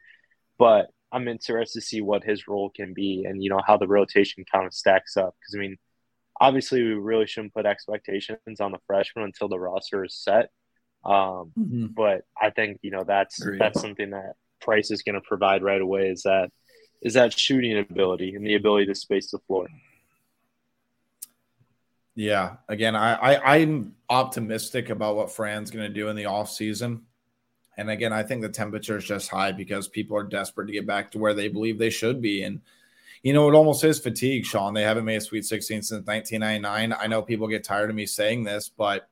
but 0.58 0.88
I'm 1.12 1.28
interested 1.28 1.80
to 1.80 1.86
see 1.86 2.02
what 2.02 2.24
his 2.24 2.48
role 2.48 2.70
can 2.70 2.94
be 2.94 3.26
and 3.28 3.44
you 3.44 3.50
know 3.50 3.62
how 3.66 3.76
the 3.76 3.88
rotation 3.88 4.46
kind 4.50 4.66
of 4.66 4.74
stacks 4.74 5.18
up. 5.18 5.36
Because 5.40 5.56
I 5.56 5.60
mean, 5.60 5.78
obviously 6.40 6.82
we 6.82 6.94
really 6.94 7.28
shouldn't 7.28 7.54
put 7.54 7.66
expectations 7.66 8.62
on 8.62 8.72
the 8.72 8.80
freshman 8.88 9.26
until 9.26 9.50
the 9.50 9.60
roster 9.60 10.06
is 10.06 10.16
set. 10.16 10.50
Um, 11.04 11.52
mm-hmm. 11.58 11.88
But 11.96 12.22
I 12.40 12.52
think 12.52 12.80
you 12.82 12.92
know 12.92 13.04
that's 13.06 13.42
Agreed. 13.42 13.60
that's 13.60 13.82
something 13.82 14.12
that 14.12 14.34
Pryce 14.62 14.92
is 14.92 15.02
going 15.02 15.16
to 15.16 15.22
provide 15.22 15.64
right 15.64 15.82
away. 15.82 16.10
Is 16.10 16.24
that 16.24 16.52
is 17.02 17.16
that 17.16 17.38
shooting 17.38 17.78
ability 17.80 18.36
and 18.36 18.46
the 18.46 18.56
ability 18.56 18.86
to 18.88 18.96
space 18.96 19.32
the 19.32 19.40
floor. 19.40 19.68
Yeah. 22.14 22.58
Again, 22.68 22.96
I, 22.96 23.14
I 23.16 23.56
I'm 23.58 23.96
optimistic 24.10 24.90
about 24.90 25.16
what 25.16 25.32
Fran's 25.32 25.72
going 25.72 25.88
to 25.88 25.94
do 25.94 26.10
in 26.10 26.16
the 26.16 26.26
off 26.26 26.52
season. 26.52 27.04
And 27.78 27.90
again, 27.90 28.14
I 28.14 28.22
think 28.24 28.42
the 28.42 28.50
temperature 28.50 28.98
is 28.98 29.06
just 29.06 29.30
high 29.30 29.52
because 29.52 29.88
people 29.88 30.18
are 30.18 30.24
desperate 30.24 30.68
to 30.68 30.74
get 30.74 30.86
back 30.86 31.12
to 31.12 31.20
where 31.20 31.34
they 31.34 31.48
believe 31.48 31.80
they 31.80 31.90
should 31.90 32.22
be. 32.22 32.44
And 32.44 32.62
you 33.24 33.34
know, 33.34 33.48
it 33.48 33.56
almost 33.56 33.84
is 33.84 34.00
fatigue, 34.00 34.46
Sean. 34.46 34.74
They 34.74 34.82
haven't 34.82 35.06
made 35.06 35.18
a 35.18 35.22
Sweet 35.22 35.46
16 35.46 35.84
since 35.84 36.08
1999. 36.08 36.94
I 37.00 37.08
know 37.08 37.22
people 37.22 37.48
get 37.48 37.64
tired 37.64 37.90
of 37.90 37.96
me 37.96 38.06
saying 38.06 38.44
this, 38.44 38.70
but 38.70 39.08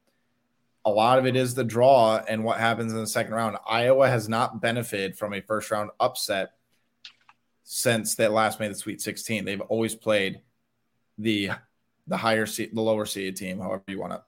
a 0.89 0.91
lot 0.91 1.19
of 1.19 1.25
it 1.25 1.35
is 1.35 1.53
the 1.53 1.63
draw 1.63 2.21
and 2.27 2.43
what 2.43 2.59
happens 2.59 2.91
in 2.91 2.99
the 2.99 3.07
second 3.07 3.33
round. 3.33 3.57
Iowa 3.67 4.07
has 4.07 4.27
not 4.27 4.61
benefited 4.61 5.17
from 5.17 5.33
a 5.33 5.41
first 5.41 5.69
round 5.71 5.91
upset 5.99 6.51
since 7.63 8.15
they 8.15 8.27
last 8.27 8.59
made 8.59 8.71
the 8.71 8.75
Sweet 8.75 9.01
16. 9.01 9.45
They've 9.45 9.61
always 9.61 9.95
played 9.95 10.41
the 11.17 11.51
the 12.07 12.17
higher 12.17 12.47
seed, 12.47 12.71
the 12.73 12.81
lower 12.81 13.05
seed 13.05 13.37
team, 13.37 13.59
however 13.59 13.83
you 13.87 13.99
want 13.99 14.19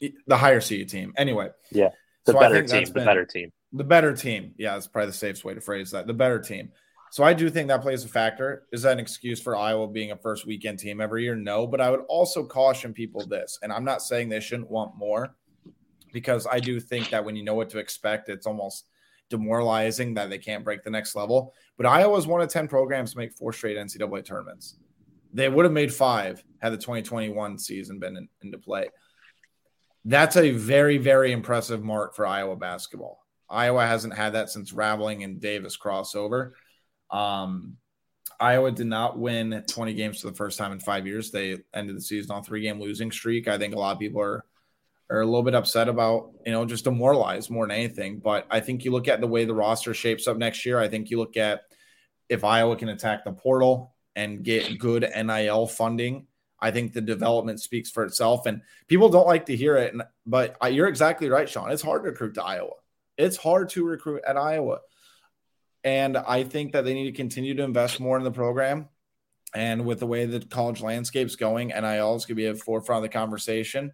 to, 0.00 0.12
the 0.26 0.36
higher 0.36 0.60
seed 0.60 0.88
team. 0.90 1.14
Anyway, 1.16 1.48
yeah, 1.70 1.88
the 2.26 2.32
so 2.32 2.38
better 2.38 2.62
team, 2.62 2.84
the 2.84 3.04
better 3.04 3.24
team, 3.24 3.52
the 3.72 3.84
better 3.84 4.14
team. 4.14 4.54
Yeah, 4.58 4.74
that's 4.74 4.86
probably 4.86 5.10
the 5.10 5.16
safest 5.16 5.44
way 5.44 5.54
to 5.54 5.60
phrase 5.60 5.90
that. 5.92 6.06
The 6.06 6.12
better 6.12 6.38
team. 6.38 6.70
So 7.10 7.24
I 7.24 7.32
do 7.32 7.50
think 7.50 7.68
that 7.68 7.82
plays 7.82 8.04
a 8.04 8.08
factor. 8.08 8.66
Is 8.70 8.82
that 8.82 8.92
an 8.92 9.00
excuse 9.00 9.40
for 9.40 9.56
Iowa 9.56 9.88
being 9.88 10.12
a 10.12 10.16
first 10.16 10.46
weekend 10.46 10.78
team 10.78 11.00
every 11.00 11.24
year? 11.24 11.34
No, 11.34 11.66
but 11.66 11.80
I 11.80 11.90
would 11.90 12.04
also 12.08 12.44
caution 12.44 12.92
people 12.92 13.26
this, 13.26 13.58
and 13.62 13.72
I'm 13.72 13.84
not 13.84 14.02
saying 14.02 14.28
they 14.28 14.38
shouldn't 14.40 14.70
want 14.70 14.96
more, 14.96 15.34
because 16.12 16.46
I 16.50 16.60
do 16.60 16.80
think 16.80 17.10
that 17.10 17.24
when 17.24 17.36
you 17.36 17.44
know 17.44 17.54
what 17.54 17.70
to 17.70 17.78
expect, 17.78 18.28
it's 18.28 18.46
almost 18.46 18.86
demoralizing 19.30 20.14
that 20.14 20.28
they 20.28 20.38
can't 20.38 20.64
break 20.64 20.82
the 20.82 20.90
next 20.90 21.14
level. 21.14 21.54
But 21.76 21.86
Iowa's 21.86 22.26
one 22.26 22.40
of 22.40 22.48
10 22.48 22.68
programs 22.68 23.12
to 23.12 23.18
make 23.18 23.32
four 23.32 23.52
straight 23.52 23.76
NCAA 23.76 24.24
tournaments. 24.24 24.76
They 25.32 25.48
would 25.48 25.64
have 25.64 25.72
made 25.72 25.94
five 25.94 26.44
had 26.60 26.72
the 26.72 26.76
2021 26.76 27.58
season 27.58 27.98
been 27.98 28.16
in, 28.16 28.28
into 28.42 28.58
play. 28.58 28.88
That's 30.04 30.36
a 30.36 30.50
very, 30.50 30.98
very 30.98 31.32
impressive 31.32 31.82
mark 31.82 32.16
for 32.16 32.26
Iowa 32.26 32.56
basketball. 32.56 33.20
Iowa 33.48 33.86
hasn't 33.86 34.16
had 34.16 34.34
that 34.34 34.50
since 34.50 34.72
Raveling 34.72 35.22
and 35.22 35.40
Davis 35.40 35.76
crossover. 35.78 36.52
Um, 37.10 37.76
Iowa 38.38 38.72
did 38.72 38.86
not 38.86 39.18
win 39.18 39.64
20 39.68 39.92
games 39.94 40.20
for 40.20 40.30
the 40.30 40.36
first 40.36 40.58
time 40.58 40.72
in 40.72 40.80
five 40.80 41.06
years. 41.06 41.30
They 41.30 41.58
ended 41.74 41.96
the 41.96 42.00
season 42.00 42.32
on 42.32 42.42
three 42.42 42.62
game 42.62 42.80
losing 42.80 43.12
streak. 43.12 43.48
I 43.48 43.58
think 43.58 43.74
a 43.74 43.78
lot 43.78 43.92
of 43.92 43.98
people 44.00 44.22
are 44.22 44.44
are 45.10 45.20
a 45.20 45.26
little 45.26 45.42
bit 45.42 45.54
upset 45.54 45.88
about, 45.88 46.30
you 46.46 46.52
know, 46.52 46.64
just 46.64 46.84
demoralized 46.84 47.50
more 47.50 47.66
than 47.66 47.76
anything. 47.76 48.20
But 48.20 48.46
I 48.50 48.60
think 48.60 48.84
you 48.84 48.92
look 48.92 49.08
at 49.08 49.20
the 49.20 49.26
way 49.26 49.44
the 49.44 49.54
roster 49.54 49.92
shapes 49.92 50.28
up 50.28 50.36
next 50.36 50.64
year. 50.64 50.78
I 50.78 50.88
think 50.88 51.10
you 51.10 51.18
look 51.18 51.36
at 51.36 51.62
if 52.28 52.44
Iowa 52.44 52.76
can 52.76 52.88
attack 52.88 53.24
the 53.24 53.32
portal 53.32 53.94
and 54.14 54.44
get 54.44 54.78
good 54.78 55.02
NIL 55.02 55.66
funding. 55.66 56.26
I 56.60 56.70
think 56.70 56.92
the 56.92 57.00
development 57.00 57.60
speaks 57.60 57.90
for 57.90 58.04
itself, 58.04 58.46
and 58.46 58.62
people 58.86 59.08
don't 59.08 59.26
like 59.26 59.46
to 59.46 59.56
hear 59.56 59.76
it. 59.76 59.94
But 60.26 60.56
you're 60.70 60.88
exactly 60.88 61.28
right, 61.28 61.48
Sean. 61.48 61.72
It's 61.72 61.82
hard 61.82 62.04
to 62.04 62.10
recruit 62.10 62.34
to 62.34 62.44
Iowa. 62.44 62.74
It's 63.16 63.36
hard 63.36 63.70
to 63.70 63.86
recruit 63.86 64.22
at 64.26 64.36
Iowa, 64.36 64.80
and 65.82 66.16
I 66.16 66.44
think 66.44 66.72
that 66.72 66.84
they 66.84 66.94
need 66.94 67.10
to 67.10 67.16
continue 67.16 67.54
to 67.54 67.62
invest 67.62 67.98
more 67.98 68.16
in 68.16 68.24
the 68.24 68.30
program. 68.30 68.88
And 69.54 69.84
with 69.84 69.98
the 69.98 70.06
way 70.06 70.26
the 70.26 70.40
college 70.40 70.82
landscape's 70.82 71.34
going, 71.34 71.68
NIL 71.68 72.14
is 72.14 72.26
going 72.26 72.28
to 72.28 72.34
be 72.34 72.46
at 72.46 72.56
the 72.56 72.62
forefront 72.62 73.04
of 73.04 73.10
the 73.10 73.18
conversation. 73.18 73.92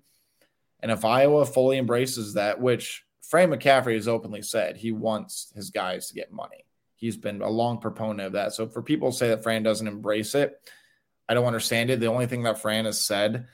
And 0.81 0.91
if 0.91 1.05
Iowa 1.05 1.47
fully 1.47 1.79
embraces 1.79 2.35
that, 2.35 2.61
which 2.61 3.05
Fran 3.23 3.51
McCaffery 3.51 3.95
has 3.95 4.09
openly 4.09 4.43
said 4.43 4.77
he 4.77 4.93
wants 4.93 5.53
his 5.55 5.71
guys 5.71 6.09
to 6.09 6.15
get 6.15 6.33
money, 6.33 6.65
he's 6.97 7.17
been 7.17 7.43
a 7.43 7.49
long 7.49 7.79
proponent 7.79 8.27
of 8.27 8.33
that. 8.33 8.53
So 8.53 8.69
for 8.69 8.83
people 8.83 9.11
to 9.11 9.17
say 9.17 9.29
that 9.29 9.43
Fran 9.43 9.63
doesn't 9.63 9.87
embrace 9.87 10.35
it, 10.35 10.61
I 11.29 11.35
don't 11.35 11.47
understand 11.47 11.91
it. 11.91 12.01
The 12.01 12.07
only 12.07 12.27
thing 12.27 12.45
that 12.45 12.61
Fran 12.61 12.85
has 12.85 13.05
said 13.05 13.47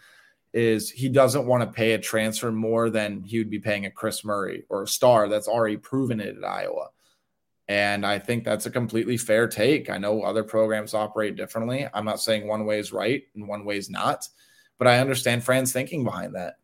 is 0.53 0.91
he 0.91 1.09
doesn't 1.09 1.47
want 1.47 1.63
to 1.63 1.75
pay 1.75 1.93
a 1.93 1.99
transfer 1.99 2.53
more 2.53 2.91
than 2.91 3.23
he 3.23 3.39
would 3.39 3.51
be 3.51 3.59
paying 3.59 3.87
a 3.87 3.91
Kris 3.91 4.25
Murray 4.25 4.65
or 4.69 4.83
a 4.83 4.89
star 4.89 5.29
that's 5.29 5.49
already 5.49 5.79
proven 5.79 6.21
it 6.21 6.37
at 6.37 6.45
Iowa. 6.45 6.89
And 7.69 8.05
I 8.05 8.19
think 8.19 8.45
that's 8.45 8.67
a 8.67 8.71
completely 8.71 9.17
fair 9.17 9.49
take. 9.49 9.89
I 9.89 9.97
know 9.97 10.23
other 10.23 10.45
programs 10.45 10.93
operate 10.93 11.37
differently. 11.37 11.89
I'm 11.95 12.05
not 12.05 12.21
saying 12.21 12.47
one 12.47 12.67
way 12.67 12.79
is 12.79 12.93
right 12.93 13.23
and 13.35 13.49
one 13.49 13.65
way 13.65 13.79
is 13.79 13.89
not, 13.89 14.29
but 14.79 14.89
I 14.89 14.99
understand 14.99 15.43
Fran's 15.43 15.73
thinking 15.73 16.05
behind 16.05 16.35
that. 16.35 16.57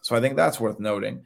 So 0.00 0.16
I 0.16 0.20
think 0.20 0.36
that's 0.36 0.60
worth 0.60 0.80
noting. 0.80 1.24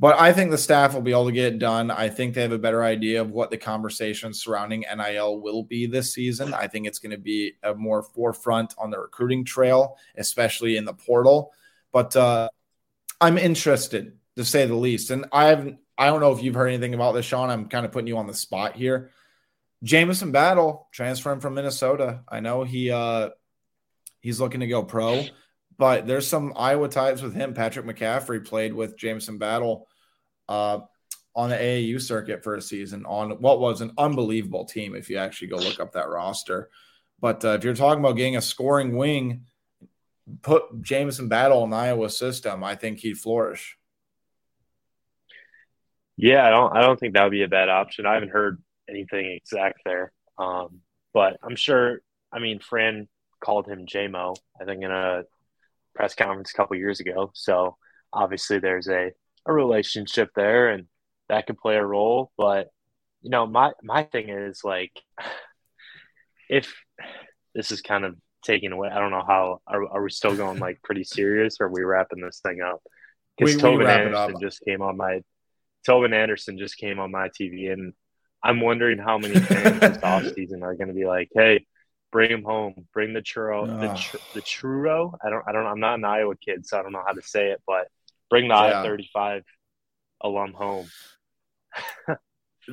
But 0.00 0.18
I 0.20 0.32
think 0.32 0.50
the 0.50 0.58
staff 0.58 0.94
will 0.94 1.02
be 1.02 1.10
able 1.10 1.26
to 1.26 1.32
get 1.32 1.54
it 1.54 1.58
done. 1.58 1.90
I 1.90 2.08
think 2.08 2.34
they 2.34 2.42
have 2.42 2.52
a 2.52 2.58
better 2.58 2.84
idea 2.84 3.20
of 3.20 3.32
what 3.32 3.50
the 3.50 3.56
conversation 3.56 4.32
surrounding 4.32 4.84
NIL 4.96 5.40
will 5.40 5.64
be 5.64 5.86
this 5.86 6.14
season. 6.14 6.54
I 6.54 6.68
think 6.68 6.86
it's 6.86 7.00
going 7.00 7.10
to 7.10 7.18
be 7.18 7.54
a 7.64 7.74
more 7.74 8.04
forefront 8.04 8.74
on 8.78 8.90
the 8.90 8.98
recruiting 9.00 9.44
trail, 9.44 9.96
especially 10.16 10.76
in 10.76 10.84
the 10.84 10.94
portal. 10.94 11.52
But 11.92 12.14
uh, 12.14 12.48
I'm 13.20 13.38
interested 13.38 14.16
to 14.36 14.44
say 14.44 14.66
the 14.66 14.74
least. 14.74 15.10
And 15.10 15.26
I've 15.32 15.76
I 15.98 16.06
don't 16.06 16.20
know 16.20 16.30
if 16.30 16.42
you've 16.44 16.54
heard 16.54 16.68
anything 16.68 16.94
about 16.94 17.12
this, 17.12 17.26
Sean. 17.26 17.50
I'm 17.50 17.68
kind 17.68 17.84
of 17.84 17.90
putting 17.90 18.06
you 18.06 18.18
on 18.18 18.28
the 18.28 18.34
spot 18.34 18.76
here. 18.76 19.10
Jamison 19.82 20.30
Battle 20.30 20.88
transferring 20.92 21.40
from 21.40 21.54
Minnesota. 21.54 22.20
I 22.28 22.38
know 22.38 22.62
he 22.62 22.90
uh 22.92 23.30
he's 24.20 24.40
looking 24.40 24.60
to 24.60 24.68
go 24.68 24.84
pro, 24.84 25.24
but 25.78 26.06
there's 26.06 26.26
some 26.26 26.52
Iowa 26.56 26.88
ties 26.88 27.22
with 27.22 27.34
him. 27.34 27.54
Patrick 27.54 27.86
McCaffery 27.86 28.44
played 28.44 28.74
with 28.74 28.96
Jamison 28.96 29.38
Battle 29.38 29.86
uh 30.48 30.80
on 31.34 31.50
the 31.50 31.56
AAU 31.56 32.00
circuit 32.00 32.42
for 32.42 32.56
a 32.56 32.60
season 32.60 33.06
on 33.06 33.30
what 33.40 33.60
was 33.60 33.80
an 33.80 33.92
unbelievable 33.96 34.64
team 34.64 34.96
if 34.96 35.08
you 35.08 35.18
actually 35.18 35.46
go 35.46 35.56
look 35.56 35.78
up 35.78 35.92
that 35.92 36.08
roster. 36.08 36.68
But 37.20 37.44
uh, 37.44 37.50
if 37.50 37.62
you're 37.62 37.74
talking 37.74 38.00
about 38.00 38.16
getting 38.16 38.36
a 38.36 38.42
scoring 38.42 38.96
wing, 38.96 39.44
put 40.42 40.82
Jamison 40.82 41.28
Battle 41.28 41.62
in 41.62 41.70
the 41.70 41.76
Iowa 41.76 42.10
system, 42.10 42.64
I 42.64 42.74
think 42.74 42.98
he'd 42.98 43.18
flourish. 43.18 43.76
Yeah, 46.16 46.44
I 46.44 46.50
don't 46.50 46.76
I 46.76 46.80
don't 46.80 46.98
think 46.98 47.14
that 47.14 47.22
would 47.22 47.30
be 47.30 47.44
a 47.44 47.48
bad 47.48 47.68
option. 47.68 48.04
I 48.04 48.14
haven't 48.14 48.30
heard 48.30 48.60
anything 48.88 49.26
exact 49.26 49.82
there. 49.84 50.12
Um, 50.38 50.80
but 51.14 51.36
I'm 51.42 51.54
sure 51.54 52.00
I 52.32 52.40
mean 52.40 52.58
Fran 52.58 53.08
called 53.40 53.68
him 53.68 53.86
JMO, 53.86 54.36
I 54.60 54.64
think 54.64 54.82
in 54.82 54.90
a 54.90 55.22
press 55.98 56.14
conference 56.14 56.52
a 56.54 56.56
couple 56.56 56.76
years 56.76 57.00
ago. 57.00 57.32
So 57.34 57.76
obviously 58.12 58.60
there's 58.60 58.88
a, 58.88 59.10
a 59.44 59.52
relationship 59.52 60.30
there 60.36 60.68
and 60.68 60.86
that 61.28 61.48
could 61.48 61.58
play 61.58 61.74
a 61.74 61.84
role. 61.84 62.30
But 62.38 62.68
you 63.20 63.30
know, 63.30 63.46
my 63.46 63.72
my 63.82 64.04
thing 64.04 64.28
is 64.28 64.60
like 64.62 64.92
if 66.48 66.72
this 67.52 67.72
is 67.72 67.82
kind 67.82 68.04
of 68.04 68.16
taken 68.44 68.72
away, 68.72 68.88
I 68.88 69.00
don't 69.00 69.10
know 69.10 69.24
how 69.26 69.60
are, 69.66 69.88
are 69.88 70.02
we 70.02 70.10
still 70.10 70.36
going 70.36 70.60
like 70.60 70.80
pretty 70.84 71.02
serious 71.02 71.56
or 71.60 71.66
are 71.66 71.72
we 71.72 71.82
wrapping 71.82 72.20
this 72.20 72.38
thing 72.40 72.60
up? 72.62 72.80
Because 73.36 73.56
Tobin 73.56 73.88
Anderson 73.88 74.36
just 74.40 74.62
came 74.64 74.82
on 74.82 74.96
my 74.96 75.22
Tobin 75.84 76.14
Anderson 76.14 76.58
just 76.58 76.76
came 76.76 77.00
on 77.00 77.10
my 77.10 77.28
TV, 77.28 77.72
and 77.72 77.92
I'm 78.42 78.60
wondering 78.60 78.98
how 78.98 79.18
many 79.18 79.38
fans 79.38 79.80
this 79.80 79.96
offseason 80.02 80.62
are 80.62 80.74
going 80.74 80.88
to 80.88 80.94
be 80.94 81.06
like, 81.06 81.30
"Hey, 81.34 81.66
bring 82.10 82.30
him 82.30 82.42
home, 82.42 82.86
bring 82.92 83.12
the 83.12 83.20
churro, 83.20 83.66
the, 83.66 83.94
tr- 83.94 84.16
the 84.34 84.42
churro." 84.42 85.14
I 85.24 85.30
don't, 85.30 85.44
I 85.46 85.52
don't, 85.52 85.66
I'm 85.66 85.80
not 85.80 85.94
an 85.98 86.04
Iowa 86.04 86.34
kid, 86.36 86.66
so 86.66 86.78
I 86.78 86.82
don't 86.82 86.92
know 86.92 87.02
how 87.06 87.12
to 87.12 87.22
say 87.22 87.50
it, 87.50 87.62
but 87.66 87.88
bring 88.30 88.48
the 88.48 88.54
yeah. 88.54 88.82
I-35 88.82 89.42
alum 90.22 90.52
home. 90.52 90.88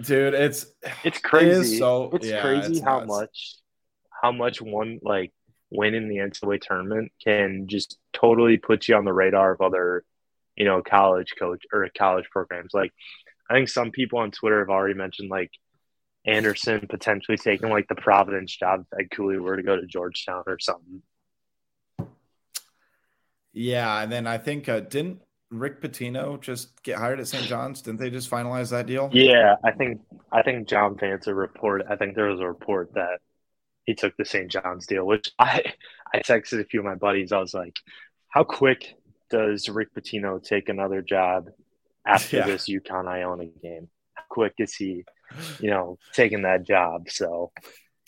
Dude, 0.01 0.33
it's 0.33 0.65
it's 1.03 1.19
crazy. 1.19 1.75
It 1.75 1.79
so 1.79 2.11
it's 2.13 2.27
yeah, 2.27 2.41
crazy 2.41 2.73
it's 2.73 2.81
how 2.81 2.99
nuts. 2.99 3.07
much 3.07 3.55
how 4.21 4.31
much 4.31 4.61
one 4.61 4.99
like 5.01 5.31
win 5.69 5.93
in 5.93 6.09
the 6.09 6.17
NCAA 6.17 6.61
tournament 6.61 7.11
can 7.23 7.67
just 7.67 7.97
totally 8.13 8.57
put 8.57 8.87
you 8.87 8.95
on 8.95 9.05
the 9.05 9.13
radar 9.13 9.53
of 9.53 9.61
other 9.61 10.03
you 10.55 10.65
know, 10.65 10.81
college 10.81 11.33
coach 11.37 11.63
or 11.73 11.87
college 11.97 12.25
programs. 12.31 12.73
Like, 12.73 12.91
I 13.49 13.53
think 13.53 13.69
some 13.69 13.91
people 13.91 14.19
on 14.19 14.31
Twitter 14.31 14.59
have 14.59 14.69
already 14.69 14.93
mentioned 14.93 15.29
like 15.29 15.51
Anderson 16.25 16.87
potentially 16.87 17.37
taking 17.37 17.69
like 17.69 17.87
the 17.87 17.95
Providence 17.95 18.55
job 18.55 18.85
if 18.91 18.99
Ed 18.99 19.11
Cooley 19.11 19.37
were 19.37 19.57
to 19.57 19.63
go 19.63 19.75
to 19.75 19.85
Georgetown 19.85 20.43
or 20.47 20.59
something. 20.59 21.01
Yeah, 23.53 24.01
and 24.01 24.11
then 24.11 24.27
I 24.27 24.37
think 24.37 24.67
uh, 24.67 24.81
didn't 24.81 25.21
Rick 25.49 25.81
Pitino 25.81 26.39
just 26.41 26.81
get 26.83 26.97
hired 26.97 27.19
at 27.19 27.27
St. 27.27 27.45
John's? 27.45 27.81
Didn't 27.81 27.99
they 27.99 28.09
just 28.09 28.29
finalize 28.29 28.71
that 28.71 28.85
deal? 28.85 29.09
Yeah, 29.13 29.55
I 29.63 29.71
think 29.71 30.01
I 30.31 30.41
think 30.41 30.67
John 30.67 30.95
Fanta 30.95 31.35
reported. 31.35 31.87
I 31.89 31.95
think 31.95 32.15
there 32.15 32.27
was 32.27 32.41
a 32.41 32.47
report 32.47 32.93
that 32.95 33.19
he 33.85 33.93
took 33.93 34.17
the 34.17 34.25
St. 34.25 34.51
John's 34.51 34.87
deal, 34.87 35.05
which 35.05 35.31
I 35.39 35.63
I 36.13 36.19
texted 36.19 36.59
a 36.59 36.65
few 36.65 36.81
of 36.81 36.85
my 36.85 36.95
buddies. 36.95 37.31
I 37.31 37.39
was 37.39 37.53
like, 37.53 37.79
"How 38.27 38.43
quick 38.43 38.95
does 39.29 39.69
Rick 39.69 39.93
Pitino 39.95 40.43
take 40.43 40.69
another 40.69 41.01
job 41.01 41.49
after 42.05 42.37
yeah. 42.37 42.45
this 42.45 42.67
UConn 42.67 43.07
Iona 43.07 43.45
game? 43.45 43.89
How 44.13 44.23
quick 44.29 44.55
is 44.59 44.73
he, 44.73 45.05
you 45.59 45.69
know, 45.69 45.97
taking 46.13 46.43
that 46.43 46.65
job? 46.65 47.09
So, 47.09 47.51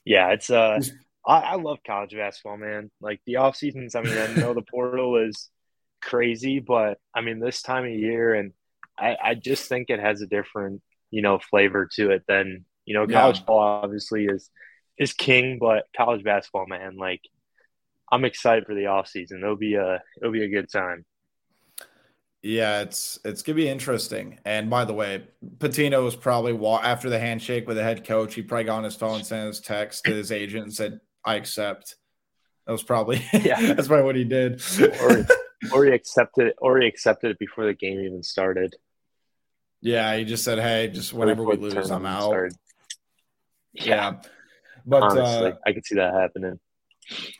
yeah, 0.05 0.29
it's 0.29 0.49
uh, 0.49 0.79
I, 1.25 1.39
I 1.39 1.55
love 1.55 1.79
college 1.85 2.13
basketball, 2.13 2.57
man. 2.57 2.91
Like 3.01 3.21
the 3.25 3.37
off 3.37 3.55
seasons. 3.55 3.95
I 3.95 4.01
mean, 4.01 4.17
I 4.17 4.33
know 4.35 4.53
the 4.53 4.61
portal 4.61 5.17
is 5.17 5.49
crazy, 6.01 6.59
but 6.59 6.99
I 7.13 7.21
mean, 7.21 7.39
this 7.39 7.61
time 7.61 7.85
of 7.85 7.91
year, 7.91 8.33
and 8.33 8.53
I, 8.97 9.17
I 9.21 9.33
just 9.35 9.67
think 9.67 9.89
it 9.89 9.99
has 9.99 10.21
a 10.21 10.27
different, 10.27 10.81
you 11.11 11.21
know, 11.21 11.39
flavor 11.39 11.87
to 11.95 12.11
it 12.11 12.23
than 12.27 12.65
you 12.87 12.93
know, 12.93 13.05
college 13.05 13.39
yeah. 13.39 13.43
ball 13.43 13.59
obviously 13.59 14.25
is 14.25 14.49
is 14.97 15.13
king, 15.13 15.59
but 15.59 15.83
college 15.95 16.23
basketball, 16.23 16.65
man, 16.65 16.95
like 16.95 17.21
I'm 18.09 18.25
excited 18.25 18.65
for 18.65 18.73
the 18.73 18.87
off 18.87 19.09
season. 19.09 19.43
It'll 19.43 19.57
be 19.57 19.75
a 19.75 20.01
it'll 20.19 20.31
be 20.31 20.45
a 20.45 20.49
good 20.49 20.71
time. 20.71 21.05
Yeah, 22.47 22.79
it's 22.79 23.19
it's 23.25 23.41
gonna 23.41 23.57
be 23.57 23.67
interesting. 23.67 24.39
And 24.45 24.69
by 24.69 24.85
the 24.85 24.93
way, 24.93 25.27
Pitino 25.57 26.01
was 26.01 26.15
probably 26.15 26.57
after 26.81 27.09
the 27.09 27.19
handshake 27.19 27.67
with 27.67 27.75
the 27.75 27.83
head 27.83 28.05
coach. 28.05 28.35
He 28.35 28.41
probably 28.41 28.63
got 28.63 28.77
on 28.77 28.83
his 28.85 28.95
phone, 28.95 29.25
sent 29.25 29.47
his 29.47 29.59
text 29.59 30.05
to 30.05 30.13
his 30.13 30.31
agent, 30.31 30.63
and 30.63 30.73
said, 30.73 31.01
"I 31.25 31.35
accept." 31.35 31.97
That 32.65 32.71
was 32.71 32.83
probably 32.83 33.21
yeah. 33.33 33.73
that's 33.73 33.89
probably 33.89 34.05
what 34.05 34.15
he 34.15 34.23
did. 34.23 34.61
or, 35.01 35.27
or 35.73 35.85
he 35.87 35.91
accepted 35.91 36.47
it, 36.47 36.55
or 36.59 36.79
he 36.79 36.87
accepted 36.87 37.31
it 37.31 37.39
before 37.39 37.65
the 37.65 37.73
game 37.73 37.99
even 37.99 38.23
started. 38.23 38.77
Yeah, 39.81 40.15
he 40.15 40.23
just 40.23 40.45
said, 40.45 40.57
"Hey, 40.57 40.87
just 40.87 41.13
whenever 41.13 41.43
we 41.43 41.57
lose, 41.57 41.91
I'm 41.91 42.05
out." 42.05 42.33
Yeah. 43.73 43.83
yeah. 43.83 44.11
but 44.85 45.03
Honestly, 45.03 45.51
uh, 45.51 45.55
I 45.65 45.73
could 45.73 45.85
see 45.85 45.95
that 45.95 46.13
happening 46.13 46.61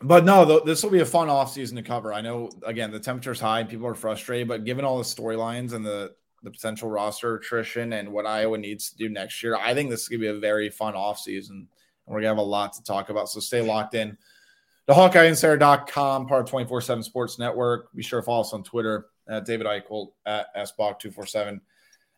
but 0.01 0.25
no, 0.25 0.59
this 0.61 0.83
will 0.83 0.89
be 0.89 1.01
a 1.01 1.05
fun 1.05 1.29
off 1.29 1.51
season 1.51 1.75
to 1.77 1.83
cover. 1.83 2.13
I 2.13 2.21
know 2.21 2.49
again 2.65 2.91
the 2.91 2.99
temperature's 2.99 3.39
high 3.39 3.61
and 3.61 3.69
people 3.69 3.87
are 3.87 3.95
frustrated, 3.95 4.47
but 4.47 4.65
given 4.65 4.85
all 4.85 4.97
the 4.97 5.03
storylines 5.03 5.73
and 5.73 5.85
the 5.85 6.15
the 6.43 6.51
potential 6.51 6.89
roster 6.89 7.35
attrition 7.35 7.93
and 7.93 8.11
what 8.11 8.25
Iowa 8.25 8.57
needs 8.57 8.91
to 8.91 8.97
do 8.97 9.09
next 9.09 9.41
year, 9.41 9.57
I 9.57 9.73
think 9.73 9.89
this 9.89 10.01
is 10.03 10.07
gonna 10.07 10.19
be 10.19 10.27
a 10.27 10.39
very 10.39 10.69
fun 10.69 10.95
off 10.95 11.19
season. 11.19 11.67
And 12.05 12.13
we're 12.13 12.21
gonna 12.21 12.29
have 12.29 12.37
a 12.37 12.41
lot 12.41 12.73
to 12.73 12.83
talk 12.83 13.09
about. 13.09 13.29
So 13.29 13.39
stay 13.39 13.61
locked 13.61 13.95
in. 13.95 14.17
The 14.85 14.93
HawkeyeInsider.com, 14.93 16.27
part 16.27 16.43
of 16.43 16.49
24 16.49 16.81
7 16.81 17.03
Sports 17.03 17.37
Network. 17.37 17.93
Be 17.93 18.01
sure 18.01 18.21
to 18.21 18.25
follow 18.25 18.41
us 18.41 18.53
on 18.53 18.63
Twitter 18.63 19.07
at 19.27 19.45
David 19.45 19.67
Eickholt 19.67 20.11
at 20.25 20.55
SBock247, 20.55 21.59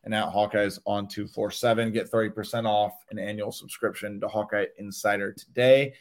and 0.03 0.13
at 0.13 0.31
Hawkeyes 0.31 0.79
on 0.85 1.07
247. 1.07 1.91
Get 1.91 2.11
30% 2.11 2.65
off 2.65 2.93
an 3.09 3.17
annual 3.17 3.51
subscription 3.51 4.19
to 4.21 4.27
Hawkeye 4.27 4.67
Insider 4.77 5.33
today. 5.33 5.93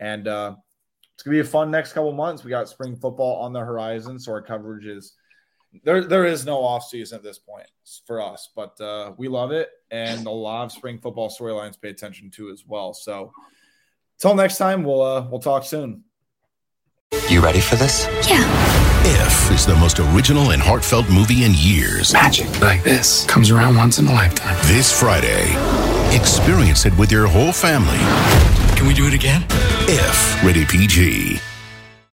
And 0.00 0.26
uh, 0.26 0.56
it's 1.16 1.22
gonna 1.22 1.34
be 1.34 1.40
a 1.40 1.44
fun 1.44 1.70
next 1.70 1.94
couple 1.94 2.12
months. 2.12 2.44
We 2.44 2.50
got 2.50 2.68
spring 2.68 2.94
football 2.94 3.40
on 3.42 3.54
the 3.54 3.60
horizon, 3.60 4.18
so 4.18 4.32
our 4.32 4.42
coverage 4.42 4.84
is 4.84 5.14
there. 5.82 6.04
There 6.04 6.26
is 6.26 6.44
no 6.44 6.58
off 6.58 6.84
season 6.84 7.16
at 7.16 7.22
this 7.22 7.38
point 7.38 7.66
for 8.06 8.20
us, 8.20 8.50
but 8.54 8.78
uh, 8.82 9.12
we 9.16 9.26
love 9.26 9.50
it, 9.50 9.70
and 9.90 10.26
a 10.26 10.30
lot 10.30 10.64
of 10.64 10.72
spring 10.72 10.98
football 10.98 11.30
storylines 11.30 11.80
pay 11.80 11.88
attention 11.88 12.30
to 12.32 12.50
as 12.50 12.64
well. 12.66 12.92
So, 12.92 13.32
until 14.18 14.34
next 14.34 14.58
time, 14.58 14.84
we'll 14.84 15.00
uh, 15.00 15.26
we'll 15.30 15.40
talk 15.40 15.64
soon. 15.64 16.04
You 17.30 17.40
ready 17.40 17.60
for 17.60 17.76
this? 17.76 18.06
Yeah. 18.28 18.44
If 19.08 19.50
is 19.52 19.64
the 19.64 19.76
most 19.76 19.98
original 19.98 20.50
and 20.50 20.60
heartfelt 20.60 21.08
movie 21.08 21.44
in 21.44 21.52
years. 21.54 22.12
Magic 22.12 22.60
like 22.60 22.84
this 22.84 23.24
comes 23.24 23.50
around 23.50 23.76
once 23.76 23.98
in 23.98 24.06
a 24.06 24.12
lifetime. 24.12 24.58
This 24.64 24.92
Friday, 24.92 25.54
experience 26.14 26.84
it 26.84 26.96
with 26.98 27.10
your 27.10 27.26
whole 27.26 27.52
family. 27.52 27.96
Can 28.76 28.86
we 28.86 28.92
do 28.92 29.06
it 29.06 29.14
again? 29.14 29.46
If, 29.88 30.42
rated 30.42 30.68
PG. 30.68 31.45